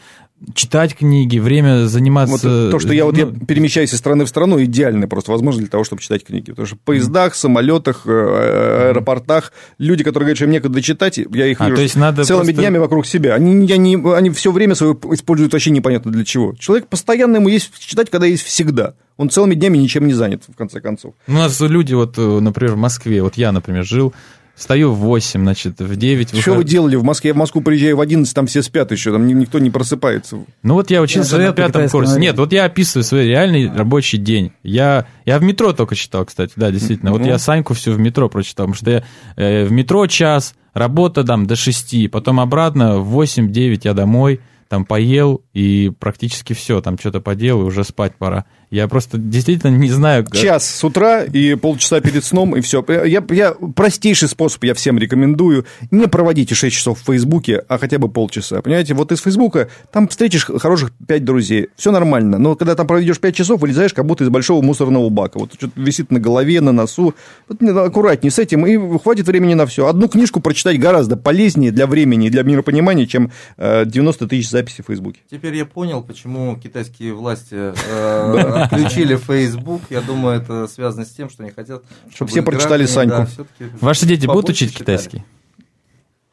Читать 0.54 0.96
книги, 0.96 1.40
время 1.40 1.82
Вот 1.82 1.90
заниматься... 1.90 2.70
то, 2.70 2.78
что 2.80 2.94
я 2.94 3.06
вот 3.06 3.18
ну, 3.18 3.32
я 3.32 3.46
перемещаюсь 3.46 3.92
из 3.92 3.98
страны 3.98 4.24
в 4.24 4.30
страну, 4.30 4.64
идеальная 4.64 5.08
просто 5.08 5.32
возможность 5.32 5.66
для 5.66 5.72
того, 5.72 5.84
чтобы 5.84 6.02
читать 6.02 6.24
книги. 6.24 6.52
Потому 6.52 6.68
что 6.68 6.76
в 6.76 6.80
поездах, 6.80 7.34
самолетах, 7.34 8.04
э, 8.06 8.90
аэропортах 8.90 9.52
люди, 9.80 10.04
которые 10.04 10.26
говорят, 10.28 10.38
что 10.38 10.46
им 10.46 10.52
некогда 10.52 10.80
читать, 10.82 11.18
я 11.18 11.48
их 11.48 11.60
А, 11.60 11.66
вижу 11.66 11.78
то 11.78 11.82
есть 11.82 11.96
надо 11.96 12.24
целыми 12.24 12.46
просто- 12.46 12.62
днями 12.62 12.78
вокруг 12.78 13.08
себя. 13.08 13.34
Они, 13.34 13.72
они, 13.72 13.98
они 14.16 14.30
все 14.30 14.52
время 14.52 14.76
свое 14.76 14.96
используют 15.12 15.54
вообще 15.54 15.72
непонятно 15.72 16.12
для 16.12 16.24
чего. 16.24 16.54
Человек 16.60 16.88
постоянно 16.88 17.38
ему 17.38 17.50
есть 17.50 17.72
читать, 17.80 18.12
когда 18.12 18.28
есть 18.28 18.44
всегда. 18.44 18.94
Он 19.18 19.32
целыми 19.32 19.56
днями 19.56 19.80
ничем 19.80 20.06
не 20.06 20.14
занят, 20.14 20.44
в 20.48 20.56
конце 20.56 20.82
концов. 20.82 21.16
У 21.28 21.32
нас 21.32 21.60
люди, 21.62 21.96
вот, 21.96 22.16
э, 22.20 22.22
например, 22.22 22.76
в 22.76 22.78
Москве, 22.78 23.24
вот 23.24 23.38
я, 23.38 23.52
например, 23.52 23.84
жил, 23.84 24.14
встаю 24.58 24.92
в 24.92 24.98
8, 24.98 25.42
значит, 25.42 25.80
в 25.80 25.96
9 25.96 26.38
Что 26.42 26.56
вы 26.56 26.64
делали 26.64 26.96
в 26.96 27.04
Москве? 27.04 27.30
Я 27.30 27.34
в 27.34 27.38
Москву 27.38 27.62
приезжаю 27.62 27.96
в 27.96 28.02
11, 28.02 28.34
там 28.34 28.48
все 28.48 28.62
спят 28.64 28.92
еще, 28.92 29.12
там 29.12 29.28
ни- 29.28 29.34
никто 29.34 29.60
не 29.60 29.70
просыпается. 29.70 30.40
Ну 30.64 30.74
вот 30.74 30.90
я 30.90 31.02
учился 31.02 31.38
Я 31.38 31.48
на 31.48 31.54
пятом 31.54 31.84
курсе. 31.84 31.98
варианту. 31.98 32.20
Нет, 32.20 32.38
вот 32.38 32.52
я 32.52 32.66
описываю 32.66 33.04
свой 33.04 33.28
реальный 33.28 33.72
рабочий 33.72 34.18
день. 34.18 34.52
Я, 34.64 35.06
я 35.26 35.38
в 35.40 35.44
метро 35.44 35.72
только 35.74 35.96
читал, 35.96 36.26
кстати, 36.26 36.54
да, 36.56 36.72
действительно. 36.72 37.12
Вот 37.12 37.22
Ну. 37.22 37.28
я 37.28 37.38
Саньку 37.40 37.74
всю 37.76 37.92
в 37.94 38.00
метро 38.00 38.28
прочитал, 38.30 38.66
потому 38.66 38.76
что 38.76 38.90
я 38.92 39.04
э, 39.36 39.66
в 39.66 39.72
метро 39.72 40.06
час, 40.08 40.56
работа 40.74 41.24
там 41.24 41.46
до 41.46 41.56
6, 41.56 42.10
потом 42.12 42.40
обратно 42.40 42.98
в 43.00 43.16
8-9 43.22 43.82
я 43.84 43.94
домой, 43.94 44.42
там 44.70 44.84
поел 44.86 45.44
и 45.54 45.92
практически 45.98 46.52
все, 46.54 46.82
там 46.82 46.98
что-то 46.98 47.22
поделал, 47.22 47.62
и 47.62 47.66
уже 47.66 47.84
спать 47.84 48.16
пора. 48.18 48.46
Я 48.70 48.88
просто 48.90 49.18
действительно 49.18 49.76
не 49.76 49.90
знаю... 49.90 50.26
как- 50.26 50.36
Час 50.36 50.70
с 50.70 50.84
утра 50.84 51.24
и 51.24 51.56
полчаса 51.56 52.02
перед 52.02 52.24
сном, 52.26 52.56
и 52.56 52.62
все. 52.62 52.84
Я, 53.06 53.24
я, 53.30 53.54
простейший 53.76 54.28
способ 54.28 54.64
я 54.66 54.74
всем 54.74 54.98
рекомендую. 54.98 55.66
Не 55.90 56.08
проводите 56.08 56.54
6 56.54 56.76
часов 56.76 57.00
в 57.00 57.06
Фейсбуке, 57.06 57.64
а 57.70 57.78
хотя 57.78 57.98
бы 57.98 58.10
полчаса. 58.10 58.62
Понимаете, 58.62 58.94
вот 58.94 59.12
из 59.14 59.22
Фейсбука 59.22 59.70
там 59.92 60.08
встретишь 60.10 60.46
хороших 60.46 60.92
5 61.08 61.24
друзей. 61.24 61.70
Все 61.78 61.92
нормально. 61.92 62.38
Но 62.40 62.56
когда 62.56 62.76
там 62.76 62.88
проведешь 62.88 63.20
5 63.20 63.36
часов, 63.36 63.62
вылезаешь 63.62 63.94
как 63.94 64.06
будто 64.06 64.26
из 64.26 64.30
большого 64.30 64.62
мусорного 64.62 65.10
бака. 65.10 65.40
Вот 65.40 65.54
что-то 65.54 65.80
висит 65.80 66.12
на 66.12 66.20
голове, 66.20 66.60
на 66.60 66.74
носу. 66.74 67.14
Вот 67.48 67.62
не- 67.62 67.70
аккуратнее 67.70 68.32
с 68.32 68.40
этим, 68.40 68.66
и 68.66 69.00
хватит 69.00 69.28
времени 69.28 69.54
на 69.54 69.66
все. 69.66 69.88
Одну 69.88 70.10
книжку 70.10 70.42
прочитать 70.42 70.78
гораздо 70.80 71.16
полезнее 71.16 71.72
для 71.72 71.88
времени 71.88 72.28
и 72.28 72.30
для 72.30 72.44
миропонимания, 72.44 73.06
чем 73.06 73.32
э, 73.58 73.86
90 73.86 74.28
тысяч 74.28 74.50
записей 74.50 74.84
в 74.84 74.88
Фейсбуке. 74.88 75.22
Теперь 75.32 75.56
я 75.56 75.66
понял, 75.66 76.04
почему 76.04 76.58
китайские 76.58 77.14
власти 77.14 77.56
э, 77.56 78.57
отключили 78.64 79.16
Facebook. 79.16 79.82
Я 79.90 80.02
думаю, 80.02 80.42
это 80.42 80.68
связано 80.68 81.06
с 81.06 81.10
тем, 81.10 81.30
что 81.30 81.44
они 81.44 81.52
хотят, 81.52 81.84
чтобы 82.14 82.30
все 82.32 82.42
прочитали 82.42 82.84
граждане, 82.84 83.10
Саньку. 83.28 83.46
да, 83.60 83.66
Ваши 83.82 84.06
дети 84.06 84.26
будут 84.26 84.50
учить 84.50 84.70
читали. 84.72 84.84
китайский? 84.84 85.24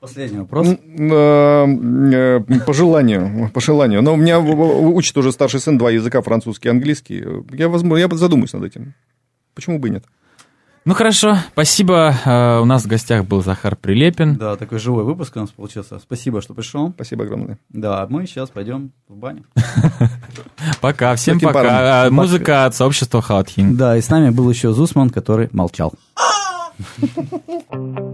Последний 0.00 0.38
вопрос. 0.38 0.68
Э, 0.68 1.66
э, 1.66 2.40
По 2.66 2.74
желанию, 2.74 3.50
по 3.54 3.60
желанию. 3.62 4.02
Но 4.02 4.12
у 4.12 4.16
меня 4.16 4.38
учит 4.38 5.16
уже 5.16 5.32
старший 5.32 5.60
сын 5.60 5.78
два 5.78 5.90
языка, 5.90 6.20
французский 6.20 6.68
и 6.68 6.70
английский. 6.70 7.24
Я, 7.52 7.68
возможно, 7.70 7.96
я 7.96 8.08
задумаюсь 8.14 8.52
над 8.52 8.64
этим. 8.64 8.92
Почему 9.54 9.78
бы 9.78 9.88
и 9.88 9.92
нет? 9.92 10.04
Ну 10.86 10.92
хорошо, 10.92 11.38
спасибо. 11.52 12.14
Э, 12.26 12.60
У 12.60 12.66
нас 12.66 12.84
в 12.84 12.86
гостях 12.86 13.24
был 13.24 13.42
Захар 13.42 13.74
Прилепин. 13.74 14.36
Да, 14.36 14.56
такой 14.56 14.78
живой 14.78 15.04
выпуск 15.04 15.34
у 15.36 15.40
нас 15.40 15.50
получился. 15.50 15.98
Спасибо, 15.98 16.42
что 16.42 16.52
пришел. 16.52 16.90
Спасибо 16.90 17.24
огромное. 17.24 17.58
Да, 17.70 18.02
а 18.02 18.06
мы 18.08 18.26
сейчас 18.26 18.50
пойдем 18.50 18.92
в 19.08 19.16
баню. 19.16 19.44
Пока, 20.82 21.14
всем 21.14 21.38
Таким 21.38 21.52
пока. 21.54 22.10
Музыка 22.10 22.66
от 22.66 22.74
сообщества 22.74 23.22
Хаотхин. 23.22 23.76
Да, 23.76 23.96
и 23.96 24.02
с 24.02 24.10
нами 24.10 24.28
был 24.28 24.50
еще 24.50 24.72
Зусман, 24.72 25.08
который 25.08 25.48
молчал. 25.52 25.94